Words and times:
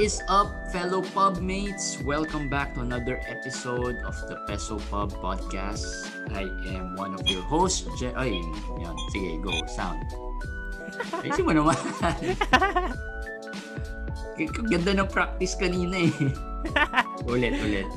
is 0.00 0.24
up, 0.32 0.48
fellow 0.72 1.04
pub 1.12 1.44
mates? 1.44 2.00
Welcome 2.00 2.48
back 2.48 2.72
to 2.72 2.80
another 2.80 3.20
episode 3.28 4.00
of 4.08 4.16
the 4.32 4.40
Peso 4.48 4.80
Pub 4.88 5.12
Podcast. 5.20 6.08
I 6.32 6.48
am 6.72 6.96
one 6.96 7.12
of 7.12 7.20
your 7.28 7.44
hosts, 7.44 7.84
Je- 8.00 8.16
Ay, 8.16 8.40
yan. 8.80 8.96
Sige, 9.12 9.36
go. 9.44 9.52
Sound. 9.68 10.00
Ayusin 11.20 11.44
mo 11.44 11.52
naman. 11.52 11.76
Ganda 14.72 15.04
ng 15.04 15.08
practice 15.12 15.52
kanina 15.52 16.08
eh. 16.08 16.12
ulit, 17.28 17.60
ulit. 17.60 17.88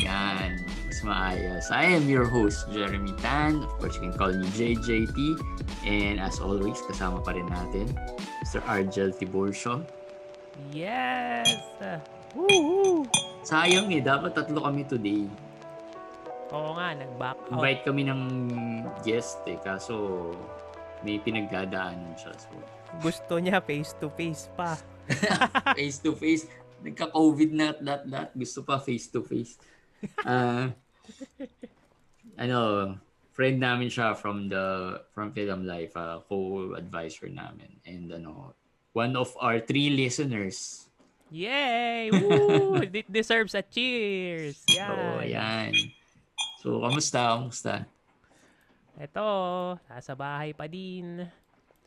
Yan. 0.00 0.56
Mas 0.88 1.00
maayos. 1.04 1.68
I 1.68 1.92
am 1.92 2.08
your 2.08 2.24
host, 2.24 2.72
Jeremy 2.72 3.12
Tan. 3.20 3.60
Of 3.60 3.72
course, 3.76 4.00
you 4.00 4.08
can 4.08 4.16
call 4.16 4.32
me 4.32 4.48
JJT. 4.56 5.36
And 5.84 6.20
as 6.20 6.40
always, 6.40 6.80
kasama 6.88 7.20
pa 7.24 7.32
rin 7.32 7.48
natin, 7.48 7.88
Mr. 8.50 8.66
Argel 8.66 9.14
Tiburcio. 9.14 9.86
Yes! 10.74 11.46
Woohoo! 12.34 13.06
Sayang 13.46 13.86
eh, 13.94 14.02
dapat 14.02 14.34
tatlo 14.34 14.66
kami 14.66 14.82
today. 14.90 15.30
Oo 16.50 16.74
nga, 16.74 16.98
nag-back 16.98 17.38
out. 17.46 17.54
Invite 17.54 17.86
kami 17.86 18.10
ng 18.10 18.22
guest 19.06 19.38
eh, 19.46 19.54
kaso 19.62 19.94
may 21.06 21.22
pinagdadaanan 21.22 22.18
siya. 22.18 22.34
So, 22.42 22.50
Gusto 22.98 23.38
niya 23.38 23.62
face-to-face 23.62 24.50
pa. 24.58 24.74
face 25.78 26.02
to 26.02 26.18
face. 26.18 26.50
Nagka-COVID 26.82 27.54
na 27.54 27.70
at 27.70 27.78
that, 27.86 28.02
that. 28.10 28.28
Gusto 28.34 28.66
pa 28.66 28.82
face 28.82 29.06
to 29.14 29.22
face. 29.22 29.62
Ah, 30.26 30.74
ano, 32.34 32.58
friend 33.40 33.56
namin 33.56 33.88
siya 33.88 34.12
from 34.12 34.52
the 34.52 35.00
from 35.16 35.32
Film 35.32 35.64
Life, 35.64 35.96
uh, 35.96 36.20
co-advisor 36.28 37.32
namin. 37.32 37.72
And 37.88 38.12
ano, 38.12 38.52
one 38.92 39.16
of 39.16 39.32
our 39.40 39.64
three 39.64 39.88
listeners. 39.96 40.84
Yay! 41.32 42.12
Woo! 42.12 42.84
It 42.84 43.08
deserves 43.08 43.56
a 43.56 43.64
cheers! 43.64 44.60
Yan. 44.76 44.92
So, 44.92 44.94
ayan. 45.24 45.72
So, 46.60 46.68
kamusta? 46.84 47.20
Kamusta? 47.40 47.74
Ito, 49.00 49.24
nasa 49.88 50.12
bahay 50.12 50.52
pa 50.52 50.68
din. 50.68 51.24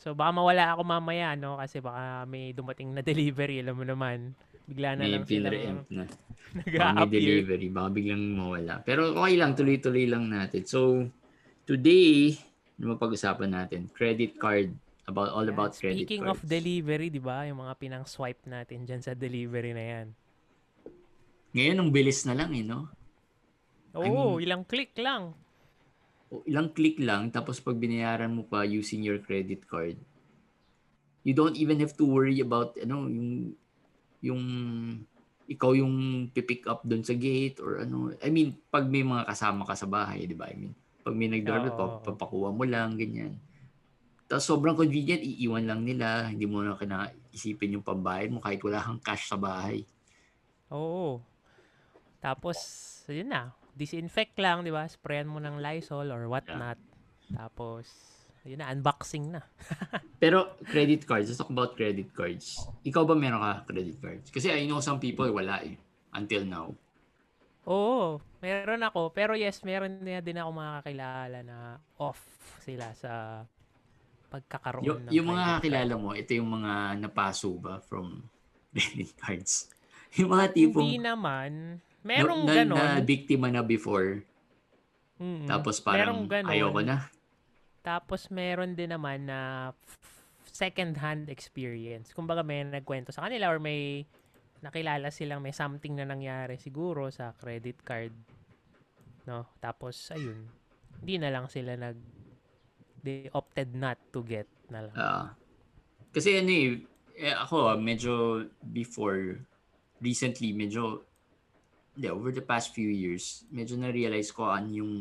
So, 0.02 0.18
baka 0.18 0.34
mawala 0.34 0.74
ako 0.74 0.82
mamaya, 0.82 1.38
no? 1.38 1.62
Kasi 1.62 1.78
baka 1.78 2.26
may 2.26 2.50
dumating 2.50 2.98
na 2.98 3.06
delivery, 3.06 3.62
alam 3.62 3.78
mo 3.78 3.86
naman. 3.86 4.34
Bigla 4.66 4.98
na 4.98 5.06
May 5.06 5.12
lang 5.14 5.28
pinre-empt 5.28 5.92
na. 5.94 6.10
Nag-a-appear. 6.58 7.22
delivery. 7.46 7.68
Baka 7.70 7.90
biglang 7.94 8.24
mawala. 8.34 8.82
Pero 8.82 9.14
okay 9.14 9.36
lang, 9.38 9.54
tuloy-tuloy 9.54 10.10
lang 10.10 10.34
natin. 10.34 10.66
So, 10.66 11.06
today, 11.64 12.36
ano 12.80 12.96
mapag-usapan 12.96 13.50
natin? 13.52 13.88
Credit 13.92 14.36
card. 14.36 14.72
About 15.04 15.36
all 15.36 15.44
Yan. 15.44 15.52
about 15.52 15.76
credit 15.76 16.08
Speaking 16.08 16.24
cards. 16.24 16.40
of 16.40 16.48
delivery, 16.48 17.12
di 17.12 17.20
ba? 17.20 17.44
Yung 17.44 17.60
mga 17.60 17.76
pinang-swipe 17.76 18.48
natin 18.48 18.88
dyan 18.88 19.04
sa 19.04 19.12
delivery 19.12 19.76
na 19.76 19.84
yan. 19.84 20.08
Ngayon, 21.52 21.78
ang 21.84 21.90
bilis 21.92 22.24
na 22.24 22.40
lang 22.40 22.56
eh, 22.56 22.64
no? 22.64 22.88
Oo, 24.00 24.40
ilang 24.40 24.64
click 24.64 24.96
lang. 24.96 25.36
Ilang 26.48 26.72
click 26.72 26.98
lang, 27.04 27.30
tapos 27.30 27.60
pag 27.60 27.78
binayaran 27.78 28.32
mo 28.32 28.48
pa 28.48 28.64
using 28.64 29.04
your 29.04 29.20
credit 29.20 29.68
card, 29.68 30.00
you 31.28 31.36
don't 31.36 31.60
even 31.60 31.78
have 31.84 31.94
to 31.94 32.08
worry 32.08 32.40
about, 32.40 32.74
ano, 32.80 33.06
yung, 33.12 33.54
yung, 34.24 34.44
ikaw 35.52 35.76
yung 35.76 36.26
pipick 36.32 36.64
up 36.66 36.82
doon 36.88 37.04
sa 37.04 37.14
gate 37.14 37.60
or 37.60 37.84
ano. 37.84 38.16
I 38.24 38.32
mean, 38.32 38.56
pag 38.72 38.88
may 38.88 39.04
mga 39.04 39.28
kasama 39.28 39.68
ka 39.68 39.76
sa 39.76 39.86
bahay, 39.86 40.24
di 40.24 40.34
ba? 40.34 40.48
I 40.48 40.56
mean, 40.56 40.74
pag 41.04 41.14
may 41.14 41.28
Oo. 41.28 41.70
pa, 41.76 41.86
papakuha 42.12 42.50
mo 42.56 42.64
lang, 42.64 42.96
ganyan. 42.96 43.36
Tapos 44.32 44.48
sobrang 44.48 44.74
convenient, 44.74 45.22
iiwan 45.22 45.68
lang 45.68 45.84
nila. 45.84 46.32
Hindi 46.32 46.48
mo 46.48 46.64
na 46.64 46.80
kinaisipin 46.80 47.78
yung 47.78 47.86
pambayad 47.86 48.32
mo 48.32 48.40
kahit 48.40 48.64
wala 48.64 48.80
kang 48.80 49.04
cash 49.04 49.28
sa 49.28 49.38
bahay. 49.38 49.84
Oo. 50.72 51.20
Tapos, 52.24 52.58
yun 53.12 53.30
na. 53.30 53.52
Disinfect 53.76 54.40
lang, 54.40 54.64
di 54.64 54.72
ba? 54.72 54.88
Sprayan 54.88 55.28
mo 55.28 55.44
ng 55.44 55.60
Lysol 55.60 56.10
or 56.10 56.32
what 56.32 56.48
not. 56.48 56.80
Tapos, 57.36 57.86
yun 58.48 58.64
na, 58.64 58.72
unboxing 58.72 59.38
na. 59.38 59.44
Pero 60.24 60.56
credit 60.66 61.04
cards, 61.04 61.28
let's 61.28 61.40
talk 61.40 61.52
about 61.52 61.76
credit 61.76 62.16
cards. 62.16 62.64
Ikaw 62.88 63.04
ba 63.04 63.16
meron 63.16 63.44
ka 63.44 63.68
credit 63.68 64.00
cards? 64.00 64.28
Kasi 64.32 64.50
I 64.56 64.64
know 64.66 64.80
some 64.80 64.98
people 65.04 65.28
wala 65.30 65.60
eh. 65.68 65.76
Until 66.16 66.48
now. 66.48 66.72
Oo, 67.64 68.20
meron 68.44 68.84
ako. 68.84 69.16
Pero 69.16 69.40
yes, 69.40 69.64
meron 69.64 70.04
na 70.04 70.20
din 70.20 70.36
ako 70.36 70.50
mga 70.52 70.74
kakilala 70.84 71.40
na 71.44 71.58
off 71.96 72.20
sila 72.64 72.92
sa 72.92 73.44
pagkakaroon 74.28 74.84
Yung, 74.84 75.00
ng 75.08 75.12
yung 75.14 75.28
mga 75.30 75.44
kakilala 75.60 75.94
mo, 75.96 76.10
ito 76.18 76.32
yung 76.34 76.50
mga 76.50 77.00
napaso 77.00 77.54
ba 77.56 77.80
from 77.80 78.26
credit 78.74 79.14
cards? 79.16 79.70
Yung 80.20 80.34
mga 80.34 80.46
tipong 80.52 80.84
Hindi 80.84 81.00
naman. 81.00 81.80
Merong 82.04 82.42
na, 82.44 82.52
na, 82.52 82.56
ganon. 82.68 82.78
na 83.00 83.04
biktima 83.06 83.48
na 83.48 83.64
before, 83.64 84.28
Mm-mm. 85.24 85.48
tapos 85.48 85.80
parang 85.80 86.28
ayoko 86.28 86.84
na. 86.84 87.08
Tapos 87.80 88.28
meron 88.28 88.76
din 88.76 88.92
naman 88.92 89.24
na 89.24 89.72
second 90.52 91.00
hand 91.00 91.32
experience. 91.32 92.12
Kumbaga 92.12 92.44
may 92.44 92.68
nagkwento 92.68 93.16
sa 93.16 93.28
kanila 93.28 93.48
or 93.48 93.60
may 93.60 94.04
nakilala 94.64 95.12
silang 95.12 95.44
may 95.44 95.52
something 95.52 95.94
na 95.94 96.08
nangyari 96.08 96.56
siguro 96.56 97.12
sa 97.12 97.36
credit 97.36 97.84
card. 97.84 98.16
No? 99.28 99.52
Tapos 99.60 100.10
ayun. 100.16 100.48
Hindi 101.04 101.16
na 101.20 101.30
lang 101.36 101.52
sila 101.52 101.76
nag 101.76 102.00
they 103.04 103.28
opted 103.36 103.76
not 103.76 104.00
to 104.16 104.24
get 104.24 104.48
na 104.72 104.88
lang. 104.88 104.96
Ah. 104.96 105.28
kasi 106.16 106.40
ano 106.40 106.48
eh, 106.48 106.80
eh, 107.20 107.36
ako 107.36 107.76
medyo 107.76 108.46
before, 108.64 109.44
recently, 110.00 110.56
medyo, 110.56 111.04
hindi, 111.98 112.08
over 112.08 112.32
the 112.32 112.42
past 112.42 112.72
few 112.72 112.88
years, 112.88 113.44
medyo 113.52 113.76
na-realize 113.76 114.32
ko 114.32 114.48
ano 114.48 114.70
yung 114.72 114.94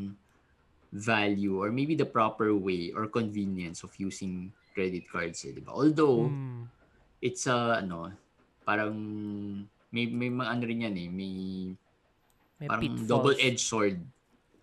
value 0.91 1.56
or 1.62 1.71
maybe 1.71 1.94
the 1.94 2.09
proper 2.09 2.53
way 2.53 2.91
or 2.93 3.06
convenience 3.09 3.84
of 3.87 3.93
using 3.97 4.50
credit 4.75 5.06
cards 5.09 5.44
eh, 5.47 5.53
di 5.53 5.62
ba? 5.62 5.73
Although, 5.73 6.27
Mm. 6.29 6.67
it's 7.23 7.47
a, 7.47 7.81
ano, 7.81 8.12
parang, 8.62 8.95
may, 9.91 10.06
may 10.06 10.31
mga 10.31 10.49
ano 10.49 10.62
rin 10.65 10.84
yan 10.87 10.97
eh, 10.97 11.09
may, 11.09 11.34
May 12.59 12.69
parang 12.71 12.83
pitfalls. 12.83 13.11
double-edged 13.11 13.61
sword. 13.62 13.99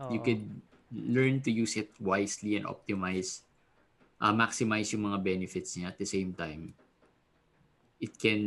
You 0.10 0.20
Oo. 0.20 0.24
could 0.24 0.44
learn 0.90 1.44
to 1.44 1.52
use 1.52 1.78
it 1.78 1.92
wisely 2.00 2.56
and 2.56 2.66
optimize, 2.66 3.44
uh, 4.18 4.34
maximize 4.34 4.90
yung 4.96 5.06
mga 5.06 5.20
benefits 5.22 5.76
niya 5.76 5.92
at 5.92 6.00
the 6.00 6.08
same 6.08 6.34
time. 6.34 6.74
It 8.00 8.16
can 8.16 8.42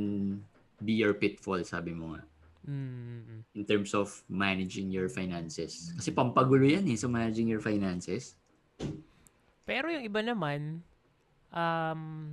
be 0.81 0.99
your 0.99 1.15
pitfall, 1.15 1.63
sabi 1.63 1.93
mo 1.93 2.17
nga, 2.17 2.23
Mm. 2.63 3.43
in 3.59 3.63
terms 3.67 3.91
of 3.91 4.07
managing 4.31 4.95
your 4.95 5.11
finances. 5.11 5.91
Kasi 5.99 6.15
pampagulo 6.15 6.63
yan 6.63 6.87
eh, 6.87 6.95
sa 6.95 7.11
managing 7.11 7.51
your 7.51 7.59
finances. 7.59 8.39
Pero 9.63 9.91
yung 9.91 10.07
iba 10.07 10.23
naman, 10.23 10.79
um, 11.51 12.33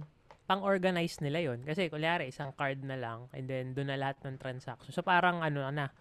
pang-organize 0.50 1.22
nila 1.22 1.54
yon 1.54 1.62
Kasi, 1.62 1.94
kulyari, 1.94 2.34
isang 2.34 2.50
card 2.58 2.82
na 2.82 2.98
lang, 2.98 3.30
and 3.38 3.46
then 3.46 3.78
doon 3.78 3.94
na 3.94 4.02
lahat 4.02 4.18
ng 4.26 4.42
transaction. 4.42 4.90
So, 4.90 5.06
parang 5.06 5.46
ano 5.46 5.62
na, 5.70 5.94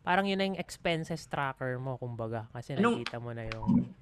parang 0.00 0.24
yun 0.24 0.40
na 0.40 0.48
yung 0.48 0.56
expenses 0.56 1.28
tracker 1.28 1.76
mo, 1.76 2.00
kumbaga. 2.00 2.48
Kasi 2.56 2.72
Anong- 2.72 3.04
nakita 3.04 3.20
mo 3.20 3.36
na 3.36 3.44
yung 3.52 3.92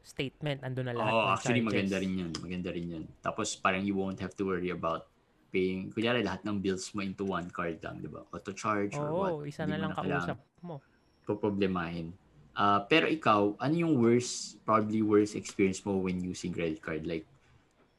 statement, 0.00 0.64
andun 0.64 0.88
na 0.88 0.96
lahat 0.96 1.12
Oo, 1.12 1.20
ng 1.20 1.32
actually 1.36 1.60
charges. 1.60 1.68
maganda 1.68 1.96
rin 2.00 2.12
yun. 2.16 2.32
Maganda 2.40 2.68
rin 2.72 2.86
yun. 2.88 3.04
Tapos 3.20 3.52
parang 3.60 3.84
you 3.84 3.92
won't 3.92 4.16
have 4.24 4.32
to 4.32 4.48
worry 4.48 4.72
about 4.72 5.04
paying, 5.52 5.92
kunyari 5.92 6.24
lahat 6.24 6.48
ng 6.48 6.56
bills 6.64 6.88
mo 6.96 7.04
into 7.04 7.28
one 7.28 7.52
card 7.52 7.76
lang, 7.84 8.00
di 8.00 8.08
ba? 8.08 8.24
Auto 8.32 8.56
charge 8.56 8.96
or 8.96 9.12
what. 9.12 9.32
Oo, 9.36 9.44
isa 9.44 9.68
na 9.68 9.76
lang 9.76 9.92
kausap 9.92 10.40
mo. 10.64 10.80
poproblemahin. 11.28 12.16
Ah, 12.56 12.80
pero 12.88 13.04
ikaw, 13.04 13.52
ano 13.60 13.74
yung 13.76 14.00
worst, 14.00 14.56
probably 14.64 15.04
worst 15.04 15.36
experience 15.36 15.84
mo 15.84 16.00
when 16.00 16.24
using 16.24 16.56
credit 16.56 16.80
card? 16.80 17.04
Like, 17.04 17.28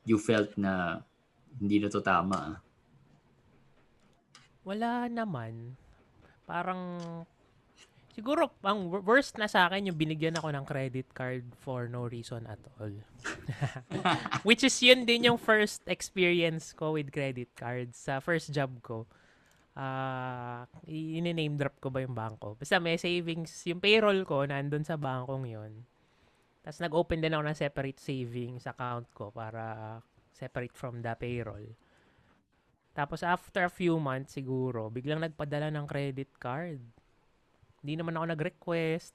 you 0.10 0.18
felt 0.18 0.58
na 0.58 1.06
hindi 1.58 1.82
na 1.82 1.90
to 1.90 2.04
tama. 2.06 2.38
ah. 2.38 2.58
Wala 4.68 5.10
naman. 5.10 5.74
Parang, 6.46 7.02
siguro, 8.14 8.54
ang 8.62 8.94
wor- 8.94 9.02
worst 9.02 9.42
na 9.42 9.50
sa 9.50 9.66
akin 9.66 9.90
yung 9.90 9.98
binigyan 9.98 10.38
ako 10.38 10.54
ng 10.54 10.66
credit 10.68 11.10
card 11.16 11.46
for 11.58 11.90
no 11.90 12.06
reason 12.06 12.46
at 12.46 12.62
all. 12.78 12.94
Which 14.48 14.62
is 14.62 14.78
yun 14.84 15.10
din 15.10 15.26
yung 15.26 15.42
first 15.42 15.82
experience 15.90 16.76
ko 16.78 16.94
with 16.94 17.10
credit 17.10 17.50
cards 17.58 17.98
sa 17.98 18.22
first 18.22 18.54
job 18.54 18.78
ko. 18.86 19.10
Ah, 19.80 20.68
uh, 20.86 21.24
name 21.24 21.56
drop 21.56 21.80
ko 21.80 21.88
ba 21.88 22.04
yung 22.04 22.14
bangko? 22.14 22.60
Basta 22.60 22.84
may 22.84 23.00
savings, 23.00 23.64
yung 23.64 23.80
payroll 23.80 24.28
ko 24.28 24.44
nandun 24.44 24.84
sa 24.84 25.00
bangkong 25.00 25.48
yon. 25.48 25.74
Tapos 26.60 26.84
nag-open 26.84 27.24
din 27.24 27.32
ako 27.32 27.44
ng 27.48 27.58
separate 27.58 28.02
savings 28.04 28.68
account 28.68 29.08
ko 29.16 29.32
para 29.32 29.98
separate 30.40 30.72
from 30.72 31.04
the 31.04 31.12
payroll. 31.20 31.76
Tapos 32.96 33.20
after 33.20 33.68
a 33.68 33.72
few 33.72 34.00
months 34.00 34.40
siguro, 34.40 34.88
biglang 34.88 35.20
nagpadala 35.20 35.68
ng 35.76 35.86
credit 35.86 36.32
card. 36.40 36.80
Hindi 37.84 37.94
naman 38.00 38.16
ako 38.16 38.26
nag-request. 38.32 39.12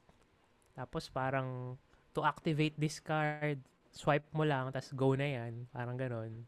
Tapos 0.77 1.09
parang 1.09 1.81
to 2.13 2.21
activate 2.23 2.77
this 2.77 3.01
card, 3.01 3.59
swipe 3.91 4.29
mo 4.37 4.45
lang, 4.45 4.69
tapos 4.71 4.93
go 4.93 5.17
na 5.17 5.27
yan. 5.27 5.67
Parang 5.73 5.97
ganon. 5.97 6.45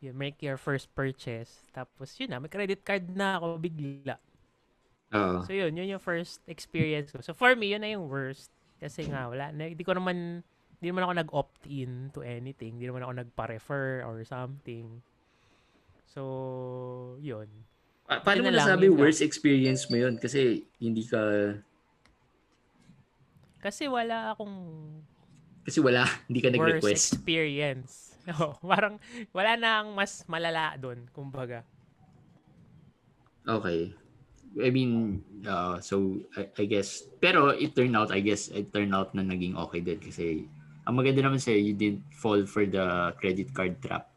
you 0.00 0.14
make 0.14 0.38
your 0.42 0.56
first 0.56 0.86
purchase. 0.94 1.66
Tapos 1.74 2.14
yun 2.18 2.30
na, 2.30 2.38
may 2.38 2.50
credit 2.50 2.86
card 2.86 3.10
na 3.10 3.38
ako 3.38 3.58
bigla. 3.58 4.16
Oo. 5.10 5.42
So 5.42 5.50
yun, 5.50 5.74
yun 5.74 5.98
yung 5.98 6.02
first 6.02 6.38
experience 6.46 7.10
ko. 7.10 7.18
So 7.18 7.34
for 7.34 7.54
me, 7.58 7.74
yun 7.74 7.82
na 7.82 7.90
yung 7.90 8.06
worst. 8.06 8.54
Kasi 8.78 9.10
nga, 9.10 9.26
wala, 9.26 9.50
hindi 9.50 9.82
ko 9.82 9.98
naman, 9.98 10.46
hindi 10.78 10.94
naman 10.94 11.04
ako 11.10 11.14
nag-opt-in 11.18 11.92
to 12.14 12.22
anything. 12.22 12.78
Hindi 12.78 12.86
naman 12.86 13.02
ako 13.02 13.12
nagpa-refer 13.26 14.06
or 14.06 14.22
something. 14.22 15.02
So, 16.06 17.18
yun. 17.18 17.50
Pa- 18.06 18.22
paano 18.22 18.46
mo 18.46 18.54
nasabi 18.54 18.86
yun 18.86 18.94
lang. 18.94 19.02
worst 19.02 19.20
experience 19.20 19.90
mo 19.90 19.98
yun? 19.98 20.14
Kasi 20.22 20.62
hindi 20.78 21.02
ka... 21.02 21.18
Kasi 23.58 23.90
wala 23.90 24.30
akong 24.30 24.54
Kasi 25.66 25.82
wala, 25.82 26.06
hindi 26.30 26.38
ka 26.38 26.54
worst 26.54 26.58
nag-request. 26.62 27.04
experience. 27.14 27.94
No, 28.28 28.60
parang 28.60 29.00
wala 29.32 29.56
na 29.56 29.80
ang 29.80 29.96
mas 29.96 30.20
malala 30.28 30.76
doon, 30.76 31.08
kumbaga. 31.16 31.64
Okay. 33.48 33.96
I 34.60 34.68
mean, 34.68 35.24
uh, 35.48 35.80
so 35.80 36.20
I, 36.36 36.44
I 36.60 36.64
guess, 36.68 37.08
pero 37.24 37.56
it 37.56 37.72
turned 37.72 37.96
out, 37.96 38.12
I 38.12 38.20
guess, 38.20 38.52
it 38.52 38.68
turned 38.68 38.92
out 38.92 39.16
na 39.16 39.24
naging 39.24 39.56
okay 39.56 39.80
din 39.80 39.96
kasi 39.96 40.44
ang 40.88 40.96
maganda 40.96 41.20
naman 41.20 41.36
sa'yo, 41.36 41.60
you 41.60 41.76
didn't 41.76 42.00
fall 42.16 42.40
for 42.48 42.64
the 42.64 43.12
credit 43.20 43.52
card 43.52 43.76
trap. 43.84 44.08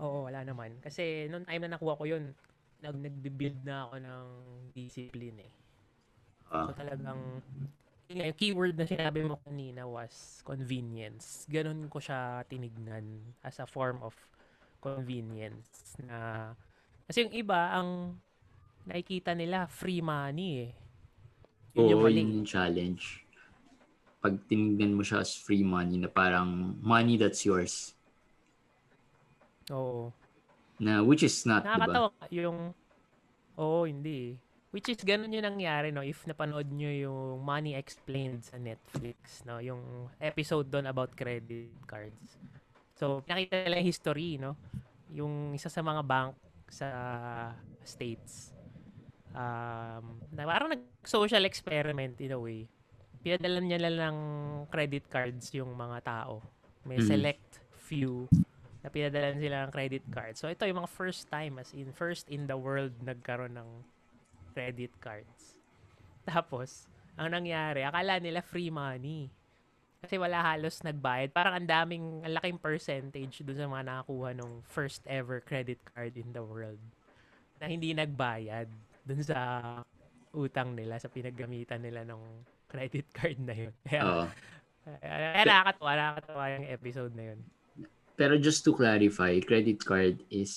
Oo, 0.00 0.24
wala 0.24 0.40
naman. 0.40 0.80
Kasi 0.80 1.28
noong 1.28 1.44
time 1.44 1.68
na 1.68 1.76
nakuha 1.76 2.00
ko 2.00 2.04
yun, 2.08 2.32
nag 2.80 2.96
nagbi-build 2.96 3.60
na 3.60 3.84
ako 3.88 3.94
ng 4.00 4.26
discipline 4.72 5.38
eh. 5.44 5.52
Ah. 6.48 6.68
So 6.68 6.72
talagang 6.72 7.44
yun 8.08 8.16
nga, 8.22 8.26
yung 8.32 8.38
keyword 8.38 8.74
na 8.78 8.86
sinabi 8.88 9.20
mo 9.26 9.36
kanina 9.44 9.84
was 9.84 10.40
convenience. 10.46 11.44
Ganon 11.52 11.92
ko 11.92 12.00
siya 12.00 12.40
tinignan 12.48 13.36
as 13.44 13.60
a 13.60 13.68
form 13.68 14.00
of 14.00 14.16
convenience 14.80 15.98
na 16.00 16.52
kasi 17.04 17.26
yung 17.26 17.34
iba 17.34 17.74
ang 17.74 18.16
nakikita 18.86 19.34
nila 19.34 19.66
free 19.66 20.00
money 20.00 20.70
eh. 20.70 20.72
Yun 21.76 21.92
yung 21.92 22.00
Oo, 22.00 22.06
mali. 22.06 22.22
yun 22.22 22.36
yung 22.40 22.48
challenge. 22.48 23.25
Pag 24.26 24.42
tinignan 24.50 24.98
mo 24.98 25.06
siya 25.06 25.22
as 25.22 25.38
free 25.38 25.62
money 25.62 26.02
na 26.02 26.10
parang 26.10 26.74
money 26.82 27.14
that's 27.14 27.46
yours. 27.46 27.94
Oo. 29.70 30.10
Na 30.82 31.06
which 31.06 31.22
is 31.22 31.46
not, 31.46 31.62
di 31.62 31.70
ba? 31.70 31.86
Nakakatawa 31.86 32.10
yung 32.34 32.58
Oo, 33.56 33.88
hindi. 33.88 34.36
Which 34.70 34.92
is 34.92 35.00
ganun 35.00 35.32
yung 35.32 35.46
nangyari 35.48 35.88
no 35.88 36.04
if 36.04 36.28
napanood 36.28 36.68
nyo 36.68 36.90
yung 36.92 37.40
Money 37.40 37.72
Explained 37.72 38.44
sa 38.44 38.60
Netflix 38.60 39.40
no 39.48 39.56
yung 39.56 40.12
episode 40.20 40.68
doon 40.68 40.84
about 40.84 41.16
credit 41.16 41.72
cards. 41.88 42.36
So 42.92 43.24
nakita 43.24 43.64
nila 43.64 43.80
yung 43.80 43.88
history 43.88 44.36
no 44.36 44.52
yung 45.08 45.56
isa 45.56 45.72
sa 45.72 45.80
mga 45.80 46.02
bank 46.04 46.36
sa 46.68 46.88
states 47.88 48.52
um, 49.32 50.20
na 50.28 50.44
parang 50.44 50.68
nag-social 50.76 51.48
experiment 51.48 52.20
in 52.20 52.36
a 52.36 52.40
way. 52.40 52.68
Pinadala 53.26 53.58
niya 53.58 53.82
lang 53.82 53.98
ng 53.98 54.18
credit 54.70 55.10
cards 55.10 55.50
yung 55.50 55.74
mga 55.74 55.98
tao. 56.06 56.38
May 56.86 57.02
Mhm. 57.02 57.10
select 57.10 57.58
few 57.74 58.30
na 58.86 58.86
pinadala 58.86 59.34
sila 59.34 59.66
ng 59.66 59.72
credit 59.74 60.06
card. 60.14 60.38
So 60.38 60.46
ito 60.46 60.62
yung 60.62 60.78
mga 60.78 60.94
first 60.94 61.26
time 61.26 61.58
as 61.58 61.74
in 61.74 61.90
first 61.90 62.30
in 62.30 62.46
the 62.46 62.54
world 62.54 62.94
nagkaroon 63.02 63.58
ng 63.58 63.82
credit 64.54 64.94
cards. 65.02 65.58
Tapos, 66.30 66.86
ang 67.18 67.34
nangyari, 67.34 67.82
akala 67.82 68.22
nila 68.22 68.46
free 68.46 68.70
money. 68.70 69.26
Kasi 70.06 70.22
wala 70.22 70.38
halos 70.38 70.86
nagbayad. 70.86 71.34
Parang 71.34 71.58
ang 71.58 71.66
daming, 71.66 72.22
ang 72.22 72.30
laking 72.30 72.62
percentage 72.62 73.42
dun 73.42 73.58
sa 73.58 73.66
mga 73.66 73.90
nakakuha 73.90 74.38
ng 74.38 74.62
first 74.70 75.02
ever 75.10 75.42
credit 75.42 75.82
card 75.90 76.14
in 76.14 76.30
the 76.30 76.46
world 76.46 76.78
na 77.58 77.66
hindi 77.66 77.90
nagbayad 77.90 78.70
dun 79.02 79.18
sa 79.18 79.38
utang 80.30 80.78
nila, 80.78 81.02
sa 81.02 81.10
pinaggamitan 81.10 81.82
nila 81.82 82.06
ng 82.06 82.22
credit 82.76 83.08
card 83.16 83.40
na 83.40 83.54
yun. 83.56 83.72
Kaya, 83.88 84.02
Oo. 84.04 84.24
kaya 85.00 85.42
nakakatawa, 85.48 85.92
nakakatawa 85.96 86.44
yung 86.60 86.66
episode 86.68 87.12
na 87.16 87.24
yun. 87.32 87.40
Pero 88.16 88.36
just 88.36 88.60
to 88.68 88.76
clarify, 88.76 89.32
credit 89.40 89.80
card 89.80 90.20
is 90.28 90.52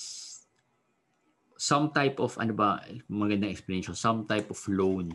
some 1.56 1.92
type 1.95 2.19
of, 2.19 2.36
ano 2.36 2.51
ba, 2.51 2.83
magandang 3.07 3.51
explanation, 3.51 3.95
some 3.95 4.27
type 4.27 4.51
of 4.51 4.60
loan. 4.68 5.12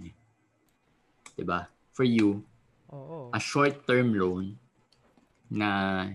'Di 1.36 1.44
ba? 1.44 1.68
For 1.92 2.04
you, 2.04 2.44
Oo. 2.92 3.28
a 3.32 3.40
short-term 3.40 4.16
loan 4.16 4.56
na 5.52 6.08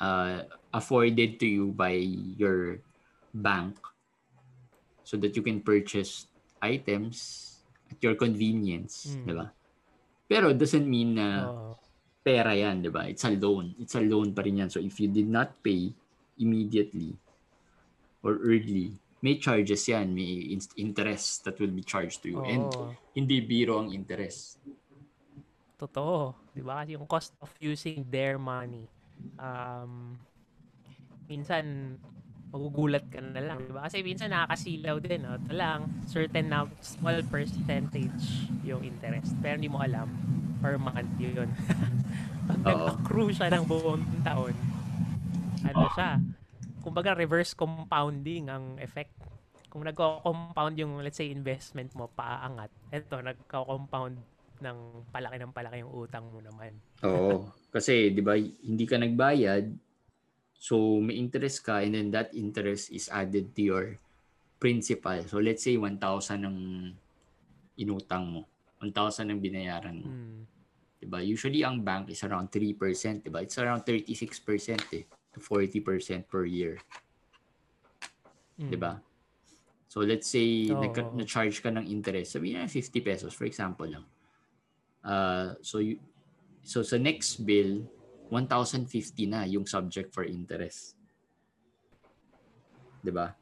uh, 0.00 0.44
afforded 0.72 1.36
to 1.40 1.46
you 1.46 1.72
by 1.72 1.96
your 2.36 2.80
bank 3.32 3.76
so 5.04 5.16
that 5.20 5.32
you 5.36 5.44
can 5.44 5.60
purchase 5.64 6.28
items 6.60 7.48
at 7.88 7.98
your 8.04 8.16
convenience, 8.16 9.16
Mm. 9.16 9.24
'di 9.24 9.34
ba? 9.36 9.46
Pero 10.26 10.48
it 10.50 10.58
doesn't 10.58 10.86
mean 10.86 11.18
na 11.18 11.50
pera 12.22 12.54
yan, 12.54 12.80
di 12.80 12.90
ba? 12.90 13.10
It's 13.10 13.26
a 13.26 13.34
loan. 13.34 13.74
It's 13.82 13.98
a 13.98 14.02
loan 14.02 14.30
pa 14.32 14.46
rin 14.46 14.62
yan. 14.62 14.70
So 14.70 14.78
if 14.78 14.96
you 15.02 15.10
did 15.10 15.26
not 15.28 15.58
pay 15.60 15.90
immediately 16.38 17.18
or 18.22 18.38
early, 18.38 18.94
may 19.22 19.38
charges 19.38 19.86
yan. 19.90 20.14
May 20.14 20.54
in- 20.54 20.74
interest 20.78 21.44
that 21.44 21.58
will 21.58 21.74
be 21.74 21.82
charged 21.82 22.22
to 22.22 22.28
you. 22.30 22.40
And 22.46 22.70
Oo. 22.70 22.94
hindi 23.14 23.42
biro 23.42 23.82
ang 23.82 23.90
interest. 23.90 24.62
Totoo. 25.82 26.38
'Di 26.54 26.62
ba? 26.62 26.82
Kasi 26.82 26.94
yung 26.94 27.10
cost 27.10 27.34
of 27.42 27.50
using 27.58 28.06
their 28.06 28.38
money. 28.38 28.86
Um, 29.38 30.14
minsan, 31.26 31.98
magugulat 32.52 33.08
ka 33.08 33.18
na 33.24 33.40
lang. 33.40 33.64
'di 33.64 33.72
ba? 33.72 33.88
Kasi 33.88 34.04
minsan 34.04 34.30
nakakasilaw 34.30 34.96
din. 35.00 35.24
No? 35.24 35.40
Ito 35.40 35.52
lang, 35.56 36.04
certain 36.04 36.52
na 36.52 36.68
small 36.84 37.24
percentage 37.26 38.46
yung 38.62 38.84
interest. 38.84 39.32
Pero 39.40 39.56
hindi 39.56 39.72
mo 39.72 39.80
alam 39.80 40.06
per 40.60 40.76
month 40.76 41.16
yun. 41.18 41.48
Pag 42.48 42.60
nag-accrue 42.62 43.32
siya 43.32 43.50
ng 43.50 43.64
buong 43.66 44.04
taon, 44.22 44.54
ano 45.66 45.86
siya? 45.96 46.20
Kumbaga 46.84 47.16
reverse 47.16 47.56
compounding 47.56 48.52
ang 48.52 48.76
effect. 48.78 49.14
Kung 49.72 49.88
nagko-compound 49.88 50.76
yung 50.76 51.00
let's 51.00 51.16
say 51.16 51.32
investment 51.32 51.96
mo 51.96 52.12
paaangat, 52.12 52.68
eto 52.92 53.24
nagko-compound 53.24 54.20
ng 54.62 54.78
palaki 55.10 55.36
ng 55.42 55.52
palaki 55.54 55.76
yung 55.82 55.90
utang 55.90 56.28
mo 56.30 56.38
naman. 56.38 56.76
Oo. 57.02 57.50
Kasi, 57.72 58.14
di 58.14 58.22
ba, 58.22 58.38
hindi 58.38 58.84
ka 58.86 59.00
nagbayad, 59.00 59.64
so 60.62 61.02
may 61.02 61.18
interest 61.18 61.66
ka, 61.66 61.82
and 61.82 61.98
then 61.98 62.14
that 62.14 62.30
interest 62.38 62.94
is 62.94 63.10
added 63.10 63.50
to 63.50 63.62
your 63.66 63.84
principal. 64.62 65.18
So 65.26 65.42
let's 65.42 65.66
say 65.66 65.74
1,000 65.74 65.98
ang 66.46 66.58
inutang 67.74 68.30
mo. 68.30 68.46
1,000 68.78 69.26
ang 69.26 69.42
binayaran 69.42 69.98
mo. 69.98 70.06
Mm. 70.06 70.40
Diba? 71.02 71.18
Usually 71.18 71.66
ang 71.66 71.82
bank 71.82 72.14
is 72.14 72.22
around 72.22 72.54
3%, 72.54 72.78
diba? 73.26 73.42
It's 73.42 73.58
around 73.58 73.82
36% 73.82 74.86
eh, 74.94 75.02
to 75.34 75.38
40% 75.42 76.30
per 76.30 76.46
year, 76.46 76.78
Mm. 78.54 78.70
diba? 78.70 79.02
So 79.90 80.06
let's 80.06 80.30
say 80.30 80.70
nagka- 80.70 81.10
na-charge 81.10 81.58
ka 81.58 81.74
ng 81.74 81.90
interest, 81.90 82.38
sabihin 82.38 82.62
na 82.62 82.70
50 82.70 83.02
pesos 83.02 83.34
for 83.34 83.50
example 83.50 83.90
lang. 83.90 84.06
Uh, 85.02 85.58
so 85.58 85.82
you, 85.82 85.98
so 86.62 86.86
sa 86.86 87.02
next 87.02 87.42
bill, 87.42 87.82
1,050 88.32 89.28
na 89.28 89.44
yung 89.44 89.68
subject 89.68 90.08
for 90.16 90.24
interest. 90.24 90.96
Diba? 93.04 93.36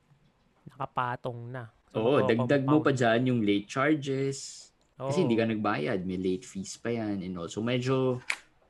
Nakapatong 0.66 1.40
na. 1.47 1.70
So, 1.94 2.02
Oo, 2.02 2.26
dagdag 2.26 2.66
mo 2.66 2.82
pa 2.82 2.90
dyan 2.90 3.30
yung 3.30 3.40
late 3.47 3.70
charges, 3.70 4.70
Kasi 5.00 5.16
Oo. 5.16 5.23
hindi 5.25 5.37
ka 5.40 5.49
nagbayad, 5.49 6.04
may 6.04 6.20
late 6.20 6.44
fees 6.44 6.76
pa 6.76 6.92
yan 6.92 7.25
and 7.25 7.32
also 7.40 7.64
medyo 7.64 8.20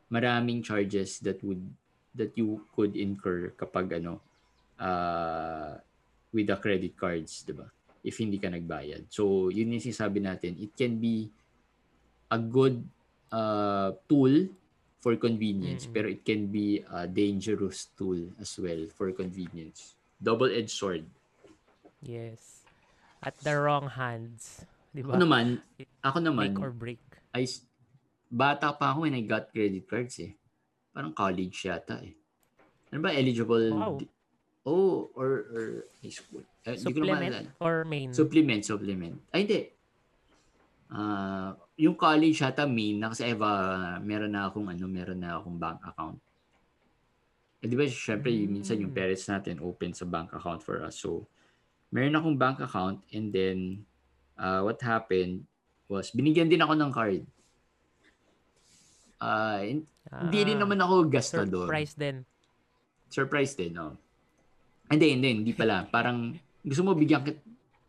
maraming 0.06 0.62
charges 0.62 1.18
that 1.26 1.42
would 1.42 1.58
that 2.14 2.30
you 2.38 2.62
could 2.70 2.94
incur 2.94 3.50
kapag 3.58 3.98
ano 3.98 4.22
uh, 4.78 5.74
with 6.30 6.46
the 6.46 6.54
credit 6.62 6.94
cards, 6.94 7.42
'di 7.42 7.54
ba? 7.58 7.66
If 8.06 8.22
hindi 8.22 8.38
ka 8.38 8.46
nagbayad. 8.46 9.10
So, 9.10 9.50
yun 9.50 9.74
yung 9.74 9.82
sinasabi 9.82 10.22
natin, 10.22 10.54
it 10.62 10.70
can 10.78 11.02
be 11.02 11.34
a 12.30 12.38
good 12.38 12.78
uh, 13.34 13.98
tool 14.06 14.46
for 15.00 15.16
convenience, 15.16 15.88
Mm-mm. 15.88 15.94
pero 15.96 16.06
it 16.08 16.22
can 16.22 16.46
be 16.46 16.84
a 16.86 17.08
dangerous 17.08 17.88
tool 17.96 18.20
as 18.36 18.52
well 18.60 18.84
for 18.94 19.08
convenience. 19.10 19.96
Double-edged 20.20 20.70
sword. 20.70 21.08
Yes. 22.04 22.60
At 23.24 23.36
the 23.40 23.56
wrong 23.56 23.88
hands. 23.88 24.64
Di 24.92 25.00
Ako 25.00 25.16
ba? 25.16 25.16
naman, 25.16 25.46
ako 26.04 26.18
naman, 26.20 26.48
Make 26.52 26.60
or 26.60 26.72
break. 26.72 27.00
I 27.32 27.48
bata 28.28 28.74
pa 28.74 28.92
ako 28.92 29.08
when 29.08 29.16
I 29.16 29.24
got 29.24 29.48
credit 29.48 29.88
cards 29.88 30.20
eh. 30.20 30.36
Parang 30.92 31.16
college 31.16 31.56
yata 31.64 32.04
eh. 32.04 32.12
Ano 32.92 33.00
ba 33.00 33.16
eligible? 33.16 33.72
Wow. 33.72 33.96
di- 33.98 34.12
Oh, 34.60 35.08
or, 35.16 35.30
or 35.56 35.64
high 36.04 36.12
school. 36.12 36.44
Eh, 36.68 36.76
di 36.76 36.92
ko 36.92 37.00
na 37.00 37.16
Supplement 37.16 37.32
maalala. 37.32 37.50
or 37.64 37.74
main? 37.88 38.08
Supplement, 38.12 38.60
supplement. 38.60 39.16
Ay, 39.32 39.48
hindi. 39.48 39.60
Ah, 40.90 41.54
yung 41.78 41.94
college 41.94 42.42
yata 42.42 42.66
main 42.66 42.98
na 42.98 43.14
kasi 43.14 43.22
Eva, 43.30 43.94
meron 44.02 44.34
na 44.34 44.50
akong 44.50 44.66
ano, 44.66 44.90
meron 44.90 45.22
na 45.22 45.38
akong 45.38 45.54
bank 45.54 45.78
account. 45.86 46.18
Eh, 47.62 47.70
di 47.70 47.78
ba, 47.78 47.86
syempre, 47.86 48.34
mm. 48.34 48.50
minsan 48.50 48.82
yung 48.82 48.90
parents 48.90 49.30
natin 49.30 49.62
open 49.62 49.94
sa 49.94 50.02
bank 50.02 50.34
account 50.34 50.66
for 50.66 50.82
us. 50.82 50.98
So, 50.98 51.30
meron 51.94 52.18
akong 52.18 52.34
bank 52.34 52.58
account 52.58 53.06
and 53.14 53.30
then 53.30 53.86
uh, 54.34 54.66
what 54.66 54.82
happened 54.82 55.46
was 55.86 56.10
binigyan 56.10 56.50
din 56.50 56.62
ako 56.62 56.74
ng 56.74 56.90
card. 56.90 57.22
Uh, 59.20 59.84
hindi 60.26 60.40
rin 60.42 60.58
ah, 60.58 60.66
naman 60.66 60.80
ako 60.82 61.06
gastador. 61.06 61.70
Surprise 61.70 61.94
din. 61.94 62.16
Surprise 63.10 63.52
din, 63.54 63.78
no. 63.78 63.84
Oh. 63.84 63.94
Hindi, 64.90 65.14
hindi, 65.14 65.28
hindi 65.38 65.52
pala. 65.54 65.86
Parang 65.86 66.34
gusto 66.66 66.82
mo 66.82 66.98
bigyan 66.98 67.22
kit 67.22 67.38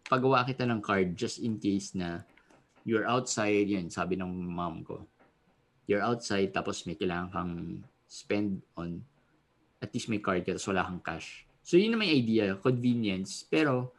pagawa 0.06 0.44
kita 0.44 0.68
ng 0.68 0.84
card 0.84 1.16
just 1.16 1.40
in 1.40 1.56
case 1.58 1.96
na 1.96 2.22
you're 2.84 3.06
outside, 3.06 3.70
yan, 3.70 3.90
sabi 3.90 4.18
ng 4.18 4.30
mom 4.30 4.82
ko. 4.86 5.06
You're 5.86 6.04
outside 6.04 6.54
tapos 6.54 6.86
may 6.88 6.96
kailangan 6.96 7.30
kang 7.34 7.54
spend 8.08 8.62
on 8.76 9.02
at 9.82 9.90
least 9.92 10.12
may 10.12 10.22
card 10.22 10.46
ka 10.46 10.54
tapos 10.54 10.70
wala 10.70 10.86
kang 10.86 11.02
cash. 11.02 11.44
So 11.66 11.78
yun 11.78 11.94
na 11.94 12.00
may 12.00 12.14
idea, 12.14 12.58
convenience. 12.58 13.46
Pero 13.50 13.94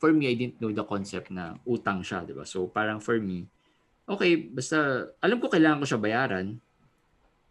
for 0.00 0.12
me, 0.12 0.32
I 0.32 0.34
didn't 0.36 0.60
know 0.60 0.72
the 0.72 0.84
concept 0.84 1.32
na 1.32 1.56
utang 1.64 2.00
siya, 2.00 2.24
di 2.24 2.32
ba? 2.32 2.44
So 2.44 2.68
parang 2.68 3.00
for 3.00 3.20
me, 3.20 3.48
okay, 4.08 4.48
basta 4.48 5.10
alam 5.20 5.40
ko 5.40 5.48
kailangan 5.52 5.80
ko 5.84 5.86
siya 5.88 6.00
bayaran. 6.00 6.46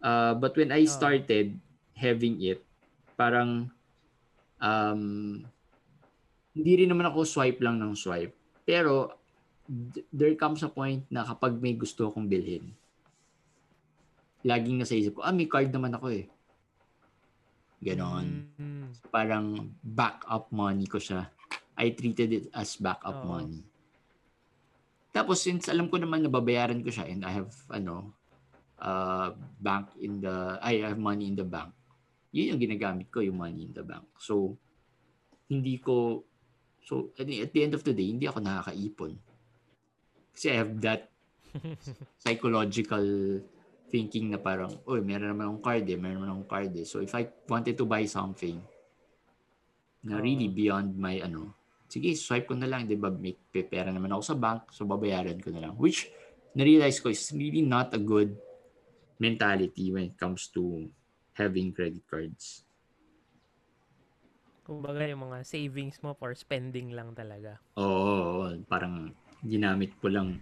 Uh, 0.02 0.34
but 0.38 0.54
when 0.54 0.70
I 0.70 0.86
started 0.86 1.58
having 1.98 2.38
it, 2.46 2.62
parang 3.18 3.74
um, 4.62 5.02
hindi 6.54 6.72
rin 6.84 6.90
naman 6.94 7.10
ako 7.10 7.26
swipe 7.26 7.60
lang 7.60 7.82
ng 7.82 7.94
swipe. 7.98 8.34
Pero 8.66 9.25
there 10.14 10.36
comes 10.38 10.62
a 10.62 10.70
point 10.70 11.06
na 11.10 11.26
kapag 11.26 11.58
may 11.58 11.74
gusto 11.74 12.10
akong 12.10 12.30
bilhin, 12.30 12.70
laging 14.46 14.78
nasa 14.78 14.94
isip 14.94 15.18
ko, 15.18 15.26
ah, 15.26 15.34
may 15.34 15.50
card 15.50 15.74
naman 15.74 15.98
ako 15.98 16.14
eh. 16.14 16.26
Ganon. 17.82 18.50
Mm-hmm. 18.58 19.10
Parang 19.10 19.74
backup 19.82 20.54
money 20.54 20.86
ko 20.86 21.02
siya. 21.02 21.30
I 21.76 21.92
treated 21.92 22.30
it 22.32 22.46
as 22.56 22.78
backup 22.78 23.26
oh. 23.26 23.36
money. 23.36 23.66
Tapos 25.16 25.40
since 25.40 25.72
alam 25.72 25.88
ko 25.88 25.96
naman 25.96 26.24
na 26.24 26.32
babayaran 26.32 26.84
ko 26.84 26.92
siya 26.92 27.08
and 27.08 27.24
I 27.24 27.32
have 27.40 27.52
ano 27.72 28.12
uh, 28.80 29.32
bank 29.64 29.96
in 30.04 30.20
the 30.20 30.60
I 30.60 30.84
have 30.84 31.00
money 31.00 31.32
in 31.32 31.40
the 31.40 31.48
bank. 31.48 31.72
Yun 32.36 32.56
yung 32.56 32.62
ginagamit 32.62 33.08
ko 33.08 33.24
yung 33.24 33.40
money 33.40 33.64
in 33.64 33.72
the 33.72 33.84
bank. 33.84 34.04
So 34.20 34.60
hindi 35.48 35.80
ko 35.80 36.28
so 36.84 37.16
at 37.16 37.26
the 37.28 37.62
end 37.64 37.74
of 37.74 37.84
the 37.88 37.96
day 37.96 38.12
hindi 38.12 38.28
ako 38.28 38.44
nakakaipon. 38.44 39.16
Kasi 40.36 40.52
I 40.52 40.56
have 40.60 40.76
that 40.84 41.08
psychological 42.24 43.06
thinking 43.88 44.36
na 44.36 44.40
parang, 44.44 44.76
oh, 44.84 45.00
meron 45.00 45.32
naman 45.32 45.48
akong 45.48 45.64
card 45.64 45.86
eh, 45.88 45.96
meron 45.96 46.20
naman 46.20 46.32
akong 46.36 46.50
card 46.52 46.72
eh. 46.76 46.84
So 46.84 47.00
if 47.00 47.16
I 47.16 47.32
wanted 47.48 47.80
to 47.80 47.88
buy 47.88 48.04
something 48.04 48.60
na 50.06 50.20
really 50.20 50.52
beyond 50.52 50.94
my 51.00 51.24
ano, 51.24 51.56
sige, 51.90 52.14
swipe 52.14 52.52
ko 52.52 52.54
na 52.54 52.68
lang, 52.68 52.86
di 52.86 53.00
ba? 53.00 53.10
May 53.10 53.34
pera 53.50 53.90
naman 53.90 54.12
ako 54.12 54.22
sa 54.22 54.38
bank, 54.38 54.70
so 54.76 54.84
babayaran 54.84 55.40
ko 55.40 55.50
na 55.50 55.66
lang. 55.66 55.74
Which, 55.80 56.12
na-realize 56.54 57.00
ko 57.00 57.10
is 57.10 57.32
really 57.32 57.64
not 57.64 57.96
a 57.96 58.02
good 58.02 58.36
mentality 59.18 59.96
when 59.96 60.12
it 60.12 60.18
comes 60.20 60.52
to 60.52 60.92
having 61.34 61.72
credit 61.72 62.04
cards. 62.06 62.68
Kumbaga 64.66 65.06
yung 65.06 65.30
mga 65.30 65.46
savings 65.46 66.02
mo 66.02 66.18
for 66.18 66.34
spending 66.34 66.90
lang 66.92 67.14
talaga. 67.14 67.62
Oo, 67.78 68.50
parang 68.66 69.14
ginamit 69.46 69.94
ko 70.02 70.10
lang. 70.10 70.42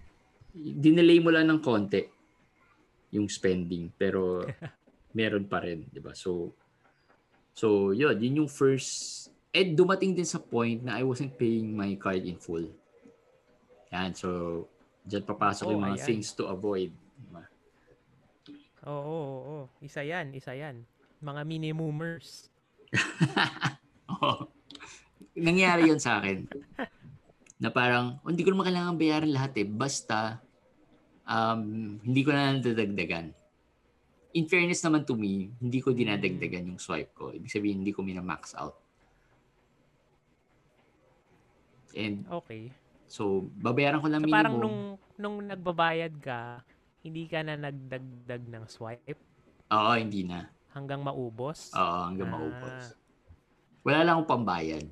Dinelay 0.56 1.20
mo 1.20 1.28
lang 1.28 1.46
ng 1.52 1.60
konti 1.60 2.00
yung 3.14 3.28
spending 3.28 3.92
pero 3.94 4.42
meron 5.18 5.46
pa 5.46 5.62
rin, 5.62 5.86
'di 5.86 6.00
ba? 6.00 6.16
So 6.16 6.56
so 7.54 7.92
yun, 7.94 8.16
yun 8.18 8.44
yung 8.44 8.50
first 8.50 9.28
eh 9.54 9.70
dumating 9.70 10.18
din 10.18 10.26
sa 10.26 10.42
point 10.42 10.82
na 10.82 10.98
I 10.98 11.06
wasn't 11.06 11.38
paying 11.38 11.70
my 11.76 11.94
card 11.94 12.26
in 12.26 12.40
full. 12.42 12.66
Yan, 13.94 14.10
so 14.16 14.66
diyan 15.06 15.22
papasok 15.22 15.70
oh, 15.70 15.72
yung 15.78 15.84
mga 15.84 16.00
ayan. 16.02 16.08
things 16.10 16.34
to 16.34 16.50
avoid. 16.50 16.90
Diba? 17.14 17.44
Oo, 18.90 18.98
oo, 18.98 19.38
oo. 19.38 19.64
Isa 19.78 20.02
yan, 20.02 20.34
isa 20.34 20.56
yan. 20.58 20.82
Mga 21.22 21.42
minimumers. 21.46 22.50
oh. 24.18 24.50
Nangyari 25.38 25.86
yun 25.86 26.02
sa 26.02 26.18
akin. 26.18 26.50
na 27.64 27.72
parang, 27.72 28.20
oh, 28.20 28.28
hindi 28.28 28.44
ko 28.44 28.52
naman 28.52 28.68
kailangan 28.68 29.00
bayaran 29.00 29.32
lahat 29.32 29.52
eh. 29.56 29.66
Basta, 29.66 30.44
um, 31.24 31.96
hindi 32.04 32.20
ko 32.20 32.36
na 32.36 32.60
nadadagdagan. 32.60 33.32
In 34.36 34.44
fairness 34.44 34.84
naman 34.84 35.08
to 35.08 35.16
me, 35.16 35.48
hindi 35.56 35.80
ko 35.80 35.96
dinadagdagan 35.96 36.68
yung 36.68 36.80
swipe 36.82 37.16
ko. 37.16 37.32
Ibig 37.32 37.48
sabihin, 37.48 37.80
hindi 37.80 37.96
ko 37.96 38.04
mina-max 38.04 38.52
out. 38.60 38.76
And, 41.96 42.28
okay. 42.28 42.68
So, 43.08 43.48
babayaran 43.56 44.02
ko 44.04 44.12
lang 44.12 44.20
so, 44.20 44.26
minimum. 44.28 44.36
parang 44.36 44.56
nung, 44.60 44.78
nung 45.16 45.36
nagbabayad 45.40 46.12
ka, 46.20 46.60
hindi 47.00 47.24
ka 47.30 47.40
na 47.46 47.56
nagdagdag 47.56 48.42
ng 48.44 48.64
swipe? 48.68 49.20
Oo, 49.72 49.92
hindi 49.96 50.26
na. 50.28 50.50
Hanggang 50.74 51.00
maubos? 51.00 51.70
Oo, 51.72 51.98
hanggang 52.10 52.28
ah. 52.28 52.34
maubos. 52.34 52.82
Wala 53.86 53.98
lang 54.02 54.12
akong 54.18 54.30
pambayad. 54.42 54.84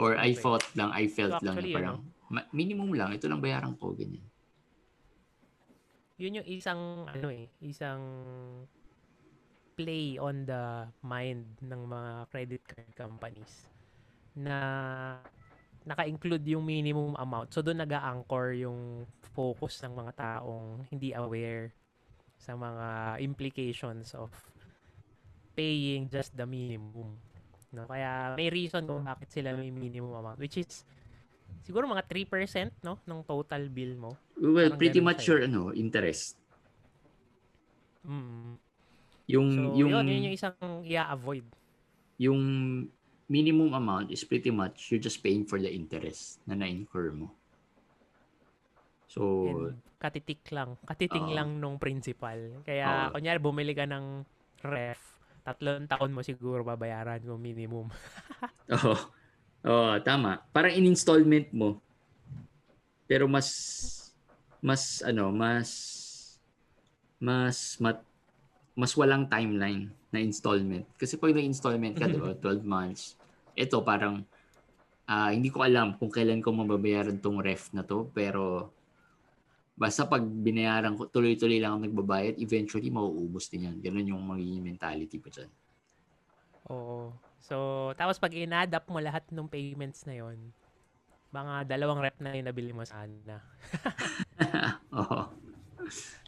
Or 0.00 0.16
okay. 0.16 0.32
I 0.32 0.40
thought 0.40 0.64
lang, 0.72 0.90
I 0.96 1.04
felt 1.12 1.36
so 1.36 1.44
actually, 1.44 1.76
lang 1.76 1.76
parang, 1.76 1.96
ano, 2.32 2.40
minimum 2.56 2.88
lang, 2.96 3.12
ito 3.12 3.28
lang 3.28 3.44
bayaran 3.44 3.76
ko, 3.76 3.92
ganyan. 3.92 4.24
Yun 6.16 6.40
yung 6.40 6.48
isang, 6.48 7.04
ano 7.04 7.28
eh, 7.28 7.52
isang 7.60 8.00
play 9.76 10.16
on 10.16 10.48
the 10.48 10.88
mind 11.04 11.44
ng 11.60 11.82
mga 11.84 12.10
credit 12.32 12.62
card 12.64 12.92
companies 12.96 13.68
na 14.32 14.56
naka-include 15.84 16.44
yung 16.48 16.64
minimum 16.64 17.16
amount. 17.16 17.52
So, 17.52 17.60
doon 17.60 17.84
nag-a-anchor 17.84 18.56
yung 18.56 19.04
focus 19.32 19.80
ng 19.84 19.96
mga 19.96 20.12
taong 20.16 20.84
hindi 20.92 21.12
aware 21.16 21.72
sa 22.40 22.56
mga 22.56 23.20
implications 23.20 24.16
of 24.16 24.32
paying 25.56 26.08
just 26.08 26.32
the 26.36 26.44
minimum. 26.44 27.16
No? 27.70 27.86
Kaya 27.86 28.34
may 28.34 28.50
reason 28.50 28.86
kung 28.86 29.06
bakit 29.06 29.30
sila 29.30 29.54
may 29.54 29.70
minimum 29.70 30.10
amount, 30.14 30.38
which 30.42 30.58
is 30.58 30.82
siguro 31.62 31.86
mga 31.86 32.06
3% 32.06 32.82
no 32.82 32.98
ng 33.06 33.20
total 33.22 33.62
bill 33.70 33.94
mo. 33.94 34.10
Well, 34.38 34.74
Parang 34.74 34.80
pretty 34.80 35.00
much 35.02 35.26
your 35.30 35.44
ano, 35.44 35.70
interest. 35.70 36.34
Mm. 38.02 38.58
Yung 39.30 39.48
so, 39.54 39.62
yung 39.78 39.90
yun, 39.94 40.06
yun 40.10 40.26
yung 40.30 40.34
isang 40.34 40.56
i-avoid. 40.82 41.46
Yung 42.18 42.40
minimum 43.30 43.70
amount 43.70 44.10
is 44.10 44.26
pretty 44.26 44.50
much 44.50 44.90
you're 44.90 45.02
just 45.02 45.22
paying 45.22 45.46
for 45.46 45.62
the 45.62 45.70
interest 45.70 46.42
na 46.50 46.58
na-incur 46.58 47.14
mo. 47.14 47.30
So, 49.06 49.22
And 49.46 49.78
katitik 50.02 50.42
lang. 50.50 50.74
Katiting 50.86 51.30
uh, 51.30 51.34
lang 51.34 51.62
nung 51.62 51.76
principal. 51.78 52.38
Kaya, 52.66 53.10
uh, 53.10 53.14
kunyari, 53.14 53.38
bumili 53.42 53.74
ka 53.74 53.86
ng 53.86 54.24
ref, 54.62 55.09
tatlong 55.50 55.90
taon 55.90 56.14
mo 56.14 56.22
siguro 56.22 56.62
babayaran 56.62 57.18
yung 57.26 57.42
minimum. 57.42 57.90
Oo. 58.78 58.94
Oo, 59.60 59.92
tama. 60.00 60.40
Parang 60.54 60.72
in-installment 60.72 61.52
mo. 61.52 61.82
Pero 63.04 63.26
mas 63.26 63.50
mas 64.62 65.02
ano, 65.02 65.34
mas 65.34 65.68
mas 67.20 67.76
mat, 67.82 68.00
mas 68.72 68.94
walang 68.96 69.28
timeline 69.28 69.92
na 70.08 70.22
installment. 70.22 70.88
Kasi 70.96 71.20
pag 71.20 71.36
na-installment 71.36 71.98
ka, 71.98 72.08
diba, 72.08 72.32
12 72.32 72.64
months, 72.74 73.20
ito 73.52 73.76
parang 73.84 74.24
uh, 75.04 75.30
hindi 75.30 75.52
ko 75.52 75.60
alam 75.66 75.98
kung 76.00 76.08
kailan 76.08 76.40
ko 76.40 76.54
mababayaran 76.54 77.20
tong 77.20 77.42
ref 77.42 77.68
na 77.76 77.84
to, 77.84 78.08
pero 78.16 78.72
basta 79.80 80.04
pag 80.04 80.20
binayaran 80.20 80.92
ko, 80.92 81.08
tuloy-tuloy 81.08 81.56
lang 81.56 81.80
ako 81.80 81.80
nagbabayad, 81.88 82.36
eventually 82.36 82.92
mauubos 82.92 83.48
din 83.48 83.64
yan. 83.64 83.80
Ganun 83.80 84.12
yung 84.12 84.20
magiging 84.28 84.60
mentality 84.60 85.16
ko 85.16 85.32
dyan. 85.32 85.48
Oo. 86.68 87.16
So, 87.40 87.88
tapos 87.96 88.20
pag 88.20 88.36
in-add 88.36 88.76
mo 88.92 89.00
lahat 89.00 89.24
ng 89.32 89.48
payments 89.48 90.04
na 90.04 90.20
yon 90.20 90.52
mga 91.32 91.64
dalawang 91.64 92.04
rep 92.04 92.20
na 92.20 92.36
yung 92.36 92.52
nabili 92.52 92.76
mo 92.76 92.84
sana. 92.84 93.40
Oo. 95.00 95.32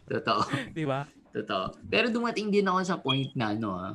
Totoo. 0.09 0.42
Di 0.73 0.88
ba? 0.88 1.04
Totoo. 1.37 1.76
Pero 1.92 2.09
dumating 2.09 2.49
din 2.49 2.64
ako 2.64 2.80
sa 2.88 2.97
point 2.97 3.28
na 3.37 3.52
ano 3.52 3.68
ah. 3.76 3.92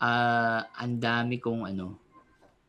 Uh, 0.00 0.60
ang 0.80 0.98
dami 0.98 1.38
kong 1.38 1.70
ano. 1.70 1.94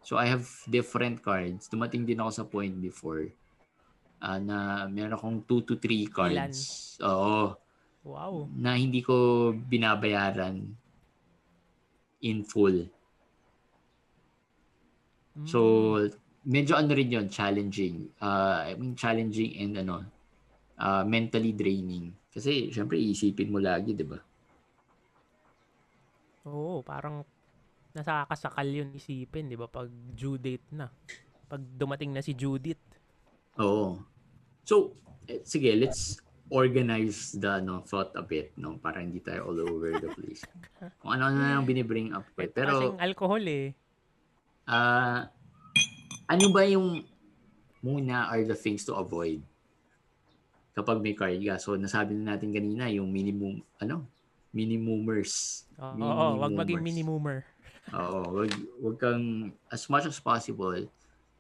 So 0.06 0.22
I 0.22 0.30
have 0.30 0.46
different 0.70 1.25
cards. 1.25 1.65
Dumating 1.65 2.06
din 2.06 2.22
ako 2.22 2.30
sa 2.30 2.46
point 2.46 2.75
before 2.77 3.32
uh, 4.22 4.40
na 4.40 4.86
meron 4.88 5.18
akong 5.18 5.38
2 5.50 5.68
to 5.68 5.74
3 5.82 6.08
cards. 6.08 6.38
Ilan? 6.38 6.54
Oo. 7.10 7.58
Wow. 8.01 8.34
Na 8.58 8.78
hindi 8.78 9.01
ko 9.01 9.50
binabayaran 9.54 10.62
in 12.22 12.46
full. 12.46 12.86
Mm. 15.38 15.48
So, 15.48 15.60
medyo 16.46 16.78
ano 16.78 16.92
rin 16.94 17.13
yun, 17.13 17.28
challenging. 17.30 18.10
Uh, 18.22 18.70
I 18.70 18.78
mean, 18.78 18.94
challenging 18.98 19.58
and 19.62 19.74
ano, 19.82 20.06
uh, 20.78 21.04
mentally 21.06 21.54
draining. 21.54 22.13
Kasi, 22.32 22.72
syempre, 22.74 22.98
iisipin 22.98 23.51
mo 23.51 23.60
lagi, 23.62 23.94
di 23.94 24.06
ba? 24.06 24.18
Oo, 26.48 26.82
parang 26.82 27.22
nakakasakal 27.94 28.66
yun 28.66 28.96
isipin, 28.98 29.51
di 29.51 29.58
ba? 29.60 29.70
Pag 29.70 29.92
due 30.16 30.42
date 30.42 30.68
na. 30.74 30.90
Pag 31.51 31.62
dumating 31.78 32.16
na 32.16 32.24
si 32.24 32.34
Judith. 32.34 32.90
Oo. 33.62 34.01
So, 34.65 34.98
eh, 35.30 35.41
sige, 35.46 35.72
let's 35.77 36.18
organize 36.51 37.32
the 37.39 37.63
no, 37.63 37.80
thought 37.88 38.12
a 38.20 38.24
bit, 38.25 38.51
no? 38.60 38.75
Para 38.75 39.00
hindi 39.00 39.24
tayo 39.24 39.48
all 39.48 39.60
over 39.63 39.96
the 39.96 40.12
place. 40.12 40.44
Kung 41.00 41.15
ano 41.15 41.32
na 41.32 41.56
lang 41.58 41.63
binibring 41.63 42.12
up 42.12 42.27
ko. 42.36 42.44
eh. 42.44 42.51
Pero, 42.51 42.74
Kasing 42.91 43.00
alcohol 43.00 43.44
eh. 43.48 43.68
ah 44.70 45.25
ano 46.30 46.46
ba 46.53 46.62
yung 46.63 47.01
muna 47.82 48.30
are 48.30 48.46
the 48.46 48.53
things 48.53 48.86
to 48.86 48.94
avoid 48.94 49.41
kapag 50.72 51.03
may 51.03 51.15
card 51.15 51.39
ka? 51.39 51.56
So, 51.60 51.75
nasabi 51.75 52.15
na 52.15 52.36
natin 52.36 52.51
kanina, 52.51 52.88
yung 52.91 53.12
minimum, 53.12 53.63
ano? 53.80 54.08
Minimumers. 54.51 55.63
Oo, 55.80 55.96
oo, 56.00 56.27
wag 56.39 56.51
maging 56.51 56.84
minimumer. 56.84 57.48
Oo, 57.96 58.44
wag, 58.44 58.51
wag 58.80 58.98
kang, 59.00 59.51
as 59.72 59.88
much 59.88 60.08
as 60.08 60.20
possible, 60.20 60.75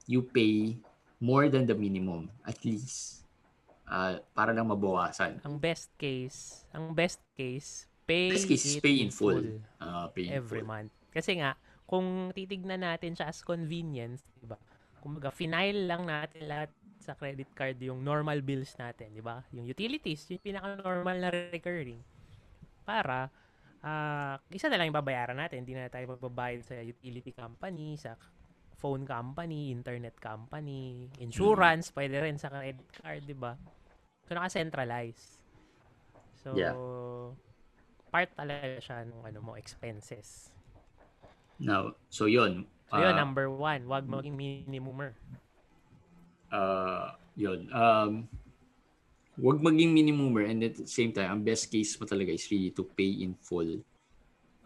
you 0.07 0.23
pay 0.23 0.75
more 1.21 1.47
than 1.47 1.69
the 1.69 1.77
minimum, 1.77 2.27
at 2.43 2.57
least. 2.65 3.21
Uh, 3.85 4.17
para 4.33 4.51
lang 4.51 4.65
mabawasan. 4.65 5.37
Ang 5.45 5.61
best 5.61 5.93
case, 5.99 6.65
ang 6.73 6.95
best 6.97 7.21
case, 7.37 7.85
pay, 8.09 8.33
Best 8.33 8.49
case 8.49 8.65
is 8.65 8.75
pay 8.81 9.03
in 9.03 9.13
full. 9.13 9.61
Uh, 9.77 10.09
pay 10.09 10.27
in 10.27 10.33
every 10.33 10.65
full. 10.65 10.71
month. 10.73 10.91
Kasi 11.13 11.37
nga, 11.37 11.53
kung 11.85 12.31
titignan 12.33 12.81
natin 12.81 13.13
siya 13.13 13.29
as 13.29 13.43
convenience, 13.45 14.23
di 14.39 14.47
ba? 14.47 14.57
Kumbaga, 15.03 15.29
final 15.29 15.75
lang 15.85 16.07
natin 16.07 16.47
lahat 16.47 16.71
sa 17.03 17.17
credit 17.19 17.51
card 17.51 17.77
yung 17.83 17.99
normal 17.99 18.39
bills 18.39 18.73
natin, 18.79 19.11
di 19.11 19.19
ba? 19.19 19.43
Yung 19.51 19.67
utilities, 19.67 20.23
yung 20.31 20.39
pinaka-normal 20.39 21.17
na 21.19 21.29
recurring. 21.29 21.99
Para, 22.87 23.27
ah 23.81 24.37
isa 24.53 24.69
na 24.69 24.77
lang 24.77 24.93
yung 24.93 24.99
babayaran 25.01 25.35
natin. 25.35 25.65
Hindi 25.65 25.75
na 25.75 25.89
tayo 25.91 26.15
magbabayad 26.15 26.61
sa 26.63 26.79
utility 26.79 27.33
company, 27.33 27.97
sa 27.97 28.15
phone 28.81 29.05
company, 29.05 29.69
internet 29.69 30.17
company, 30.17 31.05
insurance, 31.21 31.93
pwede 31.93 32.17
rin 32.17 32.41
sa 32.41 32.49
credit 32.49 32.89
card, 32.97 33.21
di 33.29 33.37
ba? 33.37 33.53
So, 34.25 34.33
naka-centralize. 34.33 35.21
So, 36.41 36.57
Yeah. 36.57 36.75
part 38.09 38.33
talaga 38.33 38.81
siya 38.81 39.05
ng 39.05 39.21
ano 39.21 39.39
mo, 39.45 39.51
expenses. 39.53 40.49
Now, 41.61 41.93
so 42.09 42.25
yun. 42.25 42.65
So, 42.89 42.97
yun, 42.97 43.13
uh, 43.13 43.21
number 43.21 43.47
one, 43.47 43.85
wag 43.85 44.09
maging 44.09 44.33
minimumer. 44.33 45.13
uh, 46.51 47.13
yun. 47.37 47.69
Um, 47.71 48.27
wag 49.39 49.63
maging 49.63 49.95
minimumer 49.95 50.43
and 50.49 50.59
at 50.65 50.75
the 50.75 50.89
same 50.89 51.13
time, 51.13 51.29
ang 51.31 51.41
best 51.45 51.71
case 51.71 51.95
mo 51.95 52.09
talaga 52.09 52.33
is 52.33 52.49
really 52.51 52.73
to 52.73 52.83
pay 52.83 53.23
in 53.23 53.37
full 53.39 53.79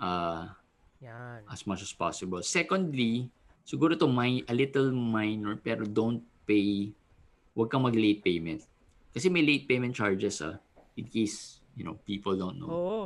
uh, 0.01 0.49
Yan. 1.03 1.45
as 1.51 1.67
much 1.67 1.83
as 1.85 1.93
possible. 1.93 2.41
Secondly, 2.41 3.29
siguro 3.65 3.97
to 3.97 4.05
my, 4.05 4.45
a 4.45 4.53
little 4.53 4.93
minor 4.93 5.57
pero 5.57 5.83
don't 5.83 6.21
pay, 6.45 6.93
wag 7.57 7.73
kang 7.73 7.83
mag-late 7.83 8.21
payment. 8.21 8.61
Kasi 9.09 9.27
may 9.33 9.41
late 9.41 9.65
payment 9.65 9.97
charges 9.97 10.45
ah, 10.45 10.61
in 10.93 11.09
case, 11.09 11.59
you 11.73 11.81
know, 11.83 11.97
people 12.05 12.37
don't 12.37 12.61
know. 12.61 12.69
Oo. 12.69 13.01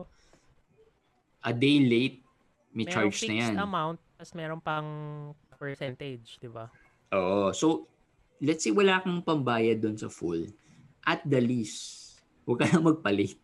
A 1.39 1.55
day 1.55 1.79
late, 1.79 2.19
may 2.75 2.83
Merong 2.85 3.09
charge 3.09 3.31
na 3.31 3.35
yan. 3.39 3.53
amount, 3.55 3.97
tapos 4.19 4.33
meron 4.35 4.59
pang 4.59 4.87
percentage, 5.55 6.35
di 6.37 6.51
ba? 6.51 6.67
Oo. 7.15 7.55
So, 7.55 7.87
let's 8.43 8.63
say 8.63 8.75
wala 8.75 8.99
kang 9.03 9.23
pambayad 9.23 9.79
doon 9.79 9.95
sa 9.95 10.11
full. 10.11 10.47
At 11.03 11.23
the 11.23 11.39
least, 11.39 12.19
huwag 12.43 12.63
ka 12.63 12.67
na 12.67 12.83
magpalit. 12.83 13.39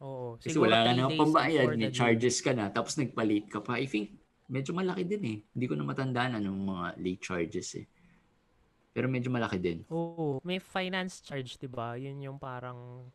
Oo. 0.00 0.36
Kasi 0.40 0.56
Siguro 0.56 0.68
wala 0.68 0.88
ka 0.88 0.90
na 0.96 1.12
pambayad, 1.12 1.66
may 1.76 1.92
charges 1.92 2.40
ka 2.40 2.52
na, 2.56 2.72
tapos 2.72 2.96
nagpalit 2.96 3.48
ka 3.48 3.60
pa. 3.60 3.76
I 3.80 3.88
think, 3.88 4.19
medyo 4.50 4.74
malaki 4.74 5.06
din 5.06 5.22
eh. 5.24 5.38
Hindi 5.54 5.66
ko 5.70 5.74
na 5.78 5.86
matandaan 5.86 6.36
anong 6.42 6.60
mga 6.66 6.86
late 6.98 7.22
charges 7.22 7.78
eh. 7.78 7.86
Pero 8.90 9.06
medyo 9.06 9.30
malaki 9.30 9.62
din. 9.62 9.86
Oo. 9.94 10.42
May 10.42 10.58
finance 10.58 11.22
charge, 11.22 11.54
di 11.54 11.70
ba? 11.70 11.94
Yun 11.94 12.18
yung 12.26 12.38
parang 12.42 13.06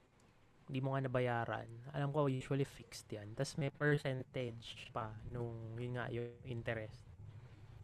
hindi 0.65 0.79
mo 0.81 0.95
nga 0.95 1.03
nabayaran. 1.03 1.67
Alam 1.91 2.09
ko, 2.15 2.31
usually 2.31 2.65
fixed 2.65 3.11
yan. 3.11 3.35
Tapos 3.35 3.59
may 3.59 3.69
percentage 3.69 4.89
pa 4.95 5.11
nung, 5.29 5.75
yun 5.75 5.99
nga, 5.99 6.07
yung 6.09 6.31
interest. 6.47 7.05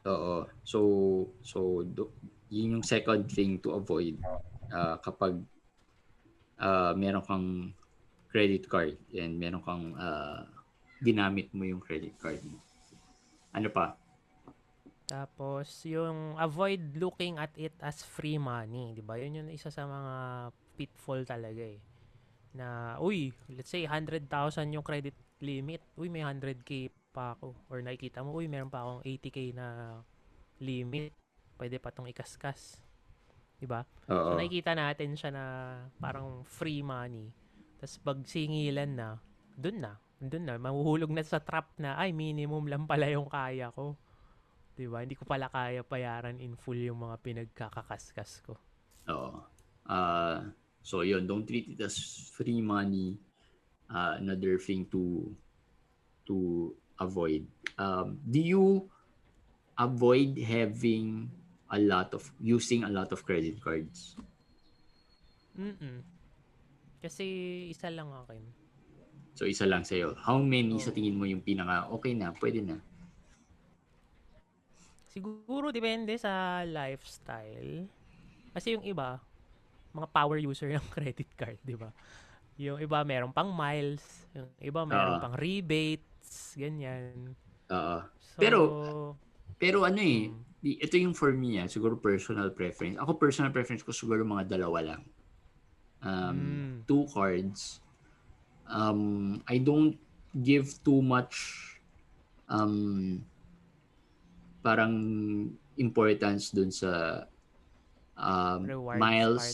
Oo. 0.08 0.48
So, 0.66 0.80
so 1.44 1.86
do, 1.86 2.10
yun 2.50 2.80
yung 2.80 2.86
second 2.88 3.30
thing 3.30 3.62
to 3.62 3.76
avoid 3.78 4.18
ah, 4.74 4.98
kapag 5.04 5.38
ah, 6.58 6.96
meron 6.98 7.22
kang 7.28 7.48
credit 8.32 8.66
card 8.66 8.96
and 9.14 9.36
meron 9.36 9.62
kang 9.62 9.94
ah, 10.00 10.48
ginamit 11.04 11.52
mo 11.54 11.68
yung 11.68 11.84
credit 11.84 12.16
card 12.18 12.40
mo. 12.48 12.58
Ano 13.52 13.68
pa? 13.72 14.00
Tapos, 15.12 15.68
yung 15.84 16.40
avoid 16.40 16.96
looking 16.96 17.36
at 17.36 17.52
it 17.60 17.76
as 17.84 18.00
free 18.00 18.40
money, 18.40 18.96
di 18.96 19.04
ba? 19.04 19.20
Yun 19.20 19.44
yung 19.44 19.50
isa 19.52 19.68
sa 19.68 19.84
mga 19.84 20.14
pitfall 20.80 21.28
talaga 21.28 21.60
eh. 21.60 21.84
Na, 22.56 22.96
uy, 23.00 23.36
let's 23.52 23.68
say 23.68 23.84
100,000 23.84 24.32
yung 24.72 24.84
credit 24.84 25.16
limit. 25.44 25.84
Uy, 26.00 26.08
may 26.08 26.24
100k 26.24 26.88
pa 27.12 27.36
ako. 27.36 27.52
Or 27.68 27.84
nakikita 27.84 28.24
mo, 28.24 28.40
uy, 28.40 28.48
meron 28.48 28.72
pa 28.72 28.88
akong 28.88 29.04
80k 29.04 29.52
na 29.52 30.00
limit. 30.64 31.12
Pwede 31.60 31.76
pa 31.76 31.92
tong 31.92 32.08
ikaskas. 32.08 32.80
Di 33.60 33.68
ba? 33.68 33.84
So, 34.08 34.40
nakikita 34.40 34.72
natin 34.74 35.20
siya 35.20 35.30
na 35.36 35.46
parang 36.00 36.48
free 36.48 36.82
money. 36.82 37.30
Tapos 37.78 38.00
pag 38.00 38.18
singilan 38.24 38.96
na, 38.96 39.20
dun 39.60 39.84
na. 39.84 40.00
Dun 40.21 40.45
na. 40.45 40.62
Mahuhulog 40.62 41.10
na 41.10 41.25
sa 41.25 41.41
trap 41.41 41.73
na, 41.81 41.97
ay, 41.97 42.13
minimum 42.13 42.69
lang 42.69 42.86
pala 42.86 43.10
yung 43.10 43.25
kaya 43.25 43.73
ko. 43.73 43.97
Di 44.77 44.86
ba? 44.86 45.01
Hindi 45.01 45.17
ko 45.17 45.25
pala 45.25 45.49
kaya 45.49 45.81
bayaran 45.81 46.38
in 46.38 46.53
full 46.53 46.77
yung 46.77 47.01
mga 47.01 47.17
pinagkakakaskas 47.25 48.45
ko. 48.45 48.53
Oo. 49.10 49.41
Ah, 49.89 50.45
so 50.86 51.01
yun, 51.01 51.25
don't 51.25 51.49
treat 51.49 51.73
it 51.73 51.81
as 51.81 51.97
free 52.38 52.62
money. 52.62 53.17
Ah, 53.89 54.21
another 54.21 54.62
thing 54.62 54.86
to 54.93 55.25
to 56.29 56.69
avoid. 57.01 57.49
Um, 57.81 58.21
do 58.21 58.39
you 58.39 58.65
avoid 59.73 60.38
having 60.38 61.34
a 61.73 61.81
lot 61.81 62.13
of 62.13 62.29
using 62.38 62.86
a 62.86 62.91
lot 62.93 63.10
of 63.10 63.25
credit 63.25 63.57
cards? 63.57 64.13
Mm 65.57 66.05
Kasi 67.01 67.25
isa 67.73 67.89
lang 67.89 68.13
akin. 68.13 68.61
So 69.34 69.46
isa 69.46 69.63
lang 69.63 69.82
sa'yo. 69.82 70.13
How 70.17 70.38
many 70.38 70.78
sa 70.78 70.91
tingin 70.91 71.15
mo 71.15 71.24
yung 71.24 71.41
pinaka 71.41 71.88
okay 71.89 72.12
na, 72.13 72.32
pwede 72.36 72.60
na? 72.62 72.78
Siguro 75.08 75.72
depende 75.72 76.15
sa 76.15 76.63
lifestyle. 76.63 77.88
Kasi 78.52 78.76
yung 78.76 78.84
iba, 78.84 79.20
mga 79.91 80.08
power 80.08 80.39
user 80.39 80.72
ng 80.76 80.88
credit 80.89 81.28
card, 81.36 81.60
di 81.62 81.76
ba? 81.76 81.91
Yung 82.56 82.80
iba 82.80 83.04
meron 83.04 83.32
pang 83.32 83.52
miles, 83.52 84.04
yung 84.32 84.48
iba 84.58 84.84
meron 84.84 85.17
Ah. 85.17 85.22
pang 85.22 85.36
rebates, 85.36 86.56
ganyan. 86.56 87.36
Oo. 87.67 87.98
So, 88.20 88.39
Pero- 88.39 88.70
Pero 89.62 89.86
ano 89.86 90.02
eh, 90.02 90.26
mm, 90.26 90.82
ito 90.82 90.98
yung 90.98 91.13
for 91.13 91.30
me 91.32 91.62
ah, 91.62 91.70
siguro 91.70 91.94
personal 91.94 92.50
preference. 92.50 92.98
Ako 92.98 93.13
personal 93.15 93.54
preference 93.54 93.86
ko 93.86 93.94
siguro 93.94 94.26
mga 94.26 94.50
dalawa 94.50 94.82
lang. 94.82 95.02
Um, 96.02 96.34
Mm. 96.34 96.74
two 96.89 97.06
cards. 97.06 97.78
Um, 98.71 99.01
I 99.45 99.60
don't 99.60 99.99
give 100.31 100.79
too 100.81 101.03
much 101.03 101.36
um, 102.47 103.19
parang 104.63 104.93
importance 105.75 106.55
dun 106.55 106.71
sa 106.71 107.23
um, 108.15 108.63
Rewards 108.63 109.01
miles. 109.01 109.45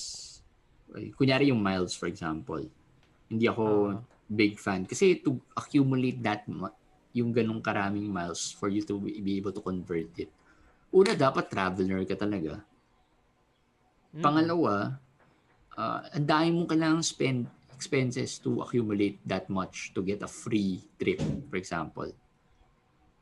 Ay, 0.93 1.11
Kunyari 1.11 1.49
yung 1.49 1.59
miles 1.59 1.97
for 1.97 2.05
example. 2.07 2.61
Hindi 3.27 3.45
ako 3.49 3.65
Ah. 3.97 4.01
big 4.27 4.59
fan. 4.59 4.85
Kasi 4.85 5.19
to 5.19 5.39
accumulate 5.55 6.19
that 6.21 6.45
yung 7.11 7.33
ganong 7.33 7.63
karaming 7.63 8.05
miles 8.07 8.53
for 8.53 8.69
you 8.69 8.85
to 8.85 9.01
be 9.01 9.17
be 9.19 9.41
able 9.41 9.51
to 9.51 9.63
convert 9.63 10.11
it. 10.19 10.29
Una, 10.93 11.17
dapat 11.17 11.49
traveler 11.49 12.05
ka 12.05 12.15
talaga. 12.15 12.61
mm, 14.13 14.23
Pangalawa, 14.23 14.95
uh, 15.75 15.99
ang 16.13 16.25
dami 16.27 16.47
mong 16.53 16.69
kailangang 16.69 17.05
spend 17.05 17.39
expenses 17.77 18.41
to 18.41 18.65
accumulate 18.65 19.21
that 19.21 19.45
much 19.47 19.93
to 19.93 20.01
get 20.01 20.25
a 20.25 20.27
free 20.27 20.81
trip, 20.97 21.21
for 21.45 21.61
example. 21.61 22.09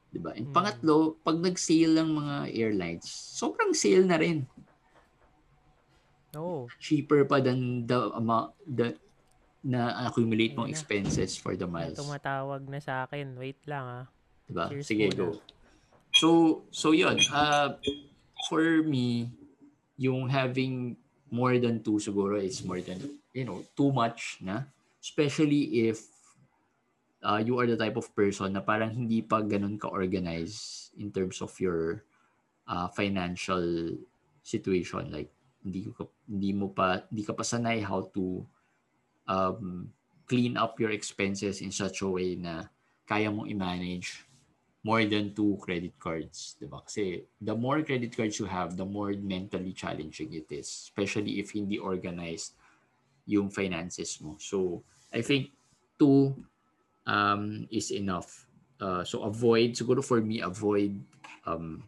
Diba? 0.10 0.32
And 0.32 0.48
Mm. 0.48 0.56
pangatlo, 0.56 1.20
pag 1.20 1.44
nag-sale 1.44 1.92
ng 2.00 2.10
mga 2.16 2.36
airlines, 2.56 3.04
sobrang 3.36 3.76
sale 3.76 4.08
na 4.08 4.16
rin. 4.16 4.48
Oo. 6.36 6.72
Cheaper 6.80 7.28
pa 7.28 7.40
than 7.40 7.84
the 7.84 8.12
amount 8.16 8.56
the, 8.64 8.96
na 9.60 10.08
accumulate 10.08 10.56
mong 10.56 10.72
expenses 10.72 11.36
for 11.36 11.56
the 11.56 11.68
miles. 11.68 12.00
tumatawag 12.00 12.64
na 12.68 12.80
sa 12.80 13.04
akin. 13.04 13.36
Wait 13.36 13.60
lang 13.68 13.84
ah. 13.84 14.06
Diba? 14.46 14.72
Cheers 14.72 14.86
Sige, 14.88 15.06
muna. 15.10 15.18
go. 15.18 15.28
So, 16.16 16.30
so 16.72 16.96
yun. 16.96 17.20
Uh, 17.28 17.76
for 18.48 18.64
me, 18.84 19.32
yung 19.98 20.28
having 20.30 20.96
more 21.28 21.58
than 21.58 21.82
two 21.82 21.98
siguro 21.98 22.38
is 22.38 22.64
more 22.64 22.80
than, 22.80 23.00
you 23.36 23.44
know, 23.44 23.60
too 23.76 23.92
much 23.92 24.40
na. 24.40 24.64
Especially 25.04 25.92
if 25.92 26.08
uh, 27.20 27.44
you 27.44 27.60
are 27.60 27.68
the 27.68 27.76
type 27.76 28.00
of 28.00 28.08
person 28.16 28.56
na 28.56 28.64
parang 28.64 28.96
hindi 28.96 29.20
pa 29.22 29.44
ganun 29.44 29.76
ka-organize 29.76 30.90
in 30.96 31.12
terms 31.12 31.44
of 31.44 31.52
your 31.60 32.08
uh, 32.66 32.88
financial 32.90 33.92
situation 34.46 35.10
like 35.10 35.30
hindi 35.66 35.90
ko 35.90 36.10
hindi 36.30 36.54
mo 36.54 36.70
pa 36.70 37.02
hindi 37.10 37.26
ka 37.26 37.34
pa 37.34 37.42
sanay 37.42 37.82
how 37.82 38.06
to 38.14 38.46
um, 39.26 39.90
clean 40.30 40.58
up 40.58 40.78
your 40.78 40.94
expenses 40.94 41.62
in 41.62 41.70
such 41.70 42.02
a 42.02 42.10
way 42.10 42.38
na 42.38 42.70
kaya 43.06 43.30
mong 43.30 43.50
i-manage 43.50 44.26
more 44.86 45.02
than 45.10 45.34
two 45.34 45.58
credit 45.66 45.98
cards, 45.98 46.58
'di 46.62 46.70
ba? 46.70 46.86
Kasi 46.86 47.26
the 47.42 47.58
more 47.58 47.82
credit 47.82 48.14
cards 48.14 48.38
you 48.38 48.46
have, 48.46 48.78
the 48.78 48.86
more 48.86 49.18
mentally 49.18 49.74
challenging 49.74 50.30
it 50.38 50.46
is, 50.54 50.70
especially 50.70 51.42
if 51.42 51.58
hindi 51.58 51.82
organized 51.82 52.54
yung 53.26 53.50
finances 53.50 54.22
mo. 54.22 54.38
So, 54.40 54.84
I 55.14 55.22
think 55.22 55.52
two 55.98 56.34
um, 57.08 57.68
is 57.72 57.92
enough. 57.92 58.48
Uh, 58.82 59.04
so 59.04 59.24
avoid, 59.24 59.72
siguro 59.74 60.04
for 60.04 60.22
me, 60.22 60.42
avoid 60.42 61.00
um, 61.46 61.84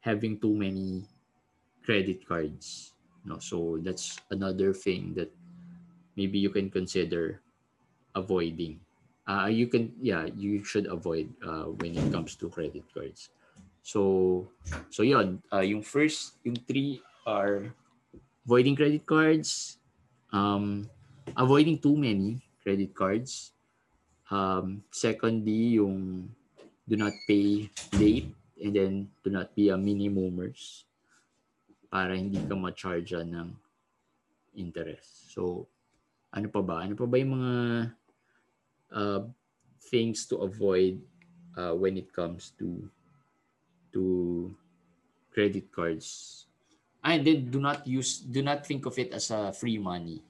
having 0.00 0.38
too 0.40 0.52
many 0.54 1.04
credit 1.84 2.26
cards. 2.26 2.92
No, 3.24 3.38
so 3.38 3.78
that's 3.80 4.20
another 4.30 4.74
thing 4.74 5.14
that 5.16 5.32
maybe 6.16 6.38
you 6.38 6.50
can 6.50 6.68
consider 6.68 7.40
avoiding. 8.14 8.80
Uh, 9.26 9.48
you 9.48 9.66
can, 9.66 9.92
yeah, 10.00 10.26
you 10.36 10.64
should 10.64 10.86
avoid 10.86 11.32
uh, 11.40 11.72
when 11.80 11.96
it 11.96 12.12
comes 12.12 12.36
to 12.36 12.48
credit 12.48 12.84
cards. 12.92 13.30
So, 13.82 14.48
so 14.90 15.02
yon, 15.02 15.40
uh, 15.52 15.60
yung 15.60 15.82
first, 15.82 16.36
yung 16.44 16.56
three 16.68 17.00
are 17.26 17.72
avoiding 18.44 18.76
credit 18.76 19.06
cards, 19.06 19.78
um, 20.34 20.90
avoiding 21.38 21.78
too 21.78 21.94
many 21.94 22.42
credit 22.60 22.90
cards. 22.90 23.54
Um, 24.26 24.82
secondly, 24.90 25.78
yung 25.78 26.28
do 26.82 26.98
not 26.98 27.14
pay 27.30 27.70
late 27.94 28.34
and 28.58 28.74
then 28.74 28.92
do 29.22 29.30
not 29.30 29.54
be 29.54 29.70
a 29.70 29.78
minimumers 29.78 30.84
para 31.86 32.18
hindi 32.18 32.42
ka 32.42 32.58
ma-charge 32.58 33.14
ng 33.14 33.54
interest. 34.58 35.30
So, 35.30 35.70
ano 36.34 36.50
pa 36.50 36.60
ba? 36.60 36.82
Ano 36.82 36.98
pa 36.98 37.06
ba 37.06 37.14
yung 37.14 37.38
mga 37.38 37.54
uh, 38.90 39.22
things 39.86 40.26
to 40.26 40.42
avoid 40.42 40.98
uh, 41.54 41.78
when 41.78 41.94
it 41.94 42.10
comes 42.10 42.50
to 42.58 42.90
to 43.94 44.50
credit 45.30 45.70
cards? 45.70 46.43
And 47.04 47.20
then 47.20 47.52
do 47.52 47.60
not 47.60 47.86
use, 47.86 48.24
do 48.24 48.40
not 48.40 48.64
think 48.64 48.86
of 48.86 48.96
it 48.98 49.12
as 49.12 49.30
a 49.30 49.52
free 49.52 49.76
money. 49.76 50.24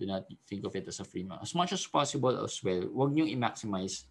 Do 0.00 0.06
not 0.08 0.24
think 0.48 0.64
of 0.64 0.74
it 0.74 0.88
as 0.88 0.98
a 0.98 1.04
free 1.04 1.22
money. 1.22 1.40
As 1.42 1.54
much 1.54 1.72
as 1.76 1.86
possible 1.86 2.32
as 2.42 2.56
well, 2.64 2.88
huwag 2.88 3.12
niyong 3.12 3.28
i-maximize 3.28 4.08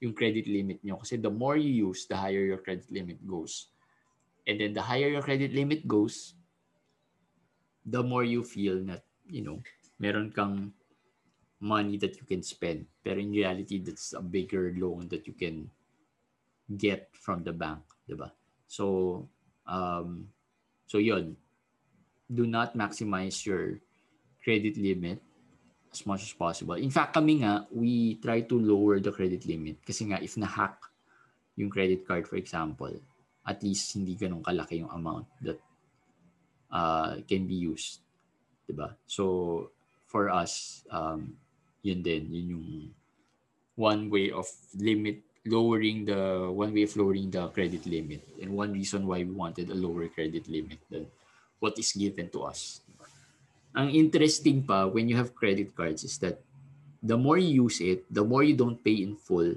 yung 0.00 0.16
credit 0.16 0.48
limit 0.48 0.80
nyo. 0.80 0.96
Kasi 0.96 1.20
the 1.20 1.30
more 1.30 1.60
you 1.60 1.92
use, 1.92 2.08
the 2.08 2.16
higher 2.16 2.40
your 2.40 2.64
credit 2.64 2.88
limit 2.88 3.20
goes. 3.28 3.68
And 4.48 4.56
then 4.58 4.72
the 4.72 4.80
higher 4.80 5.12
your 5.12 5.22
credit 5.22 5.52
limit 5.52 5.84
goes, 5.86 6.32
the 7.84 8.02
more 8.02 8.24
you 8.24 8.42
feel 8.42 8.80
that, 8.88 9.04
you 9.28 9.44
know, 9.44 9.60
meron 10.00 10.32
kang 10.32 10.72
money 11.60 12.00
that 12.00 12.16
you 12.16 12.24
can 12.24 12.42
spend. 12.42 12.88
Pero 13.04 13.20
in 13.20 13.30
reality, 13.30 13.84
that's 13.84 14.16
a 14.16 14.24
bigger 14.24 14.72
loan 14.80 15.12
that 15.12 15.28
you 15.28 15.36
can 15.36 15.68
get 16.72 17.12
from 17.12 17.44
the 17.44 17.52
bank, 17.52 17.84
di 18.08 18.16
ba? 18.16 18.32
So, 18.64 19.28
um, 19.68 20.32
so 20.88 20.96
yon 20.96 21.36
do 22.30 22.46
not 22.46 22.78
maximize 22.78 23.42
your 23.42 23.82
credit 24.46 24.78
limit 24.78 25.18
as 25.90 26.06
much 26.06 26.22
as 26.22 26.32
possible. 26.32 26.78
In 26.78 26.90
fact, 26.90 27.18
kami 27.18 27.42
nga, 27.42 27.66
we 27.74 28.14
try 28.22 28.46
to 28.46 28.54
lower 28.54 29.02
the 29.02 29.10
credit 29.10 29.42
limit. 29.44 29.82
Kasi 29.82 30.06
nga, 30.06 30.22
if 30.22 30.38
na-hack 30.38 30.78
yung 31.58 31.68
credit 31.68 32.06
card, 32.06 32.30
for 32.30 32.38
example, 32.38 32.94
at 33.42 33.58
least 33.66 33.98
hindi 33.98 34.14
ganun 34.14 34.46
kalaki 34.46 34.80
yung 34.80 34.94
amount 34.94 35.26
that 35.42 35.58
uh, 36.70 37.18
can 37.26 37.50
be 37.50 37.58
used. 37.58 37.98
Diba? 38.70 38.94
So, 39.10 39.74
for 40.06 40.30
us, 40.30 40.86
um, 40.90 41.34
yun 41.82 42.02
din, 42.06 42.30
yun 42.30 42.46
yung 42.54 42.66
one 43.74 44.06
way 44.06 44.30
of 44.30 44.46
limit, 44.78 45.26
lowering 45.42 46.06
the, 46.06 46.46
one 46.54 46.70
way 46.70 46.86
of 46.86 46.94
lowering 46.94 47.30
the 47.34 47.50
credit 47.50 47.82
limit. 47.86 48.22
And 48.38 48.54
one 48.54 48.72
reason 48.72 49.06
why 49.06 49.26
we 49.26 49.34
wanted 49.34 49.70
a 49.70 49.74
lower 49.74 50.06
credit 50.06 50.46
limit 50.46 50.78
than 50.86 51.10
what 51.60 51.76
is 51.78 51.92
given 51.92 52.26
to 52.32 52.42
us 52.42 52.80
ang 53.74 53.94
interesting 53.94 54.66
pa 54.66 54.90
when 54.90 55.06
you 55.06 55.14
have 55.14 55.36
credit 55.36 55.70
cards 55.78 56.02
is 56.02 56.18
that 56.18 56.42
the 57.02 57.16
more 57.16 57.38
you 57.38 57.66
use 57.66 57.80
it, 57.80 58.04
the 58.12 58.24
more 58.24 58.42
you 58.42 58.54
don't 58.54 58.82
pay 58.82 59.02
in 59.02 59.16
full, 59.16 59.54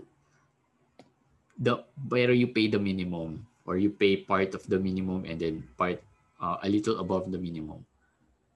the 1.57 1.83
better 1.97 2.33
you 2.33 2.47
pay 2.47 2.69
the 2.69 2.79
minimum 2.79 3.45
or 3.65 3.77
you 3.77 3.89
pay 3.89 4.17
part 4.17 4.53
of 4.55 4.63
the 4.67 4.79
minimum 4.79 5.25
and 5.25 5.39
then 5.39 5.63
part 5.77 6.01
uh, 6.39 6.57
a 6.63 6.69
little 6.69 6.99
above 6.99 7.31
the 7.31 7.39
minimum. 7.39 7.83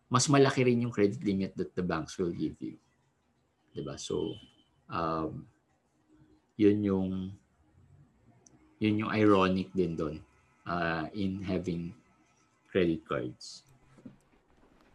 Mas 0.07 0.27
malaki 0.31 0.63
rin 0.63 0.87
yung 0.87 0.93
credit 0.93 1.19
limit 1.19 1.51
that 1.59 1.75
the 1.75 1.83
banks 1.83 2.15
will 2.15 2.31
give 2.31 2.55
you. 2.63 2.79
'Di 3.75 3.83
ba? 3.83 3.99
So 3.99 4.37
um 4.87 5.43
yun 6.55 6.79
yung 6.79 7.35
yun 8.79 9.03
yung 9.03 9.11
ironic 9.11 9.73
din 9.75 9.99
doon 9.99 10.17
uh, 10.63 11.11
in 11.11 11.43
having 11.43 11.91
credit 12.69 13.01
cards. 13.07 13.63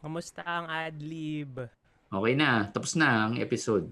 Kamusta 0.02 0.42
ang 0.42 0.66
adlib? 0.66 1.70
Okay 2.12 2.34
na. 2.34 2.66
Tapos 2.68 2.98
na 2.98 3.30
ang 3.30 3.38
episode. 3.38 3.86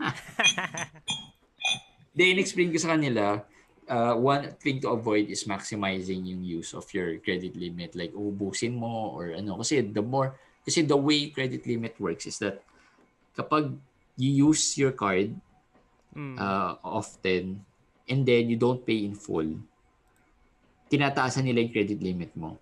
Then, 2.18 2.38
explain 2.38 2.70
ko 2.70 2.78
sa 2.78 2.94
kanila, 2.94 3.42
uh, 3.90 4.14
one 4.14 4.54
thing 4.58 4.80
to 4.82 4.90
avoid 4.90 5.30
is 5.30 5.46
maximizing 5.46 6.26
yung 6.28 6.42
use 6.42 6.74
of 6.74 6.86
your 6.94 7.18
credit 7.22 7.56
limit. 7.58 7.94
Like, 7.94 8.14
ubusin 8.14 8.74
mo 8.74 9.14
or 9.14 9.34
ano. 9.34 9.58
Kasi 9.58 9.82
the 9.86 10.02
more, 10.02 10.34
kasi 10.62 10.86
the 10.86 10.96
way 10.96 11.30
credit 11.30 11.66
limit 11.66 11.98
works 11.98 12.26
is 12.26 12.38
that 12.38 12.62
kapag 13.34 13.74
you 14.16 14.50
use 14.50 14.78
your 14.78 14.94
card 14.94 15.34
mm. 16.14 16.38
uh, 16.38 16.78
often 16.82 17.66
and 18.06 18.20
then 18.22 18.46
you 18.46 18.56
don't 18.56 18.86
pay 18.86 19.04
in 19.04 19.18
full, 19.18 19.58
tinataasan 20.88 21.44
nila 21.44 21.66
yung 21.66 21.74
credit 21.74 22.00
limit 22.00 22.30
mo. 22.38 22.56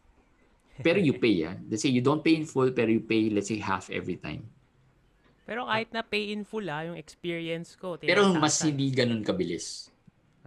Pero 0.81 0.97
you 0.97 1.21
pay, 1.21 1.45
ah. 1.45 1.53
Let's 1.69 1.85
say 1.85 1.93
you 1.93 2.01
don't 2.01 2.25
pay 2.25 2.41
in 2.41 2.49
full, 2.49 2.73
pero 2.73 2.89
you 2.89 3.05
pay, 3.05 3.29
let's 3.29 3.53
say, 3.53 3.61
half 3.61 3.93
every 3.93 4.17
time. 4.17 4.49
Pero 5.45 5.69
kahit 5.69 5.93
na 5.93 6.01
pay 6.01 6.33
in 6.33 6.49
full, 6.49 6.65
ah, 6.73 6.89
yung 6.89 6.97
experience 6.97 7.77
ko. 7.77 8.01
Pero 8.01 8.33
mas 8.41 8.57
hindi 8.65 8.89
ganun 8.89 9.21
kabilis. 9.21 9.93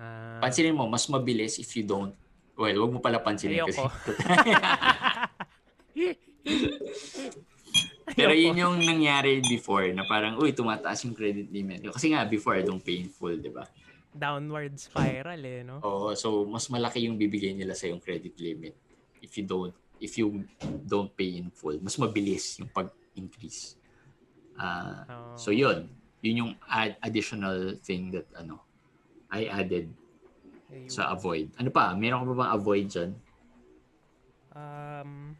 Ah. 0.02 0.42
Pansinin 0.42 0.74
mo, 0.74 0.90
mas 0.90 1.06
mabilis 1.06 1.62
if 1.62 1.70
you 1.78 1.86
don't. 1.86 2.18
Well, 2.58 2.74
wag 2.88 2.92
mo 2.96 3.00
pala 3.04 3.20
pansinin 3.22 3.62
Ayoko. 3.62 3.70
kasi. 3.70 3.86
Pero 8.16 8.32
yun 8.32 8.56
yung 8.56 8.80
nangyari 8.80 9.44
before 9.46 9.92
na 9.92 10.08
parang, 10.08 10.40
uy, 10.40 10.56
tumataas 10.56 11.04
yung 11.06 11.14
credit 11.14 11.52
limit. 11.52 11.84
Kasi 11.92 12.16
nga, 12.16 12.24
before, 12.24 12.56
I 12.56 12.64
don't 12.64 12.80
pay 12.80 13.04
in 13.04 13.12
full, 13.12 13.36
di 13.36 13.52
ba? 13.52 13.68
Downward 14.16 14.80
spiral 14.80 15.44
eh, 15.44 15.68
no? 15.68 15.84
Oo, 15.84 16.16
so 16.16 16.48
mas 16.48 16.72
malaki 16.72 17.04
yung 17.04 17.20
bibigay 17.20 17.52
nila 17.52 17.76
sa 17.76 17.92
yung 17.92 18.00
credit 18.00 18.40
limit 18.40 18.72
if 19.20 19.36
you 19.36 19.44
don't 19.44 19.76
if 20.00 20.18
you 20.18 20.44
don't 20.86 21.12
pay 21.16 21.40
in 21.40 21.52
full, 21.52 21.78
mas 21.82 21.96
mabilis 21.98 22.60
yung 22.60 22.70
pag-increase. 22.70 23.76
Uh, 24.56 25.04
oh. 25.10 25.36
So 25.36 25.52
yun, 25.52 25.92
yun 26.24 26.36
yung 26.46 26.52
add 26.66 26.98
additional 27.04 27.76
thing 27.84 28.10
that 28.16 28.26
ano 28.34 28.64
I 29.30 29.52
added 29.52 29.92
Ayun. 30.72 30.90
sa 30.90 31.12
avoid. 31.12 31.52
Ano 31.60 31.70
pa? 31.70 31.94
Meron 31.94 32.24
ka 32.24 32.26
pa 32.32 32.36
bang 32.40 32.54
avoid 32.56 32.86
dyan? 32.88 33.12
Um, 34.56 35.36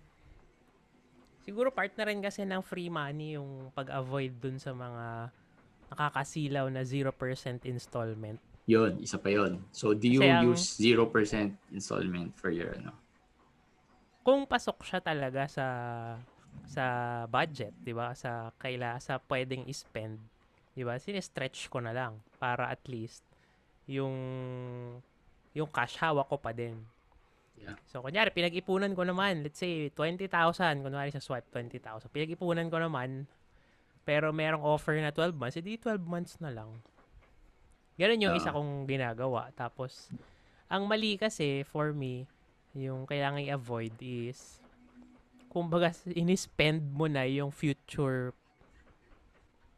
siguro 1.48 1.72
part 1.72 1.96
na 1.96 2.04
rin 2.04 2.20
kasi 2.20 2.44
ng 2.44 2.60
free 2.60 2.92
money 2.92 3.40
yung 3.40 3.72
pag-avoid 3.72 4.36
dun 4.42 4.60
sa 4.60 4.76
mga 4.76 5.32
nakakasilaw 5.94 6.68
na 6.68 6.84
0% 6.84 7.14
installment. 7.64 8.42
Yun, 8.66 8.98
isa 8.98 9.22
pa 9.22 9.30
yun. 9.30 9.62
So, 9.70 9.94
do 9.94 10.10
you 10.10 10.26
ang, 10.26 10.52
use 10.52 10.76
0% 10.82 11.06
installment 11.70 12.34
for 12.34 12.50
your 12.50 12.74
ano? 12.74 12.98
Kung 14.26 14.50
pasok 14.50 14.82
siya 14.82 15.00
talaga 15.06 15.46
sa 15.46 15.68
sa 16.66 16.86
budget, 17.30 17.78
'di 17.86 17.94
ba? 17.94 18.18
Sa 18.18 18.50
kaila 18.58 18.98
sa 18.98 19.22
pwedeng 19.30 19.70
i-spend, 19.70 20.18
'di 20.74 20.82
ba? 20.82 20.98
Sine-stretch 20.98 21.70
ko 21.70 21.78
na 21.78 21.94
lang 21.94 22.18
para 22.42 22.74
at 22.74 22.82
least 22.90 23.22
yung 23.86 24.18
yung 25.54 25.70
cash 25.70 26.02
hawak 26.02 26.26
ko 26.26 26.42
pa 26.42 26.52
din. 26.52 26.82
Yeah. 27.56 27.80
So, 27.88 28.04
kunyari, 28.04 28.36
pinag-ipunan 28.36 28.92
ko 28.92 29.08
naman, 29.08 29.40
let's 29.40 29.64
say, 29.64 29.88
20,000, 29.96 30.28
kunwari 30.84 31.08
sa 31.16 31.24
swipe, 31.24 31.48
20,000. 31.56 32.12
Pinag-ipunan 32.12 32.68
ko 32.68 32.84
naman, 32.84 33.24
pero 34.04 34.36
merong 34.36 34.60
offer 34.60 35.00
na 35.00 35.16
12 35.16 35.32
months, 35.40 35.56
edi 35.56 35.80
12 35.80 36.04
months 36.04 36.36
na 36.44 36.52
lang. 36.52 36.84
Ganun 37.96 38.20
yung 38.20 38.36
uh, 38.36 38.40
isa 38.44 38.52
kong 38.52 38.84
ginagawa. 38.92 39.56
Tapos, 39.56 40.12
ang 40.68 40.84
mali 40.84 41.16
kasi, 41.16 41.64
for 41.64 41.96
me, 41.96 42.28
yung 42.76 43.08
kailangan 43.08 43.48
i-avoid 43.48 43.96
is 44.04 44.60
kumbaga 45.48 45.96
ini-spend 46.12 46.84
mo 46.92 47.08
na 47.08 47.24
yung 47.24 47.50
future 47.50 48.36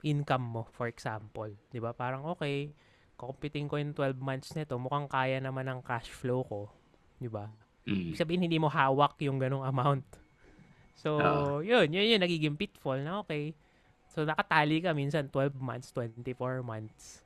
income 0.02 0.46
mo 0.46 0.64
for 0.74 0.90
example 0.90 1.50
'di 1.70 1.78
ba 1.78 1.94
parang 1.94 2.26
okay 2.26 2.74
computing 3.18 3.66
ko 3.66 3.82
yung 3.82 3.98
12 3.98 4.22
months 4.22 4.54
nito, 4.54 4.78
mukhang 4.78 5.10
kaya 5.10 5.42
naman 5.42 5.66
ng 5.66 5.82
cash 5.82 6.08
flow 6.14 6.46
ko. 6.46 6.70
Di 7.18 7.26
ba? 7.26 7.50
Mm. 7.90 8.14
Sabihin, 8.14 8.46
hindi 8.46 8.62
mo 8.62 8.70
hawak 8.70 9.18
yung 9.26 9.42
ganong 9.42 9.66
amount. 9.66 10.06
So, 10.98 11.22
Oo. 11.22 11.62
yun, 11.62 11.94
yun 11.94 12.18
yung 12.18 12.26
nagiging 12.26 12.58
pitfall 12.58 12.98
na 13.06 13.22
okay. 13.22 13.54
So, 14.10 14.26
nakatali 14.26 14.82
ka 14.82 14.98
minsan 14.98 15.30
12 15.30 15.54
months, 15.62 15.94
24 15.94 16.66
months. 16.66 17.22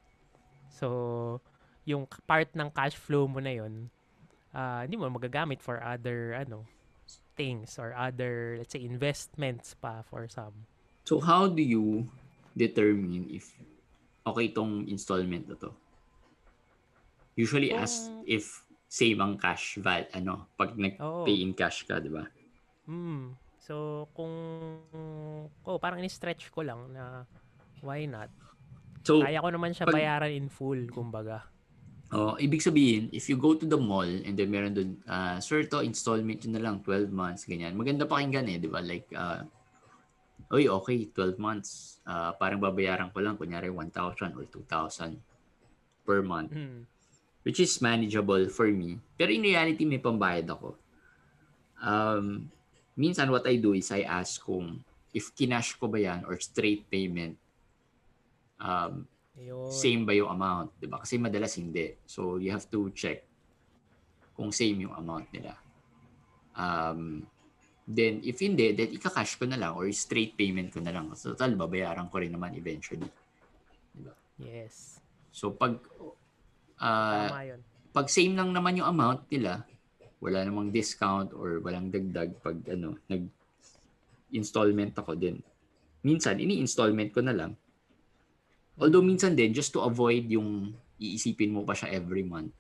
So, 0.68 1.40
yung 1.88 2.04
part 2.28 2.52
ng 2.52 2.68
cash 2.76 3.00
flow 3.00 3.32
mo 3.32 3.40
na 3.40 3.56
yun, 3.56 3.88
ah, 4.54 4.84
hindi 4.84 4.96
mo 4.96 5.10
magagamit 5.10 5.60
for 5.62 5.82
other, 5.84 6.36
ano, 6.36 6.68
things 7.36 7.80
or 7.80 7.96
other, 7.96 8.60
let's 8.60 8.72
say, 8.72 8.84
investments 8.84 9.74
pa 9.80 10.04
for 10.06 10.28
some. 10.28 10.68
So 11.08 11.20
how 11.20 11.50
do 11.50 11.64
you 11.64 12.08
determine 12.54 13.32
if 13.32 13.52
okay 14.28 14.52
itong 14.52 14.86
installment 14.88 15.50
na 15.50 15.58
to? 15.58 15.72
Usually 17.34 17.72
as 17.74 18.12
Kung- 18.12 18.28
if 18.28 18.46
save 18.92 19.24
ang 19.24 19.40
cash 19.40 19.80
val 19.80 20.04
ano 20.12 20.52
pag 20.60 20.76
nag-pay 20.76 21.42
in 21.42 21.56
cash 21.56 21.88
ka, 21.88 21.98
di 22.04 22.12
ba? 22.12 22.28
Hmm. 22.86 23.34
So, 23.62 24.10
kung, 24.18 24.34
oh, 25.64 25.78
parang 25.78 26.02
in-stretch 26.02 26.50
ko 26.50 26.66
lang 26.66 26.92
na 26.92 27.24
why 27.86 28.10
not? 28.10 28.28
So 29.06 29.22
Kaya 29.22 29.38
ko 29.40 29.50
naman 29.54 29.72
siya 29.72 29.86
pag- 29.86 29.96
bayaran 30.02 30.34
in 30.34 30.50
full, 30.50 30.82
kumbaga. 30.90 31.46
Oh, 32.12 32.36
ibig 32.38 32.60
sabihin 32.60 33.08
if 33.16 33.28
you 33.32 33.40
go 33.40 33.56
to 33.56 33.66
the 33.68 33.80
mall 33.80 34.08
and 34.08 34.36
then 34.36 34.52
meron 34.52 34.76
doon 34.76 34.90
ah, 35.08 35.40
sir 35.40 35.64
to 35.68 35.84
installment 35.84 36.44
yun 36.44 36.56
na 36.56 36.62
lang 36.64 36.84
12 36.84 37.12
months 37.12 37.48
ganyan. 37.48 37.76
Maganda 37.76 38.08
pakinggan 38.08 38.48
eh, 38.52 38.58
di 38.60 38.70
ba? 38.70 38.84
Like 38.84 39.08
uh, 39.16 39.44
Oy, 40.52 40.68
okay, 40.68 41.08
12 41.08 41.40
months. 41.40 42.04
Ah, 42.04 42.36
parang 42.36 42.60
babayaran 42.60 43.08
ko 43.16 43.24
lang 43.24 43.40
kunyari 43.40 43.72
1,000 43.72 44.36
or 44.36 44.44
2,000 44.44 45.16
per 46.04 46.20
month. 46.20 46.52
Hmm. 46.52 46.84
which 47.44 47.60
is 47.60 47.82
manageable 47.82 48.50
for 48.50 48.70
me. 48.70 49.02
Pero 49.18 49.34
in 49.34 49.42
reality, 49.42 49.86
may 49.86 50.02
pambayad 50.02 50.46
ako. 50.50 50.78
Um, 51.82 52.50
minsan 52.94 53.34
what 53.34 53.46
I 53.50 53.58
do 53.58 53.74
is 53.74 53.90
I 53.90 54.06
ask 54.06 54.38
kung 54.42 54.86
if 55.12 55.34
kinash 55.34 55.74
ko 55.78 55.90
ba 55.90 55.98
yan 55.98 56.22
or 56.30 56.38
straight 56.38 56.86
payment, 56.88 57.38
um, 58.62 59.10
Ayun. 59.42 59.74
same 59.74 60.06
ba 60.06 60.14
yung 60.14 60.30
amount, 60.30 60.78
di 60.78 60.86
ba? 60.86 61.02
Kasi 61.02 61.18
madalas 61.18 61.58
hindi. 61.58 61.98
So 62.06 62.38
you 62.38 62.54
have 62.54 62.70
to 62.70 62.94
check 62.94 63.26
kung 64.38 64.54
same 64.54 64.86
yung 64.86 64.94
amount 64.94 65.34
nila. 65.34 65.58
Um, 66.54 67.26
then 67.90 68.22
if 68.22 68.38
hindi, 68.38 68.70
then 68.78 68.94
ika-cash 68.94 69.42
ko 69.42 69.50
na 69.50 69.58
lang 69.58 69.74
or 69.74 69.90
straight 69.98 70.38
payment 70.38 70.70
ko 70.70 70.80
na 70.80 70.94
lang. 70.94 71.10
So 71.18 71.34
total, 71.34 71.58
babayaran 71.58 72.06
ko 72.14 72.22
rin 72.22 72.38
naman 72.38 72.54
eventually. 72.54 73.10
Yes. 74.38 75.02
So 75.34 75.50
pag 75.50 75.82
ah, 76.78 77.42
yun. 77.42 77.62
pag 77.90 78.08
same 78.14 78.38
lang 78.38 78.54
naman 78.54 78.78
yung 78.78 78.94
amount 78.94 79.26
nila, 79.34 79.66
wala 80.22 80.46
namang 80.46 80.70
discount 80.70 81.34
or 81.34 81.58
walang 81.66 81.90
dagdag 81.90 82.38
pag 82.46 82.62
ano, 82.70 82.94
nag 83.10 83.26
installment 84.32 84.96
ako 84.96 85.18
din. 85.18 85.44
Minsan, 86.02 86.42
ini-installment 86.42 87.14
ko 87.14 87.22
na 87.22 87.36
lang. 87.36 87.52
Although 88.80 89.04
minsan 89.04 89.36
din, 89.36 89.52
just 89.54 89.72
to 89.76 89.82
avoid 89.84 90.30
yung 90.32 90.74
iisipin 91.02 91.52
mo 91.52 91.66
pa 91.66 91.74
siya 91.76 91.92
every 91.98 92.24
month, 92.24 92.54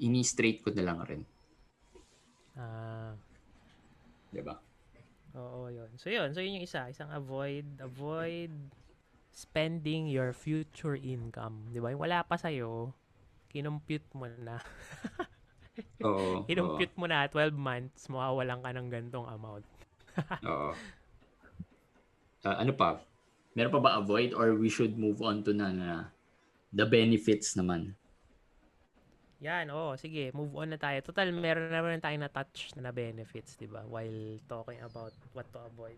ini-straight 0.00 0.64
ko 0.64 0.72
na 0.74 0.84
lang 0.86 0.98
rin. 1.06 1.22
Ah, 2.56 3.14
Di 4.30 4.40
ba? 4.42 4.54
oo, 5.36 5.70
yun. 5.70 5.90
So, 5.96 6.10
yun. 6.10 6.34
So, 6.34 6.42
yun 6.42 6.58
yung 6.60 6.66
isa. 6.66 6.90
Isang 6.90 7.10
avoid, 7.14 7.78
avoid 7.80 8.50
spending 9.30 10.10
your 10.10 10.34
future 10.34 10.98
income. 10.98 11.70
Di 11.70 11.78
ba? 11.78 11.94
Yung 11.94 12.02
wala 12.02 12.26
pa 12.26 12.34
sa'yo, 12.34 12.90
kinumpute 13.50 14.06
mo 14.14 14.26
na. 14.26 14.58
Oo. 16.04 16.44
oo, 16.46 16.46
Kinumpute 16.48 16.94
mo 16.98 17.06
na 17.06 17.26
12 17.30 17.54
months, 17.54 18.08
mawawalan 18.10 18.60
ka 18.64 18.70
ng 18.74 18.88
gantong 18.90 19.26
amount. 19.30 19.66
Oo. 20.48 20.72
Ah, 22.44 22.56
ano 22.64 22.72
pa? 22.72 23.04
Meron 23.54 23.74
pa 23.74 23.82
ba 23.82 23.98
avoid 23.98 24.30
or 24.30 24.54
we 24.54 24.70
should 24.70 24.94
move 24.94 25.18
on 25.20 25.42
to 25.42 25.50
na, 25.50 25.74
na 25.74 25.90
the 26.70 26.86
benefits 26.86 27.58
naman? 27.58 27.98
Yan, 29.40 29.72
oo. 29.72 29.96
Sige, 29.96 30.28
move 30.36 30.52
on 30.52 30.68
na 30.70 30.78
tayo. 30.78 31.00
Total, 31.00 31.32
meron 31.32 31.72
naman 31.72 31.96
tayong 31.96 32.28
na-touch 32.28 32.76
na, 32.76 32.88
na 32.88 32.92
benefits, 32.92 33.56
di 33.56 33.64
ba? 33.64 33.80
While 33.88 34.36
talking 34.44 34.84
about 34.84 35.16
what 35.32 35.48
to 35.56 35.64
avoid. 35.64 35.96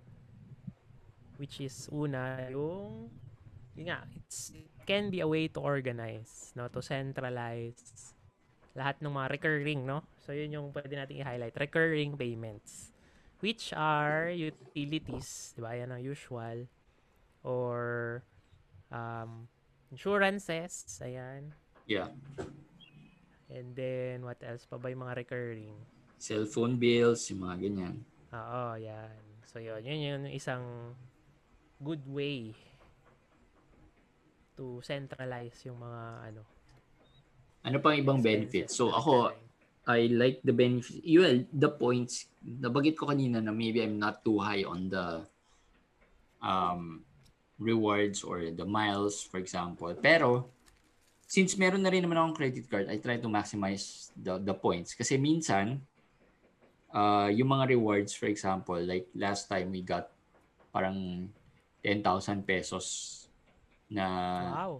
Which 1.42 1.58
is, 1.58 1.90
una, 1.90 2.46
yung, 2.54 3.10
yun 3.74 3.90
nga, 3.90 4.06
it's, 4.14 4.54
it 4.54 4.70
can 4.86 5.10
be 5.10 5.18
a 5.18 5.28
way 5.28 5.50
to 5.50 5.58
organize, 5.58 6.54
no? 6.54 6.70
To 6.70 6.78
centralize 6.78 8.14
lahat 8.78 9.02
ng 9.02 9.10
mga 9.10 9.28
recurring, 9.36 9.80
no? 9.84 10.06
So, 10.22 10.30
yun 10.30 10.54
yung 10.54 10.70
pwede 10.70 10.94
natin 10.94 11.18
i-highlight. 11.18 11.58
Recurring 11.58 12.14
payments. 12.14 12.94
Which 13.42 13.74
are 13.74 14.30
utilities, 14.30 15.50
di 15.58 15.60
ba? 15.66 15.74
Yan 15.74 15.90
ang 15.90 16.00
usual. 16.00 16.70
Or, 17.42 18.22
um, 18.90 19.50
insurances, 19.90 20.86
ayan. 21.02 21.52
Yeah. 21.86 22.10
And 23.52 23.76
then, 23.76 24.24
what 24.24 24.40
else 24.40 24.64
pa 24.64 24.78
ba 24.78 24.88
yung 24.88 25.04
mga 25.04 25.26
recurring? 25.26 25.76
Cellphone 26.16 26.78
bills, 26.78 27.26
yung 27.28 27.44
mga 27.44 27.56
ganyan. 27.60 27.96
Oo, 28.32 28.78
yan. 28.78 29.18
So, 29.44 29.58
yun. 29.58 29.82
Yun 29.84 30.00
yung 30.00 30.24
isang 30.30 30.94
good 31.82 32.06
way 32.06 32.54
to 34.56 34.78
centralize 34.86 35.58
yung 35.66 35.82
mga 35.82 36.02
ano. 36.30 36.42
Ano 37.66 37.76
pang 37.82 37.98
ibang 37.98 38.22
benefits? 38.22 38.78
So 38.78 38.90
ako, 38.94 39.34
I 39.86 40.06
like 40.10 40.42
the 40.46 40.54
benefits. 40.54 41.02
Well, 41.02 41.42
the 41.50 41.70
points, 41.70 42.30
nabagit 42.42 42.94
ko 42.98 43.10
kanina 43.10 43.42
na 43.42 43.50
maybe 43.50 43.82
I'm 43.82 43.98
not 43.98 44.22
too 44.22 44.38
high 44.38 44.62
on 44.62 44.90
the 44.90 45.26
um, 46.42 47.02
rewards 47.58 48.24
or 48.24 48.50
the 48.50 48.64
miles, 48.64 49.22
for 49.22 49.38
example. 49.38 49.92
Pero, 49.98 50.48
since 51.26 51.56
meron 51.56 51.80
na 51.80 51.88
rin 51.88 52.04
naman 52.04 52.20
akong 52.20 52.36
credit 52.36 52.68
card, 52.68 52.86
I 52.92 53.00
try 53.00 53.16
to 53.16 53.28
maximize 53.28 54.12
the, 54.12 54.36
the 54.36 54.52
points. 54.52 54.92
Kasi 54.92 55.16
minsan, 55.16 55.80
uh, 56.92 57.32
yung 57.32 57.48
mga 57.48 57.72
rewards, 57.72 58.12
for 58.12 58.28
example, 58.28 58.76
like 58.76 59.08
last 59.16 59.48
time 59.48 59.72
we 59.72 59.80
got 59.80 60.12
parang 60.68 61.28
10,000 61.80 62.44
pesos 62.44 62.86
na 63.88 64.06
Wow. 64.52 64.74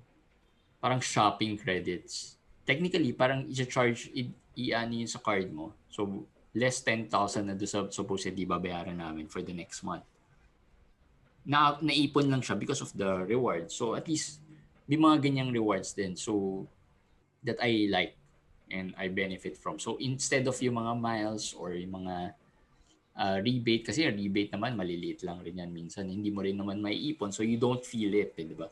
parang 0.81 1.01
shopping 1.01 1.57
credits. 1.57 2.37
Technically, 2.69 3.13
parang 3.17 3.49
i-charge, 3.49 4.13
i-ano 4.55 4.93
yun 4.93 5.11
sa 5.11 5.19
card 5.19 5.49
mo. 5.51 5.73
So, 5.89 6.29
less 6.53 6.85
10,000 6.85 7.09
na 7.49 7.57
doon 7.57 7.71
sa 7.71 7.81
supposedly 7.89 8.45
babayaran 8.45 9.01
namin 9.01 9.25
for 9.27 9.41
the 9.41 9.57
next 9.57 9.81
month. 9.83 10.05
Na, 11.43 11.79
naipon 11.83 12.31
lang 12.31 12.43
siya 12.43 12.55
because 12.55 12.81
of 12.81 12.95
the 12.95 13.27
reward. 13.27 13.71
So, 13.71 13.99
at 13.99 14.07
least, 14.07 14.43
may 14.87 14.99
mga 14.99 15.23
ganyang 15.23 15.51
rewards 15.51 15.95
din. 15.95 16.15
So, 16.15 16.65
that 17.43 17.59
I 17.59 17.91
like 17.91 18.15
and 18.71 18.95
I 18.97 19.11
benefit 19.11 19.59
from. 19.59 19.77
So, 19.83 19.99
instead 19.99 20.47
of 20.49 20.57
yung 20.63 20.79
mga 20.79 20.93
miles 20.97 21.53
or 21.53 21.75
yung 21.75 22.03
mga 22.03 22.15
uh, 23.19 23.37
rebate, 23.43 23.85
kasi 23.85 24.07
yung 24.09 24.17
rebate 24.17 24.55
naman, 24.55 24.79
maliliit 24.79 25.27
lang 25.27 25.43
rin 25.45 25.61
yan 25.61 25.71
minsan. 25.71 26.09
Hindi 26.09 26.33
mo 26.33 26.41
rin 26.41 26.57
naman 26.57 26.81
may 26.81 26.97
ipon. 27.13 27.35
So, 27.35 27.45
you 27.45 27.61
don't 27.61 27.83
feel 27.85 28.15
it, 28.17 28.33
eh, 28.39 28.47
di 28.49 28.57
ba? 28.57 28.71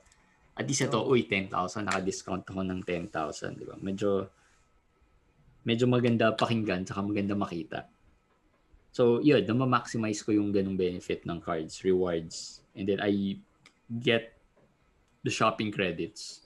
At 0.57 0.65
least 0.67 0.87
ito, 0.87 0.99
uy, 1.05 1.29
10,000, 1.29 1.53
naka-discount 1.87 2.45
ako 2.49 2.61
ng 2.65 2.81
10,000, 2.85 3.61
di 3.61 3.67
ba? 3.67 3.77
Medyo, 3.77 4.29
medyo 5.65 5.85
maganda 5.91 6.33
pakinggan, 6.33 6.89
saka 6.89 7.01
maganda 7.05 7.37
makita. 7.37 7.87
So, 8.91 9.23
yun, 9.23 9.47
na-maximize 9.47 10.27
ko 10.27 10.35
yung 10.35 10.51
ganung 10.51 10.75
benefit 10.75 11.23
ng 11.23 11.39
cards, 11.39 11.87
rewards. 11.87 12.67
And 12.75 12.91
then 12.91 12.99
I 12.99 13.39
get 14.03 14.35
the 15.23 15.31
shopping 15.31 15.71
credits. 15.71 16.43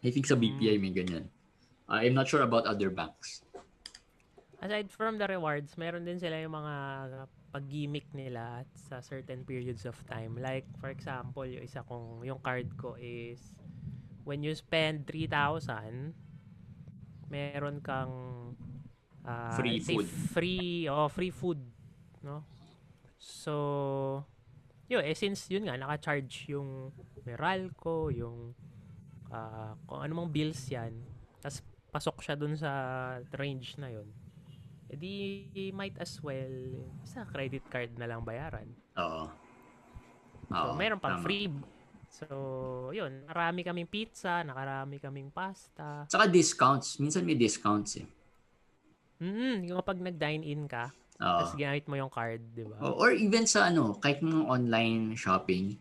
I 0.00 0.14
think 0.14 0.30
sa 0.30 0.38
BPI 0.38 0.78
may 0.78 0.94
ganyan. 0.94 1.26
Uh, 1.90 2.06
I'm 2.06 2.14
not 2.14 2.30
sure 2.30 2.46
about 2.46 2.70
other 2.70 2.88
banks. 2.88 3.42
Aside 4.62 4.92
from 4.92 5.18
the 5.18 5.26
rewards, 5.26 5.74
meron 5.74 6.06
din 6.06 6.20
sila 6.20 6.38
yung 6.38 6.54
mga 6.54 6.74
pag-gimmick 7.50 8.06
nila 8.14 8.62
at 8.62 8.68
sa 8.78 9.02
certain 9.02 9.42
periods 9.42 9.82
of 9.82 9.98
time. 10.06 10.38
Like, 10.38 10.68
for 10.78 10.92
example, 10.92 11.42
yung 11.42 11.66
isa 11.66 11.82
kong, 11.82 12.22
yung 12.22 12.38
card 12.38 12.70
ko 12.78 12.94
is, 12.94 13.42
when 14.22 14.46
you 14.46 14.54
spend 14.54 15.08
3,000, 15.10 16.14
meron 17.26 17.82
kang 17.82 18.12
ah, 19.24 19.54
Free 19.56 19.78
food. 19.80 20.06
Free, 20.06 20.88
oh, 20.88 21.08
free 21.08 21.32
food. 21.32 21.60
No? 22.24 22.44
So, 23.20 24.24
yun, 24.88 25.04
eh, 25.04 25.16
since 25.16 25.48
yun 25.52 25.68
nga, 25.68 25.76
naka-charge 25.76 26.52
yung 26.52 26.92
Meralco, 27.24 28.08
yung 28.08 28.56
ah, 29.30 29.76
kung 29.84 30.00
ano 30.00 30.12
mang 30.24 30.30
bills 30.32 30.68
yan, 30.72 30.96
tas 31.40 31.60
pasok 31.90 32.22
siya 32.22 32.34
dun 32.38 32.54
sa 32.54 32.70
range 33.34 33.74
na 33.76 33.90
yun, 33.90 34.06
edi 34.90 35.70
might 35.74 35.94
as 35.98 36.18
well 36.22 36.50
sa 37.02 37.26
credit 37.26 37.66
card 37.70 37.94
na 37.98 38.06
lang 38.06 38.22
bayaran. 38.22 38.66
Oo. 38.98 39.26
So, 40.50 40.74
Oo, 40.74 40.74
meron 40.74 40.98
pang 40.98 41.22
tama. 41.22 41.26
free 41.26 41.46
So, 42.10 42.90
yun. 42.90 43.22
Marami 43.30 43.62
kaming 43.62 43.86
pizza, 43.86 44.42
nakarami 44.42 44.98
kaming 44.98 45.30
pasta. 45.30 46.10
Saka 46.10 46.26
discounts. 46.26 46.98
Minsan 46.98 47.22
may 47.22 47.38
discounts 47.38 48.02
eh. 48.02 48.06
Mm 49.20 49.68
yung 49.68 49.78
kapag 49.78 50.00
nag-dine-in 50.00 50.64
ka, 50.64 50.88
Oo. 51.20 51.38
tapos 51.38 51.52
ginamit 51.54 51.84
mo 51.84 51.94
yung 51.94 52.08
card, 52.08 52.40
di 52.50 52.64
ba? 52.64 52.76
O- 52.80 52.96
Or 52.96 53.12
even 53.12 53.44
sa 53.44 53.68
ano, 53.68 53.92
kahit 53.94 54.24
mga 54.24 54.48
online 54.48 55.12
shopping, 55.14 55.76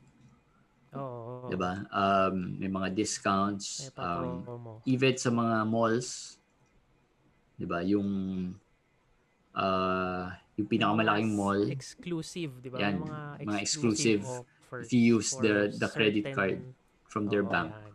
Oo. 0.92 1.48
'di 1.48 1.56
ba? 1.56 1.88
Um, 1.88 2.60
may 2.60 2.68
mga 2.68 2.92
discounts. 2.92 3.88
May 3.88 3.96
Um, 3.96 4.44
promo. 4.44 4.72
even 4.84 5.16
sa 5.16 5.32
mga 5.32 5.64
malls, 5.64 6.36
'di 7.56 7.64
ba? 7.64 7.80
Yung 7.82 8.10
uh, 9.56 10.28
yung 10.56 10.68
pinakamalaking 10.68 11.32
mall, 11.32 11.64
Exclusive, 11.64 12.60
di 12.60 12.68
ba? 12.68 12.78
Yan, 12.78 13.00
May 13.00 13.08
mga, 13.08 13.22
mga 13.48 13.60
exclusive 13.62 14.22
offers 14.28 14.84
if 14.84 14.90
you 14.92 15.16
use 15.16 15.32
for 15.32 15.42
the 15.42 15.56
the 15.74 15.88
credit 15.88 16.24
certain- 16.26 16.36
card 16.36 16.58
from 17.08 17.24
their 17.26 17.42
Oo, 17.42 17.50
bank, 17.50 17.72
yan. 17.72 17.94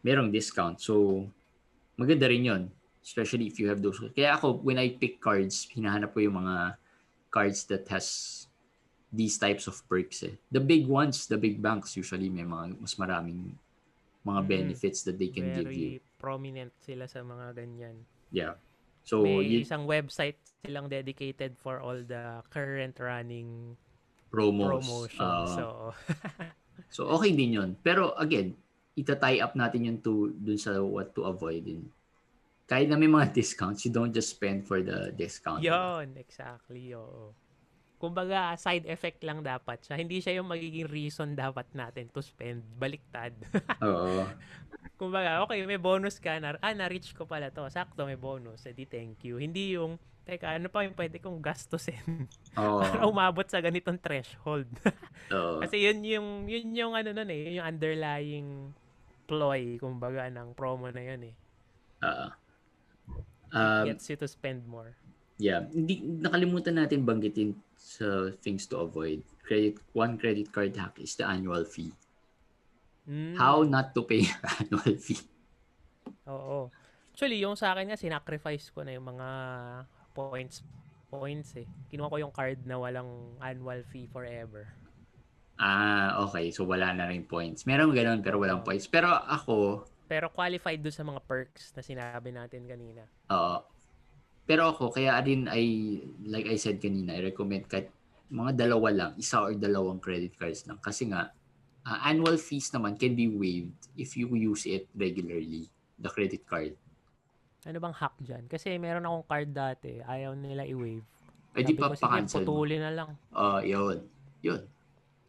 merong 0.00 0.28
discount. 0.30 0.80
So 0.80 1.28
maganda 1.94 2.24
rin 2.24 2.40
'yon, 2.42 2.62
especially 3.00 3.46
if 3.46 3.56
you 3.58 3.66
have 3.66 3.80
those. 3.80 3.98
Kaya 4.12 4.34
ako 4.34 4.60
when 4.60 4.76
I 4.76 4.92
pick 4.92 5.18
cards, 5.18 5.66
hinahanap 5.66 6.12
ko 6.12 6.20
yung 6.20 6.36
mga 6.38 6.76
cards 7.28 7.64
that 7.66 7.88
has 7.88 8.46
these 9.08 9.34
types 9.36 9.66
of 9.66 9.74
perks 9.86 10.22
eh. 10.22 10.38
The 10.48 10.60
big 10.60 10.86
ones, 10.86 11.26
the 11.26 11.36
big 11.36 11.58
banks 11.58 11.96
usually 11.96 12.28
may 12.28 12.44
mga 12.44 12.78
mas 12.78 12.94
maraming 12.94 13.56
mga 14.22 14.40
Mm. 14.44 14.48
benefits 14.48 15.00
that 15.02 15.16
they 15.16 15.32
can 15.32 15.50
give 15.50 15.72
you. 15.72 15.98
Very 15.98 16.04
prominent 16.20 16.70
sila 16.78 17.08
sa 17.08 17.24
mga 17.24 17.56
ganyan. 17.56 18.04
Yeah. 18.30 18.60
So 19.02 19.24
May 19.24 19.40
y- 19.40 19.64
isang 19.64 19.88
website 19.88 20.36
silang 20.60 20.86
dedicated 20.86 21.56
for 21.56 21.80
all 21.80 21.96
the 21.96 22.44
current 22.52 23.00
running 23.00 23.74
promos. 24.28 24.76
promotions. 24.78 25.18
uh, 25.18 25.48
so, 25.50 25.64
So 26.90 27.06
okay 27.12 27.32
din 27.32 27.54
'yon. 27.54 27.70
Pero 27.80 28.12
again, 28.14 28.54
ita-tie 28.94 29.38
up 29.38 29.54
natin 29.54 29.86
yung 29.86 29.98
to 30.00 30.30
dun 30.32 30.58
sa 30.58 30.78
what 30.78 31.14
to 31.14 31.24
avoid 31.24 31.64
din. 31.64 31.86
Kahit 32.70 32.86
na 32.86 32.94
may 32.94 33.10
mga 33.10 33.34
discounts, 33.34 33.82
you 33.82 33.90
don't 33.90 34.14
just 34.14 34.30
spend 34.38 34.62
for 34.62 34.78
the 34.78 35.10
discount. 35.18 35.58
yon 35.58 36.14
exactly, 36.14 36.94
oo. 36.94 37.34
Kumbaga, 37.98 38.54
side 38.54 38.86
effect 38.86 39.26
lang 39.26 39.42
dapat 39.42 39.82
siya. 39.82 39.98
Hindi 39.98 40.22
siya 40.22 40.38
yung 40.38 40.46
magiging 40.46 40.86
reason 40.86 41.34
dapat 41.34 41.66
natin 41.74 42.06
to 42.14 42.22
spend. 42.22 42.62
Baliktad. 42.78 43.34
Oo. 43.84 44.24
Kumbaga, 44.96 45.44
okay, 45.44 45.66
may 45.68 45.76
bonus 45.76 46.16
ka. 46.16 46.40
Na, 46.40 46.56
ah, 46.64 46.72
na-reach 46.72 47.12
ko 47.12 47.28
pala 47.28 47.52
to. 47.52 47.66
Sakto, 47.68 48.08
may 48.08 48.16
bonus. 48.16 48.64
Edi, 48.64 48.88
thank 48.88 49.20
you. 49.28 49.36
Hindi 49.36 49.76
yung, 49.76 50.00
teka, 50.24 50.56
ano 50.56 50.72
pa 50.72 50.86
yung 50.86 50.96
pwede 50.96 51.20
kong 51.20 51.44
gastusin 51.44 52.24
Oo. 52.56 52.80
para 52.86 53.04
umabot 53.04 53.44
sa 53.44 53.60
ganitong 53.60 54.00
threshold. 54.00 54.70
Oo. 55.36 55.60
Kasi 55.60 55.84
yun 55.84 56.00
yung, 56.00 56.28
yun 56.48 56.72
yung 56.72 56.92
ano 56.96 57.12
nun 57.12 57.28
eh, 57.28 57.50
yun 57.50 57.60
yung 57.60 57.68
underlying 57.68 58.48
ploy, 59.28 59.76
kumbaga, 59.76 60.24
ng 60.32 60.56
promo 60.56 60.88
na 60.88 61.04
yun 61.04 61.20
eh. 61.28 61.34
Oo. 62.00 62.28
Um, 63.50 63.84
Gets 63.90 64.06
you 64.10 64.16
to 64.16 64.28
spend 64.28 64.62
more. 64.66 64.94
yeah. 65.36 65.66
Hindi, 65.72 66.04
nakalimutan 66.04 66.78
natin 66.78 67.02
banggitin 67.02 67.56
sa 67.74 68.30
things 68.38 68.68
to 68.68 68.78
avoid. 68.84 69.24
Credit 69.42 69.74
one 69.92 70.14
credit 70.14 70.52
card 70.52 70.76
hack 70.76 70.94
is 71.00 71.16
the 71.16 71.26
annual 71.26 71.64
fee. 71.66 71.90
Mm, 73.08 73.34
How 73.34 73.64
not 73.66 73.90
to 73.96 74.06
pay 74.06 74.22
annual 74.60 74.94
fee. 75.00 75.18
Oo. 76.28 76.70
Actually, 77.10 77.42
yung 77.42 77.58
sa 77.58 77.74
akin 77.74 77.90
nga, 77.90 77.98
sinacrifice 77.98 78.70
ko 78.70 78.86
na 78.86 78.94
yung 78.94 79.10
mga 79.10 79.28
points 80.14 80.62
points 81.10 81.58
eh. 81.58 81.66
Kinuha 81.90 82.06
ko 82.06 82.16
yung 82.22 82.30
card 82.30 82.62
na 82.62 82.78
walang 82.78 83.34
annual 83.42 83.82
fee 83.90 84.06
forever. 84.06 84.70
Ah, 85.58 86.22
okay. 86.22 86.54
So 86.54 86.62
wala 86.62 86.94
na 86.94 87.10
rin 87.10 87.26
points. 87.26 87.66
Meron 87.66 87.90
ganun 87.90 88.22
pero 88.22 88.38
walang 88.38 88.62
points. 88.62 88.86
Pero 88.86 89.10
ako, 89.10 89.84
Pero 90.10 90.26
qualified 90.26 90.82
doon 90.82 90.90
sa 90.90 91.06
mga 91.06 91.22
perks 91.22 91.70
na 91.70 91.86
sinabi 91.86 92.34
natin 92.34 92.66
kanina. 92.66 93.06
Oo. 93.30 93.62
pero 94.42 94.66
ako, 94.66 94.90
kaya 94.90 95.14
rin 95.22 95.46
I, 95.46 95.62
like 96.26 96.50
I 96.50 96.58
said 96.58 96.82
kanina, 96.82 97.14
I 97.14 97.22
recommend 97.22 97.70
kahit 97.70 97.86
mga 98.26 98.58
dalawa 98.58 98.90
lang, 98.90 99.12
isa 99.14 99.38
or 99.38 99.54
dalawang 99.54 100.02
credit 100.02 100.34
cards 100.34 100.66
lang. 100.66 100.82
Kasi 100.82 101.06
nga, 101.06 101.30
ah, 101.86 101.98
annual 102.02 102.34
fees 102.34 102.74
naman 102.74 102.98
can 102.98 103.14
be 103.14 103.30
waived 103.30 103.78
if 103.94 104.18
you 104.18 104.26
use 104.34 104.66
it 104.66 104.90
regularly, 104.90 105.70
the 105.94 106.10
credit 106.10 106.42
card. 106.42 106.74
Ano 107.62 107.78
bang 107.78 107.94
hack 107.94 108.18
dyan? 108.18 108.50
Kasi 108.50 108.74
meron 108.74 109.06
akong 109.06 109.26
card 109.30 109.54
dati, 109.54 110.02
ayaw 110.02 110.34
nila 110.34 110.66
i-waive. 110.66 111.06
Eh 111.54 111.62
di 111.62 111.78
pa 111.78 111.94
pa-cancel 111.94 112.42
mo. 112.42 112.50
putulin 112.50 112.82
na 112.82 112.90
lang. 112.90 113.10
Ah, 113.30 113.62
yun. 113.62 114.02
Yun. 114.42 114.66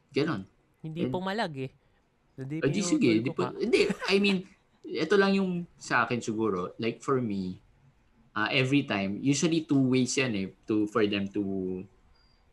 Ganon. 0.10 0.50
Hindi 0.82 1.06
And- 1.06 1.14
pumalag 1.14 1.54
eh. 1.62 1.72
Hindi 2.34 2.58
Eh, 2.58 2.74
di 2.74 2.82
sige. 2.82 3.22
pa. 3.38 3.54
hindi, 3.54 3.86
I 4.10 4.18
mean, 4.18 4.42
ito 4.86 5.16
lang 5.16 5.38
yung 5.38 5.52
sa 5.78 6.06
akin 6.06 6.20
siguro. 6.20 6.74
Like 6.82 7.02
for 7.02 7.22
me, 7.22 7.62
uh, 8.36 8.50
every 8.52 8.84
time, 8.84 9.20
usually 9.22 9.64
two 9.64 9.80
ways 9.80 10.18
yan 10.18 10.34
eh, 10.36 10.48
to, 10.68 10.88
for 10.90 11.06
them 11.06 11.28
to 11.32 11.44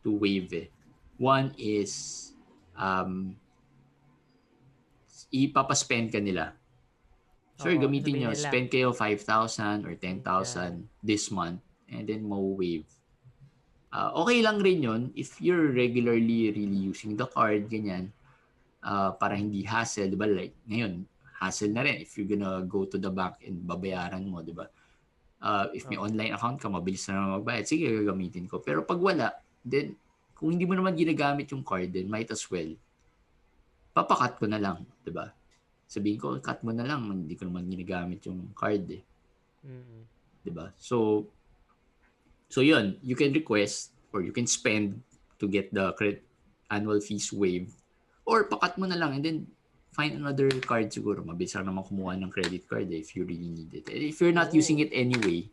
to 0.05 0.11
waive 0.15 0.51
eh. 0.55 0.69
One 1.19 1.51
is, 1.59 2.31
um, 2.79 3.35
ipapaspend 5.35 6.15
ka 6.15 6.23
nila. 6.23 6.55
Sure, 7.59 7.75
Oo, 7.75 7.83
gamitin 7.83 8.23
nyo, 8.23 8.31
nila. 8.31 8.39
spend 8.39 8.71
kayo 8.71 8.95
5,000 8.95 9.83
or 9.83 9.99
10,000 9.99 10.87
this 11.03 11.29
month 11.35 11.59
and 11.91 12.07
then 12.07 12.23
mo-waive. 12.23 12.87
Ah, 13.91 14.15
okay 14.15 14.45
lang 14.45 14.63
rin 14.63 14.85
yun 14.85 15.03
if 15.17 15.41
you're 15.43 15.73
regularly 15.75 16.53
really 16.55 16.81
using 16.93 17.19
the 17.19 17.27
card, 17.27 17.67
ganyan, 17.67 18.15
ah, 18.85 19.11
para 19.17 19.35
hindi 19.35 19.67
hassle, 19.67 20.07
di 20.07 20.15
ba? 20.15 20.29
Like, 20.31 20.55
ngayon, 20.71 21.03
hassle 21.39 21.71
na 21.71 21.87
rin 21.87 22.03
if 22.03 22.19
you're 22.19 22.29
gonna 22.29 22.67
go 22.67 22.85
to 22.85 22.99
the 22.99 23.09
bank 23.09 23.39
and 23.47 23.63
babayaran 23.63 24.27
mo, 24.27 24.43
di 24.43 24.53
ba? 24.53 24.67
Ah, 25.39 25.71
if 25.71 25.87
may 25.87 25.97
Oo. 25.97 26.11
online 26.11 26.35
account 26.35 26.59
ka, 26.59 26.67
mabilis 26.67 27.07
na 27.07 27.23
naman 27.23 27.39
magbayad, 27.41 27.65
sige, 27.65 27.87
gagamitin 27.87 28.51
ko. 28.51 28.59
Pero 28.59 28.83
pag 28.83 28.99
wala, 28.99 29.39
then, 29.63 29.95
kung 30.35 30.51
hindi 30.51 30.67
mo 30.67 30.75
naman 30.75 30.99
ginagamit 30.99 31.47
yung 31.55 31.63
card, 31.63 31.95
then 31.95 32.11
might 32.11 32.27
as 32.35 32.43
well, 32.51 32.67
papakat 33.95 34.39
ko 34.43 34.51
na 34.51 34.59
lang, 34.59 34.83
di 35.07 35.15
ba? 35.15 35.31
Sabihin 35.87 36.19
ko, 36.19 36.35
cut 36.43 36.61
mo 36.67 36.75
na 36.75 36.83
lang, 36.83 37.07
hindi 37.07 37.39
ko 37.39 37.47
naman 37.47 37.71
ginagamit 37.71 38.21
yung 38.27 38.51
card 38.53 38.83
eh. 38.91 39.03
Mm. 39.63 40.07
'di 40.49 40.53
ba? 40.55 40.73
So 40.81 41.29
so 42.49 42.65
yun, 42.65 42.97
you 43.05 43.13
can 43.13 43.37
request 43.37 43.93
or 44.17 44.25
you 44.25 44.33
can 44.33 44.49
spend 44.49 45.05
to 45.37 45.45
get 45.45 45.69
the 45.77 45.93
credit 45.93 46.25
annual 46.73 47.01
fees 47.05 47.29
waived 47.33 47.77
or 48.25 48.49
pakat 48.49 48.81
mo 48.81 48.89
na 48.89 48.97
lang 48.97 49.21
and 49.21 49.25
then 49.25 49.39
find 49.99 50.15
another 50.15 50.47
card 50.63 50.95
siguro. 50.95 51.27
Mabilis 51.27 51.59
lang 51.59 51.67
naman 51.67 51.83
kumuha 51.83 52.15
ng 52.15 52.31
credit 52.31 52.71
card 52.71 52.87
eh, 52.95 53.03
if 53.03 53.19
you 53.19 53.27
really 53.27 53.51
need 53.51 53.75
it. 53.75 53.91
And 53.91 54.07
if 54.07 54.23
you're 54.23 54.31
not 54.31 54.55
Oo. 54.55 54.59
using 54.63 54.79
it 54.79 54.95
anyway, 54.95 55.51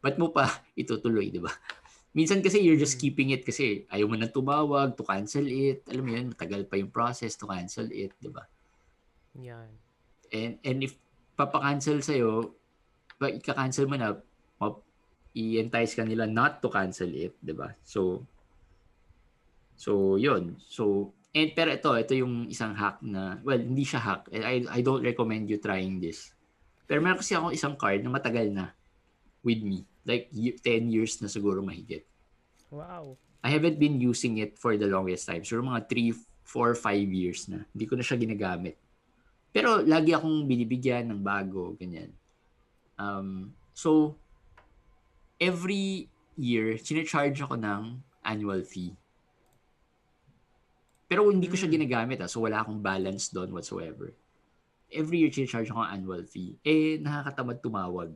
ba't 0.00 0.16
mo 0.16 0.32
pa 0.32 0.48
itutuloy, 0.80 1.28
'di 1.28 1.44
ba? 1.44 1.52
Minsan 2.16 2.40
kasi 2.40 2.64
you're 2.64 2.80
just 2.80 2.96
Mm. 2.96 3.02
keeping 3.04 3.28
it 3.36 3.44
kasi 3.44 3.84
ayaw 3.92 4.08
mo 4.08 4.16
na 4.16 4.32
tumawag 4.32 4.96
to 4.96 5.04
cancel 5.04 5.44
it. 5.44 5.84
Alam 5.92 6.02
mo 6.08 6.10
yun, 6.16 6.32
matagal 6.32 6.64
pa 6.66 6.80
yung 6.80 6.88
process 6.88 7.36
to 7.36 7.44
cancel 7.44 7.86
it, 7.92 8.16
'di 8.16 8.32
ba? 8.32 8.48
Yan. 9.36 9.70
And 10.32 10.56
and 10.64 10.78
if 10.80 10.96
papa-cancel 11.36 12.00
sa 12.00 12.16
iyo, 12.16 12.56
pa 13.20 13.28
ika-cancel 13.28 13.84
mo 13.84 14.00
na, 14.00 14.16
i-entice 15.30 15.94
ka 15.94 16.02
nila 16.02 16.26
not 16.26 16.58
to 16.64 16.72
cancel 16.72 17.12
it, 17.12 17.36
'di 17.44 17.54
ba? 17.54 17.76
So 17.84 18.24
So, 19.80 20.20
'yun. 20.20 20.60
So, 20.60 21.16
and 21.30 21.50
pero 21.54 21.70
ito, 21.74 21.90
ito 21.94 22.12
yung 22.18 22.50
isang 22.50 22.74
hack 22.74 23.02
na, 23.06 23.38
well, 23.46 23.58
hindi 23.58 23.86
siya 23.86 24.02
hack. 24.02 24.30
I 24.34 24.66
I 24.66 24.80
don't 24.82 25.02
recommend 25.02 25.46
you 25.46 25.62
trying 25.62 26.02
this. 26.02 26.34
Pero 26.90 26.98
meron 26.98 27.22
kasi 27.22 27.38
ako 27.38 27.54
isang 27.54 27.78
card 27.78 28.02
na 28.02 28.10
matagal 28.10 28.50
na 28.50 28.74
with 29.46 29.62
me. 29.62 29.86
Like 30.02 30.26
y- 30.34 30.58
10 30.58 30.90
years 30.90 31.22
na 31.22 31.30
siguro 31.30 31.62
mahigit. 31.62 32.02
Wow. 32.70 33.14
I 33.40 33.48
haven't 33.54 33.78
been 33.78 34.02
using 34.02 34.42
it 34.42 34.58
for 34.58 34.74
the 34.76 34.90
longest 34.90 35.30
time. 35.30 35.46
Siguro 35.46 35.70
mga 35.70 35.86
3, 35.86 36.12
4, 36.44 36.74
5 36.74 37.08
years 37.14 37.46
na. 37.46 37.62
Hindi 37.70 37.84
ko 37.86 37.94
na 37.94 38.04
siya 38.04 38.18
ginagamit. 38.18 38.76
Pero 39.50 39.82
lagi 39.82 40.14
akong 40.14 40.46
binibigyan 40.46 41.10
ng 41.10 41.22
bago, 41.22 41.74
ganyan. 41.78 42.14
Um, 43.00 43.54
so, 43.72 44.14
every 45.40 46.06
year, 46.36 46.76
sinecharge 46.78 47.40
ako 47.40 47.56
ng 47.58 47.98
annual 48.22 48.62
fee. 48.62 48.94
Pero 51.10 51.26
hindi 51.26 51.50
ko 51.50 51.58
siya 51.58 51.66
Mm. 51.66 51.74
ginagamit, 51.74 52.22
ah, 52.22 52.30
so 52.30 52.46
wala 52.46 52.62
akong 52.62 52.78
balance 52.78 53.34
doon 53.34 53.50
whatsoever. 53.50 54.14
Every 54.86 55.26
year, 55.26 55.34
sinecharge 55.34 55.66
ako 55.74 55.82
ng 55.82 55.90
annual 55.90 56.22
fee. 56.22 56.54
Eh, 56.62 57.02
nakakatamad 57.02 57.58
tumawag. 57.58 58.14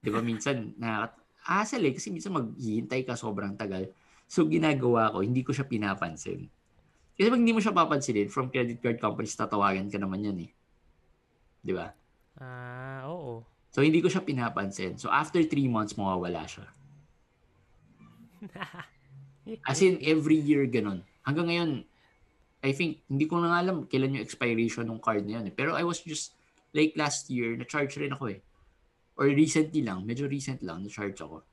Di 0.00 0.08
ba 0.08 0.24
minsan, 0.24 0.72
nakakat 0.80 1.12
hassle 1.44 1.84
eh, 1.84 1.92
kasi 1.92 2.08
minsan 2.08 2.32
maghihintay 2.32 3.04
ka 3.04 3.20
sobrang 3.20 3.52
tagal. 3.52 3.84
So, 4.24 4.48
ginagawa 4.48 5.12
ko, 5.12 5.20
hindi 5.20 5.44
ko 5.44 5.52
siya 5.52 5.68
pinapansin. 5.68 6.48
Kasi 7.20 7.28
pag 7.28 7.40
hindi 7.40 7.52
mo 7.52 7.60
siya 7.60 7.76
papansinin, 7.76 8.32
from 8.32 8.48
credit 8.48 8.80
card 8.80 8.96
companies, 8.96 9.36
tatawagan 9.36 9.92
ka 9.92 10.00
naman 10.00 10.24
yan 10.24 10.38
eh. 10.48 10.50
Di 11.60 11.72
ba? 11.76 11.92
Ah, 12.40 13.04
oo. 13.12 13.44
So, 13.68 13.84
hindi 13.84 14.00
ko 14.00 14.08
siya 14.08 14.24
pinapansin. 14.24 14.96
So, 14.96 15.12
after 15.12 15.44
three 15.44 15.68
months, 15.68 16.00
mawawala 16.00 16.48
siya. 16.48 16.64
As 19.68 19.80
in, 19.80 20.00
every 20.04 20.36
year, 20.40 20.64
ganun. 20.68 21.04
Hanggang 21.28 21.52
ngayon, 21.52 21.70
I 22.64 22.72
think, 22.72 23.04
hindi 23.04 23.28
ko 23.28 23.36
na 23.44 23.52
nga 23.52 23.60
alam 23.60 23.84
kailan 23.84 24.16
yung 24.16 24.24
expiration 24.24 24.88
ng 24.88 25.04
card 25.04 25.28
na 25.28 25.36
yun. 25.36 25.52
Eh. 25.52 25.54
Pero 25.54 25.76
I 25.76 25.84
was 25.84 26.00
just, 26.00 26.32
like 26.72 26.96
last 26.96 27.28
year, 27.28 27.52
na-charge 27.52 28.00
rin 28.00 28.16
ako 28.16 28.32
eh. 28.32 28.40
Or 29.20 29.28
recently 29.28 29.84
lang, 29.84 30.08
medyo 30.08 30.24
recent 30.24 30.64
lang, 30.64 30.88
na-charge 30.88 31.20
ako. 31.20 31.44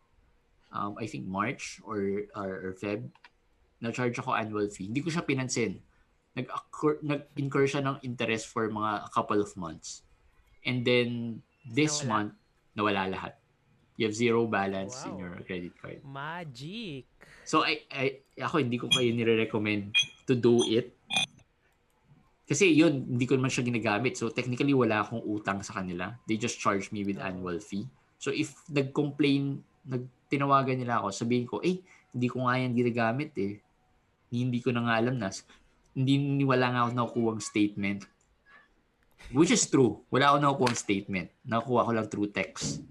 Um, 0.71 0.95
I 0.95 1.11
think 1.11 1.27
March 1.27 1.83
or, 1.83 2.31
or, 2.31 2.71
or 2.71 2.71
Feb, 2.79 3.11
na-charge 3.83 4.15
ako 4.15 4.31
annual 4.31 4.71
fee. 4.71 4.87
Hindi 4.87 5.03
ko 5.03 5.11
siya 5.11 5.27
pinansin. 5.27 5.83
Nag-incur, 6.39 7.03
nag-incur 7.03 7.67
siya 7.67 7.83
ng 7.83 7.99
interest 8.03 8.47
for 8.47 8.71
mga 8.71 9.11
couple 9.11 9.43
of 9.43 9.51
months. 9.59 10.07
And 10.63 10.87
then, 10.87 11.43
this 11.67 11.99
nawala. 12.03 12.09
month, 12.09 12.33
nawala 12.79 13.01
lahat. 13.11 13.33
You 13.95 14.11
have 14.11 14.15
zero 14.15 14.43
balance 14.43 15.07
wow. 15.07 15.07
in 15.07 15.13
your 15.23 15.33
credit 15.47 15.73
card. 15.79 16.03
Magic. 16.03 17.07
So, 17.47 17.63
I, 17.63 17.87
I, 17.87 18.19
ako 18.43 18.59
hindi 18.59 18.75
ko 18.75 18.91
kayo 18.91 19.07
nire-recommend 19.15 19.95
to 20.27 20.35
do 20.35 20.59
it. 20.67 20.91
Kasi 22.45 22.75
yun, 22.75 23.07
hindi 23.07 23.23
ko 23.23 23.39
naman 23.39 23.49
siya 23.49 23.63
ginagamit. 23.63 24.19
So, 24.19 24.27
technically, 24.35 24.75
wala 24.75 25.01
akong 25.01 25.23
utang 25.23 25.63
sa 25.63 25.79
kanila. 25.79 26.11
They 26.27 26.35
just 26.35 26.59
charge 26.59 26.91
me 26.91 27.07
with 27.07 27.23
annual 27.23 27.57
fee. 27.63 27.87
So, 28.19 28.35
if 28.35 28.51
nag-complain, 28.67 29.63
nagtinawagan 29.87 30.83
nila 30.83 30.99
ako, 30.99 31.15
sabihin 31.15 31.47
ko, 31.47 31.63
eh, 31.63 31.79
hindi 32.11 32.27
ko 32.27 32.43
nga 32.43 32.59
yan 32.59 32.75
ginagamit 32.75 33.31
eh. 33.39 33.63
Hindi 34.27 34.59
ko 34.59 34.75
na 34.75 34.91
nga 34.91 34.99
alam 34.99 35.15
na. 35.15 35.31
Hindi, 35.95 36.43
wala 36.43 36.67
nga 36.67 36.79
ako 36.83 36.91
nakukuha 36.91 37.39
statement. 37.39 38.03
Which 39.31 39.55
is 39.55 39.63
true. 39.71 40.03
Wala 40.11 40.35
ako 40.35 40.37
nakukuha 40.43 40.73
statement. 40.75 41.31
Nakuha 41.47 41.87
ko 41.87 41.91
lang 41.95 42.07
through 42.11 42.35
text 42.35 42.83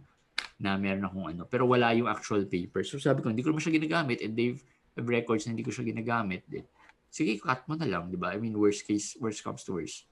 na 0.59 0.79
meron 0.79 1.07
akong 1.07 1.27
ano. 1.35 1.43
Pero 1.51 1.67
wala 1.67 1.91
yung 1.95 2.07
actual 2.07 2.47
paper. 2.47 2.87
So 2.87 3.03
sabi 3.03 3.23
ko, 3.23 3.31
hindi 3.31 3.43
ko 3.43 3.51
naman 3.51 3.63
siya 3.63 3.75
ginagamit 3.75 4.23
and 4.23 4.35
they've 4.35 4.63
have 4.95 5.11
records 5.11 5.45
na 5.45 5.53
hindi 5.55 5.67
ko 5.67 5.75
siya 5.75 5.87
ginagamit. 5.87 6.47
Then, 6.47 6.67
sige, 7.11 7.39
cut 7.43 7.67
mo 7.67 7.75
na 7.75 7.87
lang, 7.87 8.11
di 8.11 8.19
ba? 8.19 8.35
I 8.35 8.39
mean, 8.39 8.55
worst 8.55 8.87
case, 8.87 9.19
worst 9.19 9.43
comes 9.43 9.67
to 9.67 9.75
worst. 9.75 10.07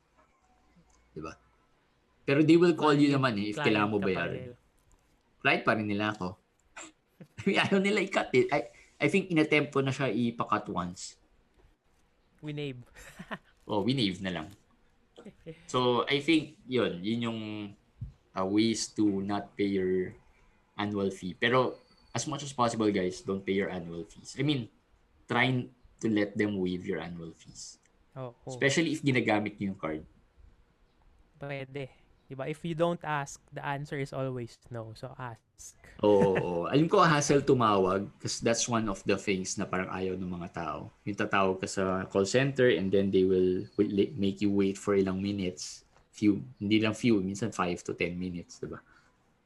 Di 1.14 1.22
ba? 1.22 1.38
Pero 2.22 2.42
they 2.42 2.58
will 2.58 2.74
call 2.74 2.94
you 2.94 3.10
naman 3.10 3.38
eh, 3.38 3.50
if 3.54 3.58
kailangan 3.58 3.90
mo 3.90 3.98
bayaran. 3.98 4.54
Client 5.42 5.62
pa 5.66 5.74
rin 5.74 5.86
nila 5.90 6.14
ako. 6.14 6.38
I 7.38 7.42
mean, 7.46 7.58
ayaw 7.58 7.78
nila 7.82 7.98
i-cut 8.02 8.30
it. 8.34 8.46
I, 8.50 8.70
I 9.02 9.06
think 9.10 9.30
inattempt 9.30 9.74
ko 9.74 9.82
na 9.82 9.90
siya 9.90 10.10
ipakat 10.10 10.70
once. 10.70 11.18
Winave. 12.42 12.82
oh, 13.70 13.82
winave 13.82 14.22
na 14.22 14.42
lang. 14.42 14.48
So, 15.70 16.02
I 16.10 16.18
think, 16.18 16.58
yun, 16.66 16.98
yun 17.02 17.26
yung 17.30 17.40
uh, 18.34 18.46
ways 18.46 18.90
to 18.98 19.22
not 19.22 19.54
pay 19.54 19.70
your 19.70 20.14
annual 20.82 21.14
fee. 21.14 21.38
Pero 21.38 21.78
as 22.10 22.26
much 22.26 22.42
as 22.42 22.52
possible, 22.52 22.90
guys, 22.90 23.22
don't 23.22 23.46
pay 23.46 23.54
your 23.54 23.70
annual 23.70 24.02
fees. 24.04 24.34
I 24.34 24.42
mean, 24.42 24.66
try 25.30 25.48
to 26.02 26.06
let 26.10 26.34
them 26.34 26.58
waive 26.58 26.82
your 26.82 26.98
annual 26.98 27.30
fees. 27.38 27.78
Oh, 28.18 28.34
oh. 28.34 28.50
Especially 28.50 28.92
if 28.92 29.00
ginagamit 29.00 29.56
niyo 29.56 29.72
yung 29.72 29.80
card. 29.80 30.02
Pwede. 31.40 31.88
Diba? 32.28 32.48
If 32.48 32.64
you 32.64 32.76
don't 32.76 33.00
ask, 33.04 33.40
the 33.52 33.64
answer 33.64 33.96
is 34.00 34.12
always 34.12 34.56
no. 34.68 34.92
So 34.96 35.12
ask. 35.16 35.40
Oo. 36.02 36.36
oh, 36.36 36.36
oh. 36.36 36.62
Alam 36.72 36.88
ko, 36.88 37.00
hassle 37.04 37.44
tumawag 37.44 38.08
because 38.16 38.40
that's 38.40 38.68
one 38.68 38.88
of 38.88 39.00
the 39.04 39.16
things 39.16 39.56
na 39.56 39.64
parang 39.64 39.88
ayaw 39.92 40.16
ng 40.16 40.28
mga 40.28 40.48
tao. 40.52 40.92
Yung 41.08 41.18
tatawag 41.18 41.60
ka 41.60 41.68
sa 41.68 42.04
call 42.08 42.28
center 42.28 42.68
and 42.72 42.92
then 42.92 43.08
they 43.12 43.24
will, 43.24 43.64
will 43.76 43.92
make 44.16 44.40
you 44.40 44.52
wait 44.52 44.76
for 44.76 44.96
ilang 44.96 45.20
minutes. 45.20 45.84
Few, 46.12 46.40
hindi 46.60 46.80
lang 46.80 46.92
few, 46.92 47.20
minsan 47.24 47.52
5 47.52 47.88
to 47.88 47.92
10 47.96 48.16
minutes, 48.16 48.60
diba? 48.60 48.80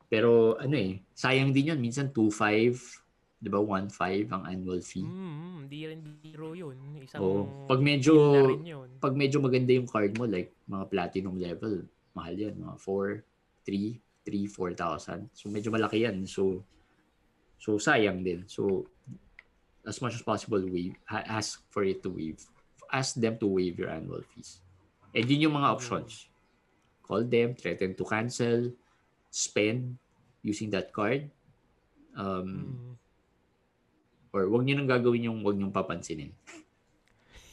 Pero 0.07 0.55
ano 0.59 0.75
eh, 0.79 1.03
sayang 1.13 1.51
din 1.51 1.75
yun. 1.75 1.81
Minsan 1.83 2.15
2.5, 2.15 3.43
di 3.43 3.51
ba? 3.51 3.59
1.5 3.59 4.31
ang 4.31 4.43
annual 4.47 4.81
fee. 4.83 5.03
Mm, 5.03 5.55
hindi 5.67 5.81
rin 5.87 6.01
biro 6.23 6.55
yun. 6.55 6.79
Isang 7.03 7.21
oh, 7.21 7.67
pag 7.67 7.83
medyo, 7.83 8.15
pag 9.03 9.15
medyo 9.19 9.43
maganda 9.43 9.75
yung 9.75 9.91
card 9.91 10.15
mo, 10.15 10.25
like 10.31 10.55
mga 10.71 10.85
platinum 10.87 11.37
level, 11.37 11.83
mahal 12.15 12.35
yan. 12.35 12.55
Mga 12.55 12.75
4, 12.79 13.23
3, 13.67 13.99
3, 14.27 15.27
4,000. 15.27 15.35
So 15.35 15.51
medyo 15.51 15.75
malaki 15.75 16.07
yan. 16.07 16.23
So, 16.27 16.63
so 17.59 17.79
sayang 17.83 18.23
din. 18.23 18.47
So, 18.47 18.87
as 19.87 20.03
much 20.03 20.19
as 20.19 20.23
possible, 20.23 20.63
waive, 20.67 20.99
ask 21.11 21.63
for 21.71 21.87
it 21.87 22.03
to 22.03 22.11
waive. 22.11 22.43
Ask 22.91 23.19
them 23.19 23.39
to 23.39 23.47
waive 23.47 23.79
your 23.79 23.91
annual 23.91 24.23
fees. 24.35 24.63
And 25.15 25.27
yun 25.27 25.51
yung 25.51 25.57
mga 25.59 25.71
options. 25.79 26.27
Call 27.07 27.23
them, 27.23 27.55
threaten 27.55 27.95
to 27.95 28.05
cancel, 28.05 28.75
spend 29.37 30.01
using 30.41 30.73
that 30.73 30.97
card. 30.97 31.29
Um, 32.17 32.49
mm. 32.73 32.93
Or 34.33 34.49
wag 34.49 34.65
niyo 34.65 34.81
nang 34.81 34.89
gagawin 34.89 35.29
yung 35.29 35.45
wag 35.45 35.61
niyo 35.61 35.69
papansinin. 35.69 36.33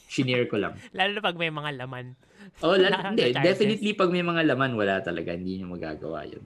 Shinare 0.08 0.48
ko 0.48 0.56
lang. 0.56 0.80
Lalo 0.96 1.12
na 1.12 1.20
pag 1.20 1.36
may 1.36 1.52
mga 1.52 1.84
laman. 1.84 2.16
Oh, 2.64 2.76
lalo, 2.76 2.96
hindi. 3.12 3.32
Definitely 3.36 3.92
pag 3.92 4.12
may 4.12 4.24
mga 4.24 4.48
laman, 4.48 4.76
wala 4.76 5.04
talaga. 5.04 5.36
Hindi 5.36 5.60
niyo 5.60 5.68
magagawa 5.68 6.24
yun. 6.24 6.44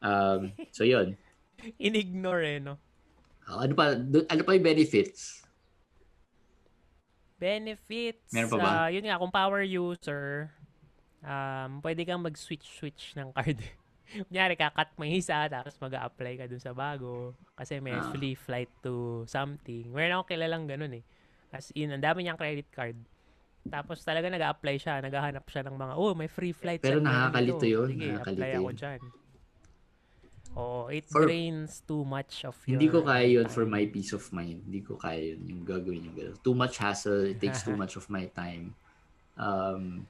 Um, 0.00 0.52
so 0.72 0.84
yun. 0.84 1.16
Inignore 1.80 2.44
eh, 2.56 2.60
no? 2.62 2.78
Uh, 3.48 3.64
ano 3.64 3.72
pa, 3.72 3.96
ano 4.04 4.42
pa 4.44 4.50
yung 4.52 4.66
benefits? 4.68 5.42
Benefits? 7.40 8.30
Meron 8.30 8.50
pa 8.52 8.58
ba? 8.60 8.68
Uh, 8.68 8.88
yun 8.92 9.04
nga, 9.08 9.16
kung 9.16 9.32
power 9.32 9.64
user, 9.64 10.52
um, 11.24 11.80
pwede 11.80 12.04
kang 12.04 12.22
mag-switch-switch 12.22 13.16
ng 13.16 13.32
card. 13.32 13.58
Kunyari, 14.28 14.54
kakat 14.56 14.96
mo 14.96 15.04
isa, 15.04 15.44
tapos 15.48 15.76
mag 15.80 15.94
apply 16.00 16.32
ka 16.40 16.44
dun 16.48 16.62
sa 16.62 16.72
bago. 16.72 17.36
Kasi 17.56 17.80
may 17.80 17.96
ah. 17.96 18.08
free 18.12 18.34
flight 18.34 18.70
to 18.80 19.24
something. 19.28 19.92
Meron 19.92 20.20
ako 20.20 20.24
kilalang 20.32 20.64
ganun 20.64 20.96
eh. 20.96 21.04
As 21.52 21.72
in, 21.76 21.92
ang 21.92 22.04
dami 22.04 22.24
niyang 22.24 22.40
credit 22.40 22.68
card. 22.72 22.96
Tapos 23.68 24.00
talaga 24.00 24.32
nag 24.32 24.40
apply 24.40 24.76
siya, 24.80 25.04
naghahanap 25.04 25.44
siya 25.48 25.62
ng 25.68 25.76
mga, 25.76 25.94
oh, 26.00 26.16
may 26.16 26.28
free 26.28 26.56
flight. 26.56 26.80
Pero 26.80 27.04
nakakalito 27.04 27.64
yun. 27.68 27.88
Sige, 27.92 28.06
nakakalito 28.16 28.40
apply 28.40 28.52
ako 28.56 28.70
dyan. 28.72 29.00
Oh, 30.58 30.88
it 30.88 31.04
for, 31.06 31.28
drains 31.28 31.84
too 31.86 32.02
much 32.02 32.42
of 32.42 32.56
your 32.66 32.80
Hindi 32.80 32.88
ko 32.90 33.04
kaya 33.04 33.28
yun 33.28 33.46
time. 33.46 33.54
for 33.54 33.64
my 33.68 33.84
peace 33.86 34.16
of 34.16 34.24
mind. 34.32 34.64
Hindi 34.64 34.80
ko 34.80 34.96
kaya 34.96 35.36
yun, 35.36 35.40
yung 35.46 35.62
gagawin 35.68 36.08
yung 36.08 36.16
gano'n. 36.16 36.36
Too 36.40 36.56
much 36.56 36.80
hassle, 36.80 37.28
it 37.30 37.38
takes 37.38 37.62
too 37.62 37.76
much 37.82 37.94
of 37.94 38.08
my 38.08 38.26
time. 38.32 38.72
Um, 39.38 40.08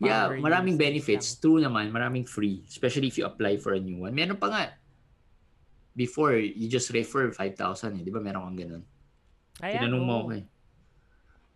Yeah, 0.00 0.32
maraming 0.40 0.80
benefits. 0.80 1.36
Lang. 1.36 1.40
True 1.44 1.58
naman, 1.60 1.92
maraming 1.92 2.24
free. 2.24 2.64
Especially 2.64 3.12
if 3.12 3.20
you 3.20 3.28
apply 3.28 3.60
for 3.60 3.76
a 3.76 3.80
new 3.80 4.08
one. 4.08 4.16
Meron 4.16 4.40
pa 4.40 4.48
nga. 4.48 4.64
Before, 5.92 6.32
you 6.40 6.72
just 6.72 6.88
refer 6.96 7.28
5,000 7.28 8.00
eh. 8.00 8.02
Di 8.02 8.08
ba 8.08 8.24
meron 8.24 8.48
kang 8.48 8.58
ganun? 8.64 8.82
Ay, 9.60 9.76
Tinanong 9.76 10.04
mo 10.08 10.14
ako 10.24 10.28
eh. 10.40 10.44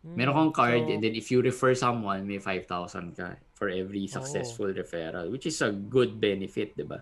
Mm, 0.04 0.16
meron 0.20 0.34
kang 0.36 0.52
card 0.52 0.84
so, 0.84 0.90
and 0.92 1.00
then 1.00 1.16
if 1.16 1.32
you 1.32 1.40
refer 1.40 1.72
someone, 1.72 2.28
may 2.28 2.36
5,000 2.36 3.16
ka 3.16 3.40
for 3.56 3.72
every 3.72 4.04
successful 4.04 4.68
oh. 4.68 4.76
referral. 4.76 5.32
Which 5.32 5.48
is 5.48 5.56
a 5.64 5.72
good 5.72 6.20
benefit, 6.20 6.76
di 6.76 6.84
ba? 6.84 7.00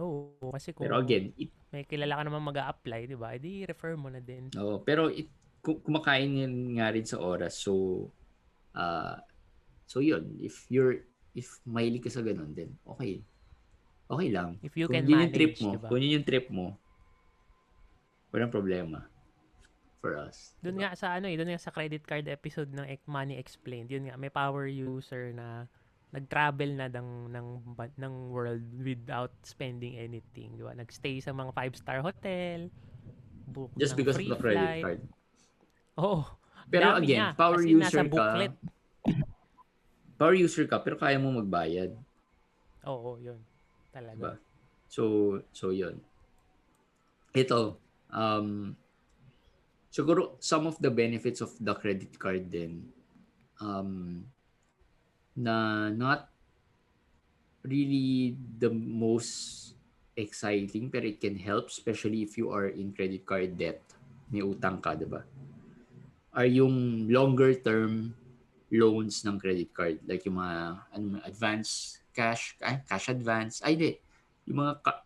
Oo. 0.00 0.40
Oh, 0.40 0.50
kasi 0.56 0.72
kung 0.72 0.88
pero 0.88 1.04
again, 1.04 1.36
it, 1.36 1.52
may 1.68 1.84
kilala 1.84 2.16
ka 2.16 2.24
naman 2.24 2.40
mag 2.40 2.56
apply 2.56 3.04
di 3.04 3.16
ba? 3.20 3.36
Edi 3.36 3.68
refer 3.68 3.92
mo 4.00 4.08
na 4.08 4.24
din. 4.24 4.48
Oo. 4.56 4.64
Oh, 4.64 4.76
pero 4.80 5.12
it, 5.12 5.28
kumakain 5.60 6.32
nga 6.80 6.88
rin 6.88 7.04
sa 7.04 7.20
oras. 7.20 7.60
So, 7.60 8.08
uh, 8.72 9.20
So 9.86 10.00
yun, 10.00 10.38
if 10.40 10.66
you're 10.68 11.04
if 11.32 11.60
mahilig 11.64 12.04
ka 12.04 12.10
sa 12.12 12.24
ganun 12.24 12.52
din, 12.52 12.76
okay. 12.84 13.24
Okay 14.12 14.28
lang. 14.28 14.60
If 14.60 14.76
you 14.76 14.86
kung 14.88 15.00
can 15.00 15.08
manage, 15.08 15.16
yung 15.16 15.32
trip 15.32 15.54
mo, 15.64 15.70
diba? 15.72 15.88
kung 15.88 15.98
yun 16.04 16.16
yung 16.20 16.28
trip 16.28 16.46
mo, 16.52 16.66
walang 18.28 18.52
problema 18.52 19.08
for 20.04 20.20
us. 20.20 20.52
Doon 20.60 20.76
diba? 20.76 20.92
nga 20.92 20.98
sa 20.98 21.16
ano 21.16 21.32
eh, 21.32 21.36
doon 21.38 21.56
nga 21.56 21.62
sa 21.62 21.72
credit 21.72 22.04
card 22.04 22.28
episode 22.28 22.68
ng 22.76 22.84
Money 23.08 23.40
Explained, 23.40 23.88
yun 23.88 24.10
nga 24.10 24.20
may 24.20 24.28
power 24.28 24.68
user 24.68 25.32
na 25.32 25.64
nag-travel 26.12 26.76
na 26.76 26.92
ng 26.92 27.32
ng 27.32 27.48
ng 27.96 28.14
world 28.28 28.60
without 28.84 29.32
spending 29.48 29.96
anything, 29.96 30.52
di 30.60 30.64
ba? 30.64 30.76
Nag-stay 30.76 31.24
sa 31.24 31.32
mga 31.32 31.56
five-star 31.56 32.04
hotel, 32.04 32.68
book 33.48 33.72
Just 33.80 33.96
because 33.96 34.20
of 34.20 34.28
the 34.28 34.36
credit 34.36 34.60
flight. 34.60 34.84
card. 34.84 35.00
Oh, 35.96 36.28
Pero 36.68 37.00
again, 37.00 37.32
niya, 37.32 37.36
power 37.36 37.64
user 37.64 38.04
ka, 38.12 38.52
power 40.16 40.36
user 40.36 40.64
ka 40.68 40.80
pero 40.80 40.96
kaya 40.98 41.18
mo 41.20 41.34
magbayad. 41.40 41.92
Oo, 42.88 43.18
yun. 43.20 43.38
Talaga. 43.92 44.16
Diba? 44.16 44.34
So, 44.88 45.02
so 45.52 45.70
yun. 45.72 46.00
Ito, 47.32 47.80
um, 48.12 48.76
siguro 49.88 50.36
some 50.42 50.68
of 50.68 50.76
the 50.80 50.92
benefits 50.92 51.40
of 51.40 51.56
the 51.56 51.72
credit 51.72 52.12
card 52.20 52.52
din, 52.52 52.92
um, 53.60 54.24
na 55.32 55.88
not 55.88 56.28
really 57.64 58.36
the 58.60 58.68
most 58.68 59.72
exciting 60.12 60.92
pero 60.92 61.08
it 61.08 61.24
can 61.24 61.40
help 61.40 61.72
especially 61.72 62.20
if 62.20 62.36
you 62.36 62.52
are 62.52 62.68
in 62.68 62.92
credit 62.92 63.24
card 63.24 63.56
debt 63.56 63.80
may 64.32 64.40
utang 64.40 64.80
ka, 64.80 64.96
di 64.96 65.04
ba? 65.04 65.20
Are 66.32 66.48
yung 66.48 67.06
longer 67.12 67.52
term 67.60 68.16
loans 68.72 69.20
ng 69.28 69.36
credit 69.36 69.70
card. 69.76 70.00
Like 70.08 70.24
yung 70.24 70.40
mga 70.40 70.56
ano, 70.96 71.20
advance 71.28 72.00
cash, 72.16 72.56
ay, 72.64 72.80
cash 72.88 73.12
advance. 73.12 73.60
Ay, 73.60 73.76
di. 73.76 73.92
Yung 74.48 74.64
mga 74.64 74.72
ka- 74.80 75.04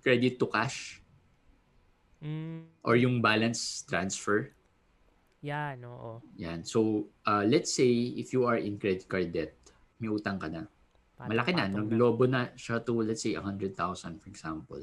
credit 0.00 0.38
to 0.38 0.46
cash. 0.46 1.02
Mm. 2.22 2.70
Or 2.86 2.94
yung 2.94 3.18
balance 3.18 3.82
transfer. 3.82 4.54
Yan, 5.42 5.82
oo. 5.82 6.22
Yan. 6.38 6.62
So, 6.62 7.10
uh, 7.24 7.42
let's 7.42 7.74
say 7.74 8.14
if 8.14 8.30
you 8.30 8.44
are 8.46 8.60
in 8.60 8.76
credit 8.78 9.08
card 9.10 9.32
debt, 9.34 9.56
may 9.98 10.12
utang 10.12 10.38
ka 10.38 10.46
na. 10.46 10.68
Malaki 11.20 11.52
na. 11.52 11.68
Naglobo 11.68 12.24
na 12.24 12.52
siya 12.56 12.80
to, 12.80 13.04
let's 13.04 13.24
say, 13.24 13.36
100,000 13.36 13.76
for 14.20 14.28
example. 14.28 14.82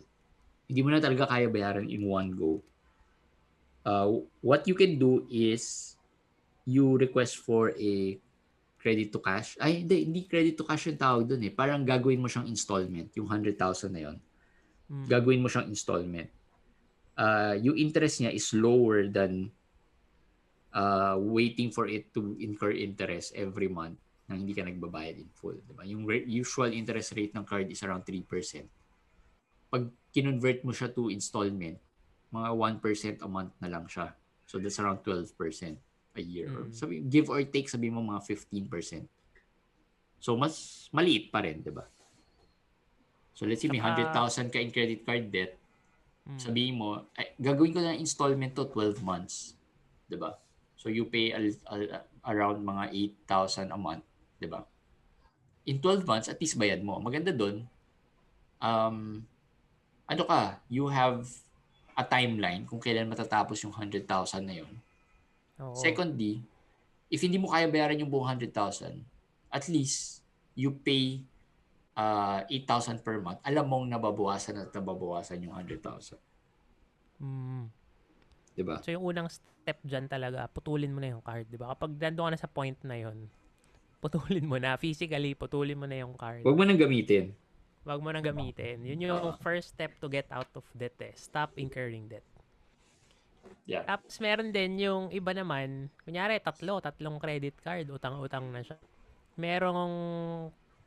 Hindi 0.68 0.82
mo 0.84 0.90
na 0.94 1.02
talaga 1.02 1.30
kaya 1.30 1.50
bayaran 1.50 1.88
in 1.88 2.06
one 2.06 2.34
go. 2.36 2.62
Uh, 3.88 4.22
what 4.44 4.68
you 4.68 4.76
can 4.76 5.00
do 5.00 5.24
is 5.32 5.97
you 6.68 6.99
request 6.99 7.39
for 7.39 7.72
a 7.80 8.20
credit 8.76 9.07
to 9.15 9.24
cash. 9.24 9.55
Ay, 9.57 9.88
hindi, 9.88 10.03
hindi 10.03 10.22
credit 10.28 10.59
to 10.59 10.68
cash 10.68 10.91
yung 10.91 10.99
tawag 10.99 11.24
dun 11.24 11.39
eh. 11.47 11.51
Parang 11.55 11.88
gagawin 11.88 12.20
mo 12.20 12.28
siyang 12.28 12.51
installment, 12.51 13.07
yung 13.15 13.26
100,000 13.32 13.55
na 13.95 14.01
yon. 14.11 14.18
Mm. 14.91 15.05
Gagawin 15.07 15.41
mo 15.41 15.47
siyang 15.47 15.72
installment. 15.72 16.30
Uh, 17.18 17.55
yung 17.63 17.80
interest 17.80 18.22
niya 18.22 18.36
is 18.36 18.51
lower 18.51 19.07
than 19.07 19.49
uh, 20.76 21.15
waiting 21.18 21.72
for 21.72 21.88
it 21.88 22.11
to 22.11 22.36
incur 22.38 22.76
interest 22.76 23.34
every 23.34 23.72
month 23.72 23.97
na 24.28 24.36
hindi 24.36 24.51
ka 24.51 24.61
nagbabayad 24.61 25.18
in 25.18 25.32
full. 25.32 25.55
Diba? 25.63 25.88
Yung 25.88 26.03
re- 26.03 26.28
usual 26.28 26.76
interest 26.76 27.15
rate 27.15 27.32
ng 27.32 27.47
card 27.47 27.72
is 27.72 27.80
around 27.82 28.03
3%. 28.03 28.28
Pag 29.72 29.84
kinonvert 30.11 30.68
mo 30.68 30.76
siya 30.76 30.91
to 30.91 31.07
installment, 31.09 31.80
mga 32.30 32.49
1% 32.51 33.24
a 33.24 33.30
month 33.32 33.55
na 33.63 33.72
lang 33.72 33.88
siya. 33.88 34.11
So 34.43 34.59
that's 34.59 34.80
around 34.84 35.01
12% 35.01 35.87
a 36.18 36.26
year. 36.26 36.49
Mm. 36.49 36.74
sabi, 36.74 37.01
give 37.05 37.30
or 37.30 37.39
take, 37.45 37.70
sabi 37.70 37.88
mo 37.88 38.01
mga 38.01 38.22
15%. 38.26 39.05
So 40.18 40.34
mas 40.36 40.88
maliit 40.89 41.30
pa 41.30 41.45
rin, 41.45 41.61
di 41.61 41.70
ba? 41.70 41.86
So 43.38 43.45
let's 43.45 43.61
say 43.61 43.70
may 43.70 43.78
Saka- 43.78 44.09
100,000 44.09 44.49
ka 44.49 44.57
in 44.57 44.74
credit 44.74 45.05
card 45.05 45.30
debt, 45.30 45.53
Mm. 46.28 46.39
sabihin 46.41 46.76
mo, 46.76 47.07
ay, 47.15 47.32
gagawin 47.39 47.72
ko 47.72 47.80
na 47.80 47.95
installment 47.95 48.51
to 48.51 48.68
12 48.68 48.99
months. 48.99 49.55
'Di 50.07 50.20
ba? 50.20 50.36
So 50.76 50.91
you 50.91 51.07
pay 51.07 51.32
al- 51.32 51.63
al- 51.72 52.03
around 52.28 52.59
mga 52.59 52.91
8,000 52.91 53.72
a 53.72 53.80
month, 53.80 54.03
'di 54.36 54.51
ba? 54.51 54.68
In 55.63 55.80
12 55.80 56.03
months, 56.03 56.28
at 56.28 56.39
least 56.39 56.59
bayad 56.59 56.84
mo. 56.84 56.99
Maganda 56.99 57.32
doon, 57.32 57.63
um, 58.59 59.24
ano 60.03 60.24
ka, 60.24 60.59
you 60.68 60.88
have 60.88 61.28
a 61.91 62.03
timeline 62.03 62.63
kung 62.63 62.80
kailan 62.80 63.07
matatapos 63.07 63.63
yung 63.63 63.76
100,000 63.76 64.43
na 64.43 64.55
yun. 64.63 64.72
Oo. 65.62 65.76
Secondly, 65.78 66.43
if 67.10 67.24
hindi 67.24 67.41
mo 67.41 67.49
kaya 67.49 67.70
bayaran 67.72 67.97
yung 67.97 68.12
buong 68.12 68.38
100,000, 68.38 69.03
at 69.49 69.66
least 69.72 70.22
you 70.53 70.74
pay 70.74 71.24
uh, 71.97 72.43
8,000 72.49 73.01
per 73.01 73.18
month. 73.24 73.39
Alam 73.41 73.66
mong 73.66 73.86
nababawasan 73.89 74.60
at 74.62 74.70
nababawasan 74.72 75.41
yung 75.41 75.53
100,000. 75.55 76.18
Mm. 77.18 77.74
'Di 78.53 78.62
ba? 78.62 78.78
So 78.86 78.93
yung 78.93 79.05
unang 79.05 79.30
step 79.30 79.82
dyan 79.82 80.05
talaga, 80.05 80.45
putulin 80.49 80.93
mo 80.93 81.01
na 81.01 81.18
yung 81.18 81.26
card, 81.26 81.49
di 81.49 81.58
ba? 81.58 81.74
Kapag 81.74 81.97
nandun 81.97 82.30
ka 82.30 82.32
na 82.34 82.39
sa 82.39 82.49
point 82.49 82.78
na 82.86 82.97
yon 82.97 83.30
putulin 83.97 84.45
mo 84.45 84.58
na. 84.62 84.78
Physically, 84.78 85.34
putulin 85.34 85.78
mo 85.78 85.89
na 85.89 86.05
yung 86.05 86.14
card. 86.14 86.45
Huwag 86.45 86.58
mo 86.58 86.64
nang 86.64 86.78
gamitin. 86.78 87.34
Wag 87.88 88.03
mo 88.03 88.14
nang 88.14 88.22
gamitin. 88.22 88.84
Yun 88.84 89.10
yung 89.10 89.34
first 89.41 89.74
step 89.74 89.95
to 89.97 90.12
get 90.12 90.30
out 90.30 90.49
of 90.53 90.64
debt 90.76 90.95
eh. 91.01 91.16
Stop 91.18 91.55
incurring 91.58 92.05
debt. 92.12 92.26
Yeah. 93.68 93.84
Tapos 93.84 94.15
meron 94.24 94.55
din 94.55 94.80
yung 94.80 95.11
iba 95.11 95.36
naman, 95.36 95.91
kunyari 96.07 96.39
tatlo, 96.39 96.80
tatlong 96.80 97.20
credit 97.20 97.59
card, 97.59 97.91
utang-utang 97.91 98.47
na 98.47 98.63
siya. 98.63 98.80
Merong 99.36 99.93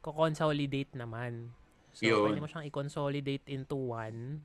ko-consolidate 0.01 0.97
naman. 0.97 1.53
So, 1.93 2.09
Yun. 2.09 2.33
pwede 2.33 2.41
mo 2.41 2.49
siyang 2.49 2.66
i-consolidate 2.72 3.45
into 3.53 3.76
one. 3.76 4.41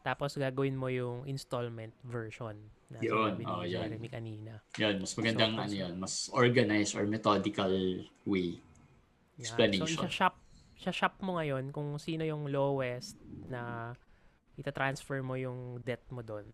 Tapos 0.00 0.40
gagawin 0.40 0.80
mo 0.80 0.88
yung 0.88 1.28
installment 1.28 1.92
version 2.00 2.56
na 2.88 3.04
Yun. 3.04 3.44
Oh, 3.44 3.60
yun. 3.60 3.84
Jeremy 3.84 4.08
kanina. 4.08 4.64
Yan, 4.80 4.96
mas 5.04 5.12
magandang 5.12 5.52
So, 5.52 5.60
ano 5.60 5.74
yan, 5.76 5.94
mas 6.00 6.14
organized 6.32 6.96
or 6.96 7.04
methodical 7.04 7.72
way. 8.24 8.56
Explanation. 9.36 9.84
So, 9.84 10.08
isa-shop, 10.08 10.34
isa-shop 10.80 11.20
mo 11.20 11.36
ngayon 11.36 11.76
kung 11.76 12.00
sino 12.00 12.24
yung 12.24 12.48
lowest 12.48 13.20
na 13.52 13.92
ita-transfer 14.56 15.20
mo 15.20 15.36
yung 15.36 15.84
debt 15.84 16.00
mo 16.08 16.24
doon. 16.24 16.48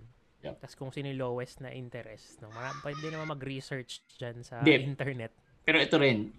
Yep. 0.45 0.55
Tapos 0.61 0.75
kung 0.77 0.91
sino 0.93 1.09
yung 1.09 1.21
lowest 1.21 1.61
na 1.61 1.73
interest. 1.73 2.39
No? 2.41 2.53
Marami, 2.53 2.77
pwede 2.85 3.05
naman 3.09 3.29
mag-research 3.33 4.05
dyan 4.17 4.45
sa 4.45 4.61
Hindi. 4.61 4.85
internet. 4.85 5.33
Pero 5.65 5.81
ito 5.81 5.97
rin, 5.97 6.31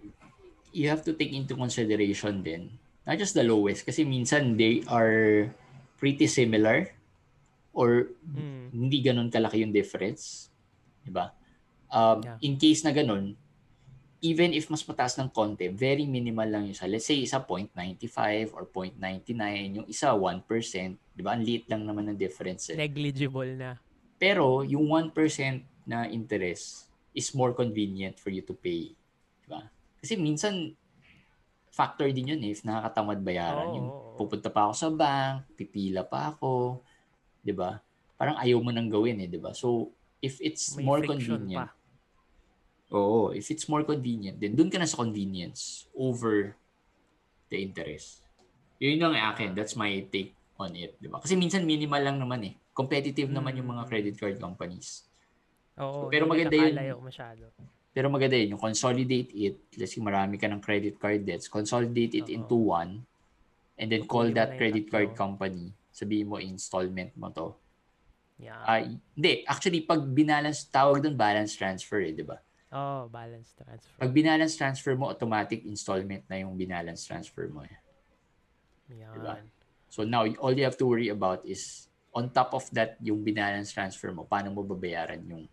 you 0.71 0.87
have 0.87 1.01
to 1.03 1.11
take 1.11 1.33
into 1.33 1.57
consideration 1.57 2.39
din, 2.41 2.71
not 3.03 3.17
just 3.17 3.33
the 3.33 3.43
lowest, 3.43 3.83
kasi 3.83 4.05
minsan 4.05 4.55
they 4.55 4.85
are 4.87 5.49
pretty 5.97 6.29
similar 6.29 6.93
or 7.73 8.09
Mm. 8.23 8.73
hindi 8.73 8.97
ganun 9.01 9.29
kalaki 9.29 9.61
yung 9.61 9.73
difference. 9.73 10.49
Diba? 11.03 11.33
Um, 11.87 12.19
Yeah. 12.23 12.37
In 12.41 12.53
case 12.57 12.83
na 12.83 12.91
ganun, 12.91 13.35
even 14.19 14.49
if 14.51 14.67
mas 14.67 14.81
mataas 14.83 15.13
ng 15.15 15.29
konti, 15.29 15.69
very 15.69 16.09
minimal 16.09 16.45
lang 16.49 16.61
yung 16.67 16.73
isa. 16.73 16.89
Let's 16.89 17.05
say 17.05 17.21
isa 17.21 17.37
0.95 17.39 18.49
or 18.51 18.65
0.99, 18.65 19.77
yung 19.77 19.87
isa 19.87 20.11
1%. 20.13 20.97
Diba? 21.13 21.37
Ang 21.37 21.45
liit 21.45 21.69
lang 21.69 21.85
naman 21.85 22.09
ng 22.09 22.17
difference. 22.17 22.73
Eh. 22.73 22.77
Negligible 22.77 23.53
na. 23.53 23.77
Pero 24.17 24.65
yung 24.65 24.89
1% 24.89 25.13
na 25.85 26.09
interest 26.09 26.89
is 27.13 27.33
more 27.33 27.53
convenient 27.53 28.17
for 28.17 28.33
you 28.33 28.41
to 28.41 28.53
pay. 28.53 28.93
Diba? 29.45 29.69
Kasi 30.01 30.17
minsan, 30.17 30.73
factor 31.77 32.09
din 32.09 32.33
yun 32.33 32.41
eh, 32.41 32.57
if 32.57 32.65
nakakatamad 32.65 33.21
bayaran. 33.21 33.69
Oo, 33.69 33.77
yung 33.77 33.89
pupunta 34.17 34.49
pa 34.49 34.65
ako 34.65 34.73
sa 34.73 34.89
bank, 34.89 35.45
pipila 35.53 36.01
pa 36.01 36.33
ako, 36.33 36.81
'di 37.45 37.53
ba? 37.53 37.77
Parang 38.17 38.33
ayaw 38.41 38.57
mo 38.57 38.73
nang 38.73 38.89
gawin 38.89 39.21
eh, 39.21 39.29
'di 39.29 39.37
ba? 39.37 39.53
So, 39.53 39.93
if 40.17 40.41
it's 40.41 40.73
May 40.73 40.89
more 40.89 41.05
convenient, 41.05 41.69
pa. 41.69 41.77
oo, 42.89 43.29
if 43.29 43.53
it's 43.53 43.69
more 43.69 43.85
convenient, 43.85 44.41
then 44.41 44.57
dun 44.57 44.73
ka 44.73 44.81
na 44.81 44.89
sa 44.89 44.97
convenience 44.97 45.85
over 45.93 46.57
the 47.53 47.61
interest. 47.61 48.25
Yun 48.81 48.97
yung 48.97 49.13
akin, 49.13 49.53
that's 49.53 49.77
my 49.77 50.01
take 50.09 50.33
on 50.57 50.73
it, 50.73 50.97
'di 50.97 51.07
ba? 51.07 51.21
Kasi 51.21 51.37
minsan 51.37 51.63
minimal 51.63 52.01
lang 52.01 52.17
naman 52.17 52.41
eh. 52.45 52.53
Competitive 52.73 53.29
naman 53.29 53.57
yung 53.57 53.69
mga 53.69 53.85
Mm. 53.85 53.89
credit 53.89 54.15
card 54.17 54.37
companies. 54.37 55.05
Oo, 55.77 56.09
Pero 56.09 56.25
hindi 56.25 56.33
maganda 56.49 56.57
yun. 56.57 57.01
masyado. 57.01 57.43
Pero 57.93 58.07
maganda 58.13 58.37
yun, 58.37 58.57
yung 58.57 58.61
consolidate 58.61 59.33
it, 59.33 59.57
let's 59.77 59.93
say 59.93 60.01
marami 60.01 60.37
ka 60.37 60.45
ng 60.45 60.61
credit 60.61 61.01
card 61.01 61.25
debts, 61.25 61.49
consolidate 61.49 62.13
it 62.13 62.29
Oo. 62.29 62.35
into 62.37 62.55
one, 62.57 63.01
and 63.77 63.87
then 63.89 64.05
call 64.05 64.25
that 64.29 64.53
credit 64.57 64.85
card 64.89 65.13
company. 65.17 65.73
Sabihin 65.89 66.29
mo, 66.29 66.37
installment 66.37 67.13
mo 67.17 67.33
to. 67.33 67.57
Yeah. 68.37 68.61
Ay, 68.61 69.01
hindi, 69.17 69.41
actually, 69.49 69.81
pag 69.81 70.05
binalance, 70.05 70.69
tawag 70.69 71.01
doon 71.01 71.17
balance 71.17 71.57
transfer 71.57 71.97
eh, 72.05 72.13
di 72.13 72.21
ba? 72.21 72.37
oh, 72.69 73.09
balance 73.09 73.57
transfer. 73.57 73.97
Pag 73.97 74.11
binalance 74.13 74.53
transfer 74.53 74.93
mo, 74.93 75.09
automatic 75.09 75.65
installment 75.65 76.21
na 76.29 76.45
yung 76.45 76.53
binalance 76.53 77.01
transfer 77.01 77.49
mo. 77.49 77.65
eh. 77.65 77.73
Yan. 78.93 79.13
diba? 79.17 79.33
So 79.87 80.03
now, 80.03 80.27
all 80.43 80.53
you 80.53 80.67
have 80.67 80.77
to 80.77 80.87
worry 80.87 81.09
about 81.09 81.43
is, 81.47 81.87
on 82.11 82.29
top 82.33 82.53
of 82.53 82.67
that, 82.75 82.97
yung 82.99 83.23
binalance 83.23 83.71
transfer 83.71 84.11
mo, 84.11 84.27
paano 84.27 84.51
mo 84.51 84.63
babayaran 84.63 85.21
yung 85.27 85.45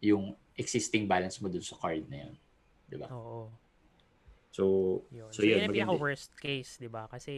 yung 0.00 0.24
existing 0.56 1.04
balance 1.04 1.36
mo 1.44 1.52
dun 1.52 1.60
sa 1.60 1.76
card 1.76 2.08
na 2.08 2.24
yun. 2.24 2.34
Di 2.88 2.96
ba? 2.96 3.06
Oo. 3.12 3.52
So, 4.50 4.64
Yun. 5.14 5.30
so, 5.30 5.40
So, 5.40 5.46
yun, 5.46 5.68
yun 5.68 5.70
pinaka 5.70 5.94
worst 5.94 6.34
case, 6.40 6.80
di 6.80 6.90
ba? 6.90 7.06
Kasi 7.06 7.32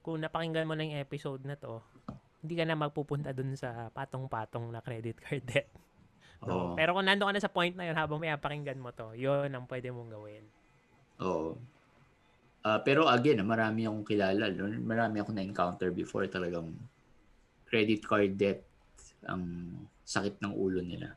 kung 0.00 0.22
napakinggan 0.22 0.64
mo 0.64 0.72
na 0.72 0.86
yung 0.86 1.02
episode 1.02 1.44
na 1.44 1.58
to, 1.58 1.82
hindi 2.40 2.54
ka 2.56 2.64
na 2.64 2.78
magpupunta 2.78 3.36
dun 3.36 3.52
sa 3.58 3.92
patong-patong 3.92 4.72
na 4.72 4.80
credit 4.80 5.20
card 5.20 5.44
debt. 5.44 5.68
Oo. 6.48 6.72
No? 6.72 6.78
Pero 6.78 6.96
kung 6.96 7.04
nando 7.04 7.28
ka 7.28 7.32
na 7.36 7.42
sa 7.44 7.52
point 7.52 7.76
na 7.76 7.84
yun 7.84 7.98
habang 7.98 8.16
may 8.16 8.32
pakinggan 8.32 8.80
mo 8.80 8.88
to, 8.96 9.12
yun 9.12 9.52
ang 9.52 9.68
pwede 9.68 9.92
mong 9.92 10.08
gawin. 10.08 10.44
Oo. 11.20 11.60
Ah, 12.60 12.80
pero 12.84 13.08
again, 13.08 13.40
ah, 13.40 13.48
marami 13.48 13.88
akong 13.88 14.04
kilala. 14.04 14.52
Marami 14.80 15.16
akong 15.20 15.36
na-encounter 15.36 15.88
before 15.96 16.28
talagang 16.28 16.76
credit 17.64 18.04
card 18.04 18.36
debt 18.36 18.60
ang 19.24 19.72
sakit 20.04 20.42
ng 20.44 20.52
ulo 20.52 20.84
nila. 20.84 21.16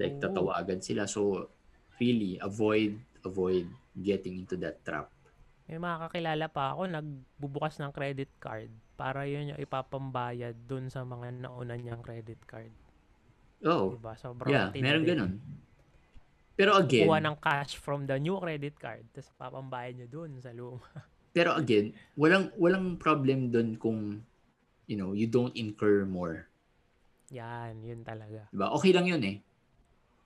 Like, 0.00 0.18
Oo. 0.18 0.22
tatawagan 0.26 0.80
sila. 0.82 1.06
So, 1.06 1.52
really, 2.02 2.40
avoid, 2.40 2.98
avoid 3.22 3.68
getting 3.94 4.42
into 4.42 4.56
that 4.58 4.82
trap. 4.82 5.12
May 5.70 5.78
mga 5.78 5.96
kakilala 6.10 6.46
pa 6.50 6.74
ako, 6.74 6.82
nagbubukas 6.90 7.78
ng 7.78 7.94
credit 7.94 8.32
card 8.42 8.74
para 8.98 9.22
yun 9.30 9.54
yung 9.54 9.60
ipapambayad 9.62 10.56
dun 10.66 10.90
sa 10.90 11.06
mga 11.06 11.46
nauna 11.46 11.78
niyang 11.78 12.02
credit 12.02 12.42
card. 12.42 12.74
Oh, 13.62 13.94
Diba? 13.94 14.18
Sobrang 14.18 14.50
yeah, 14.50 14.74
meron 14.74 15.06
ganun. 15.06 15.32
Pero 16.60 16.76
again, 16.76 17.08
Kuha 17.08 17.24
ng 17.24 17.40
cash 17.40 17.80
from 17.80 18.04
the 18.04 18.20
new 18.20 18.36
credit 18.36 18.76
card, 18.76 19.08
tapos 19.16 19.32
papambayad 19.40 19.96
niyo 19.96 20.08
dun 20.12 20.36
sa 20.44 20.52
luma. 20.52 20.84
pero 21.36 21.56
again, 21.56 21.96
walang 22.20 22.52
walang 22.60 23.00
problem 23.00 23.48
doon 23.48 23.80
kung 23.80 24.20
you 24.90 24.98
know, 24.98 25.14
you 25.14 25.30
don't 25.30 25.54
incur 25.54 26.02
more. 26.02 26.50
Yan, 27.30 27.78
yun 27.86 28.02
talaga. 28.02 28.50
Diba? 28.50 28.74
Okay 28.74 28.90
lang 28.90 29.06
yun 29.06 29.22
eh. 29.22 29.38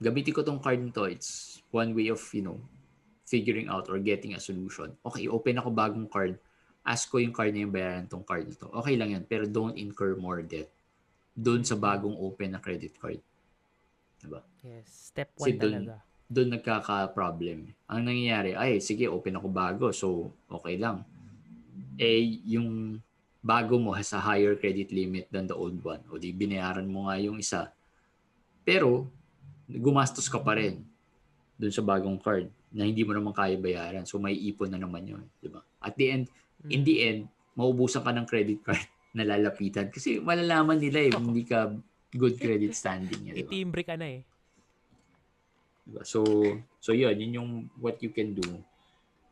Gamitin 0.01 0.33
ko 0.33 0.41
tong 0.41 0.57
card 0.57 0.81
nito. 0.81 1.05
It's 1.05 1.61
one 1.69 1.93
way 1.93 2.09
of, 2.09 2.17
you 2.33 2.41
know, 2.41 2.57
figuring 3.29 3.69
out 3.69 3.85
or 3.93 4.01
getting 4.01 4.33
a 4.33 4.41
solution. 4.41 4.97
Okay, 5.05 5.29
open 5.29 5.61
ako 5.61 5.69
bagong 5.69 6.09
card. 6.09 6.41
Ask 6.81 7.13
ko 7.13 7.21
yung 7.21 7.29
card 7.29 7.53
na 7.53 7.61
yung 7.61 7.69
bayaran 7.69 8.09
tong 8.09 8.25
card 8.25 8.49
nito. 8.49 8.73
Okay 8.73 8.97
lang 8.97 9.13
yan. 9.13 9.23
Pero 9.29 9.45
don't 9.45 9.77
incur 9.77 10.17
more 10.17 10.41
debt 10.41 10.73
doon 11.37 11.61
sa 11.61 11.77
bagong 11.77 12.17
open 12.17 12.57
na 12.57 12.59
credit 12.59 12.97
card. 12.97 13.21
Diba? 14.17 14.41
Yes, 14.65 15.13
step 15.13 15.29
Kasi 15.37 15.53
1 15.53 15.61
dun- 15.61 15.85
talaga. 15.85 15.95
Doon 16.25 16.57
nagkaka-problem. 16.57 17.69
Ang 17.85 18.01
nangyayari, 18.01 18.57
ay, 18.57 18.81
sige, 18.81 19.05
open 19.05 19.37
ako 19.37 19.47
bago, 19.49 19.85
so 19.93 20.33
okay 20.49 20.75
lang. 20.81 21.05
Eh, 22.01 22.41
yung 22.49 22.99
bago 23.45 23.77
mo 23.77 23.93
has 23.93 24.09
a 24.17 24.19
higher 24.19 24.57
credit 24.57 24.89
limit 24.89 25.29
than 25.29 25.45
the 25.45 25.53
old 25.53 25.77
one. 25.85 26.01
O 26.09 26.17
di, 26.17 26.33
binayaran 26.33 26.89
mo 26.89 27.05
nga 27.05 27.21
yung 27.21 27.37
isa. 27.37 27.69
Pero, 28.65 29.05
gumastos 29.69 30.25
ka 30.25 30.41
pa 30.41 30.57
rin 30.57 30.81
doon 31.55 31.73
sa 31.73 31.85
bagong 31.85 32.17
card 32.17 32.49
na 32.73 32.89
hindi 32.89 33.05
mo 33.05 33.13
naman 33.13 33.31
kaya 33.31 33.55
bayaran. 33.55 34.03
So, 34.09 34.17
may 34.17 34.33
ipon 34.33 34.73
na 34.73 34.81
naman 34.81 35.05
yun. 35.05 35.23
Di 35.37 35.47
ba? 35.47 35.61
At 35.77 35.93
the 35.93 36.09
end, 36.09 36.25
in 36.67 36.81
the 36.81 36.95
end, 37.05 37.19
maubusan 37.53 38.01
ka 38.01 38.11
ng 38.11 38.25
credit 38.25 38.65
card 38.65 38.81
na 39.15 39.23
lalapitan. 39.23 39.93
Kasi 39.93 40.19
malalaman 40.19 40.81
nila 40.81 41.05
eh, 41.05 41.13
hindi 41.13 41.45
ka 41.45 41.71
good 42.11 42.35
credit 42.41 42.73
standing. 42.73 43.31
Eh, 43.31 43.33
di 43.39 43.43
ba? 43.45 43.49
Itimbre 43.53 43.81
ka 43.85 43.95
na 43.95 44.09
eh. 44.09 44.21
So, 46.03 46.25
so 46.81 46.91
yun, 46.93 47.19
yun 47.19 47.33
yung 47.33 47.51
what 47.79 48.01
you 48.01 48.09
can 48.09 48.33
do 48.33 48.63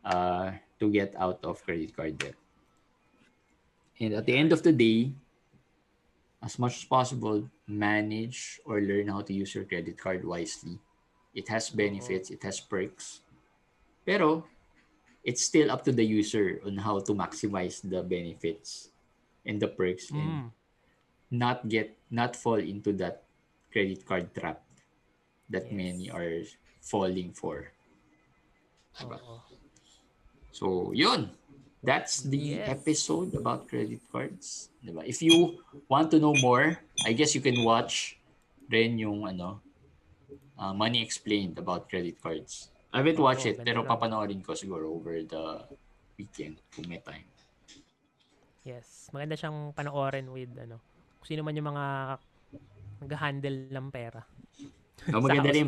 uh, 0.06 0.54
to 0.80 0.86
get 0.91 1.16
out 1.18 1.41
of 1.43 1.64
credit 1.64 1.95
card 1.95 2.18
debt. 2.18 2.36
And 3.99 4.14
at 4.14 4.26
the 4.26 4.38
end 4.38 4.54
of 4.54 4.62
the 4.62 4.72
day, 4.72 5.14
as 6.43 6.60
much 6.60 6.78
as 6.78 6.86
possible, 6.86 7.49
manage 7.68 8.60
or 8.66 8.82
learn 8.82 9.08
how 9.08 9.22
to 9.22 9.34
use 9.34 9.56
your 9.56 9.64
credit 9.64 9.97
card 9.97 10.26
wisely. 10.26 10.78
It 11.34 11.47
has 11.49 11.70
benefits, 11.70 12.30
it 12.30 12.43
has 12.43 12.60
perks. 12.60 13.22
Pero, 14.06 14.45
it's 15.24 15.41
still 15.41 15.72
up 15.72 15.84
to 15.86 15.91
the 15.91 16.04
user 16.06 16.60
on 16.66 16.78
how 16.78 16.99
to 16.99 17.14
maximize 17.16 17.82
the 17.82 18.04
benefits 18.04 18.91
and 19.45 19.60
the 19.60 19.68
perks 19.68 20.12
and 20.12 20.20
Mm. 20.20 20.51
not 21.32 21.66
get 21.70 21.97
not 22.12 22.36
fall 22.36 22.60
into 22.60 22.93
that 22.93 23.24
credit 23.72 24.06
card 24.06 24.30
trap 24.36 24.62
that 25.54 25.70
Yes. 25.70 25.78
many 25.78 26.06
are 26.10 26.41
falling 26.82 27.32
for. 27.32 27.72
Diba? 28.97 29.18
Oo. 29.22 29.38
So, 30.49 30.91
yun. 30.91 31.34
That's 31.84 32.24
the 32.24 32.64
Yes. 32.64 32.80
episode 32.80 33.36
about 33.36 33.68
credit 33.68 33.99
cards. 34.08 34.72
Diba? 34.80 35.04
If 35.04 35.20
you 35.20 35.60
want 35.91 36.10
to 36.16 36.18
know 36.18 36.34
more, 36.39 36.80
I 37.04 37.12
guess 37.12 37.36
you 37.36 37.43
can 37.43 37.60
watch 37.62 38.16
rin 38.72 38.95
yung 38.95 39.28
ano, 39.28 39.60
uh, 40.56 40.72
Money 40.72 41.04
Explained 41.04 41.60
about 41.60 41.91
credit 41.91 42.18
cards. 42.24 42.72
I 42.93 43.01
haven't 43.01 43.20
watched 43.20 43.49
it, 43.49 43.60
pero 43.60 43.84
papanoorin 43.84 44.39
ko 44.45 44.54
siguro 44.54 44.88
over 44.93 45.18
the 45.26 45.66
weekend 46.16 46.62
kung 46.72 46.88
may 46.88 47.01
time. 47.01 47.26
Yes. 48.64 49.12
Maganda 49.12 49.36
siyang 49.36 49.76
panoorin 49.76 50.32
with 50.32 50.54
ano. 50.56 50.80
Kung 51.20 51.28
sino 51.28 51.41
man 51.43 51.58
yung 51.58 51.74
mga 51.74 51.86
nag-handle 53.04 53.60
ng 53.68 53.88
pera. 53.91 54.24
Sa 55.12 55.20
maganda 55.20 55.49
rin, 55.51 55.68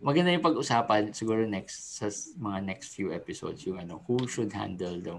maganda 0.00 0.32
yung 0.32 0.44
pag-usapan 0.44 1.12
siguro 1.12 1.44
next 1.44 2.00
sa 2.00 2.08
mga 2.40 2.58
next 2.64 2.96
few 2.96 3.12
episodes 3.12 3.64
yung 3.68 3.80
ano 3.80 4.00
who 4.08 4.24
should 4.24 4.52
handle 4.52 4.96
the 4.96 5.14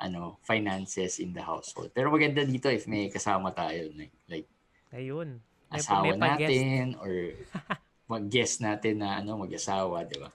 ano 0.00 0.38
finances 0.46 1.20
in 1.20 1.36
the 1.36 1.42
household. 1.44 1.92
Pero 1.92 2.08
maganda 2.08 2.44
dito 2.46 2.72
if 2.72 2.88
may 2.88 3.12
kasama 3.12 3.52
tayo 3.52 3.92
like, 3.92 4.14
like 4.28 4.48
Ayun. 4.94 5.42
May, 5.68 5.80
asawa 5.82 6.14
may 6.14 6.20
natin 6.22 6.94
or 7.02 7.34
mag-guest 8.12 8.62
natin 8.62 9.02
na 9.02 9.18
ano 9.18 9.42
mag-asawa, 9.42 10.06
di 10.06 10.20
ba? 10.22 10.30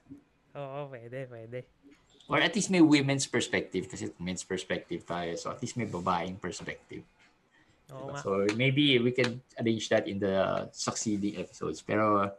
Oo, 0.60 0.92
pwede, 0.92 1.30
pwede. 1.32 1.60
Or 2.30 2.38
at 2.38 2.54
least 2.54 2.70
may 2.70 2.84
women's 2.84 3.26
perspective 3.26 3.90
kasi 3.90 4.14
men's 4.22 4.46
perspective 4.46 5.02
tayo. 5.08 5.34
So 5.40 5.50
at 5.50 5.64
least 5.64 5.80
may 5.80 5.90
babaeng 5.90 6.38
perspective. 6.38 7.02
So 7.90 8.46
maybe 8.56 9.00
we 9.00 9.12
can 9.12 9.42
arrange 9.60 9.90
that 9.90 10.08
in 10.08 10.20
the 10.20 10.70
succeeding 10.72 11.38
episodes. 11.38 11.82
Pero 11.82 12.32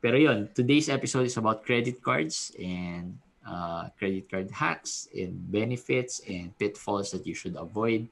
pero 0.00 0.16
yun, 0.16 0.48
today's 0.54 0.88
episode 0.88 1.26
is 1.26 1.36
about 1.36 1.62
credit 1.64 2.02
cards 2.02 2.52
and 2.58 3.18
uh, 3.46 3.88
credit 3.98 4.30
card 4.30 4.50
hacks 4.50 5.08
and 5.14 5.34
benefits 5.50 6.20
and 6.28 6.56
pitfalls 6.58 7.10
that 7.12 7.26
you 7.26 7.34
should 7.34 7.56
avoid. 7.56 8.08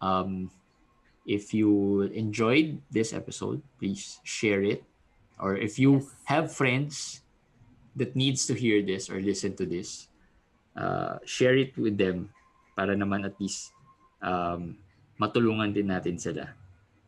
Um, 0.00 0.50
if 1.26 1.52
you 1.54 2.02
enjoyed 2.14 2.80
this 2.90 3.12
episode, 3.12 3.62
please 3.78 4.20
share 4.22 4.62
it. 4.62 4.84
Or 5.38 5.56
if 5.56 5.78
you 5.78 6.06
Yes. 6.06 6.14
have 6.24 6.52
friends 6.54 7.20
that 7.96 8.14
needs 8.14 8.46
to 8.46 8.54
hear 8.54 8.82
this 8.82 9.10
or 9.10 9.20
listen 9.20 9.56
to 9.56 9.66
this, 9.66 10.08
uh, 10.76 11.18
share 11.24 11.56
it 11.56 11.76
with 11.78 11.98
them 11.98 12.30
para 12.76 12.94
naman 12.94 13.24
at 13.26 13.34
least 13.40 13.72
um, 14.22 14.78
matulungan 15.16 15.72
din 15.72 15.88
natin 15.88 16.16
sila. 16.16 16.52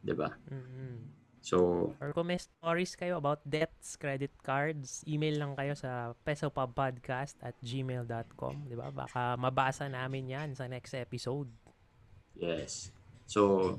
'Di 0.00 0.14
ba? 0.14 0.32
mm 0.48 1.16
So, 1.38 1.88
Or 1.96 2.12
kung 2.12 2.28
may 2.28 2.36
stories 2.36 2.92
kayo 2.92 3.16
about 3.16 3.40
debts, 3.40 3.96
credit 3.96 4.34
cards, 4.44 5.00
email 5.08 5.32
lang 5.40 5.56
kayo 5.56 5.72
sa 5.72 6.12
pesopubpodcast 6.20 7.40
at 7.40 7.56
gmail.com. 7.64 8.68
Di 8.68 8.76
ba? 8.76 8.92
Baka 8.92 9.32
mabasa 9.40 9.88
namin 9.88 10.28
yan 10.28 10.52
sa 10.52 10.68
next 10.68 10.92
episode. 10.92 11.48
yes. 12.36 12.92
So, 13.24 13.76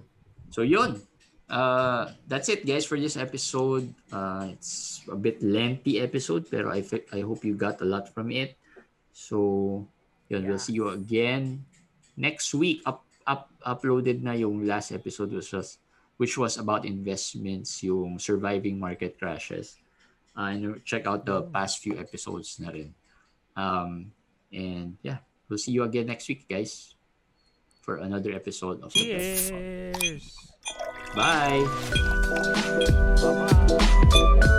so 0.50 0.66
yun. 0.66 0.98
Uh, 1.46 2.10
that's 2.26 2.50
it 2.50 2.66
guys 2.66 2.86
for 2.86 2.98
this 2.98 3.18
episode. 3.18 3.90
Uh, 4.10 4.50
it's 4.50 5.02
a 5.06 5.18
bit 5.18 5.42
lengthy 5.42 5.98
episode 5.98 6.46
pero 6.46 6.70
I 6.70 6.82
I 7.10 7.22
hope 7.22 7.42
you 7.42 7.54
got 7.54 7.82
a 7.82 7.88
lot 7.90 8.10
from 8.10 8.30
it. 8.30 8.58
So, 9.10 9.86
yun, 10.26 10.46
we'll 10.46 10.58
Yeah. 10.58 10.62
see 10.62 10.78
you 10.78 10.90
again 10.90 11.66
next 12.14 12.54
week. 12.54 12.82
Up, 12.86 13.06
up 13.30 13.54
uploaded 13.62 14.26
na 14.26 14.34
yung 14.34 14.66
last 14.66 14.90
episode 14.90 15.30
which 15.30 15.54
was 15.54 15.78
which 16.18 16.36
was 16.36 16.58
about 16.58 16.84
investments, 16.84 17.80
yung 17.86 18.20
surviving 18.20 18.82
market 18.82 19.16
crashes. 19.16 19.78
Uh, 20.36 20.52
and 20.52 20.84
check 20.84 21.08
out 21.08 21.26
the 21.26 21.42
mm. 21.44 21.52
past 21.54 21.80
few 21.80 21.96
episodes 21.96 22.60
na 22.60 22.70
rin. 22.76 22.92
Um, 23.56 24.12
and 24.52 25.00
yeah, 25.02 25.24
we'll 25.48 25.58
see 25.58 25.72
you 25.72 25.84
again 25.84 26.08
next 26.12 26.28
week, 26.28 26.44
guys, 26.48 26.96
for 27.82 28.04
another 28.04 28.36
episode 28.36 28.84
of 28.84 28.92
Cheers. 28.92 29.52
Bye. 31.16 31.64
Bye-bye. 33.24 34.56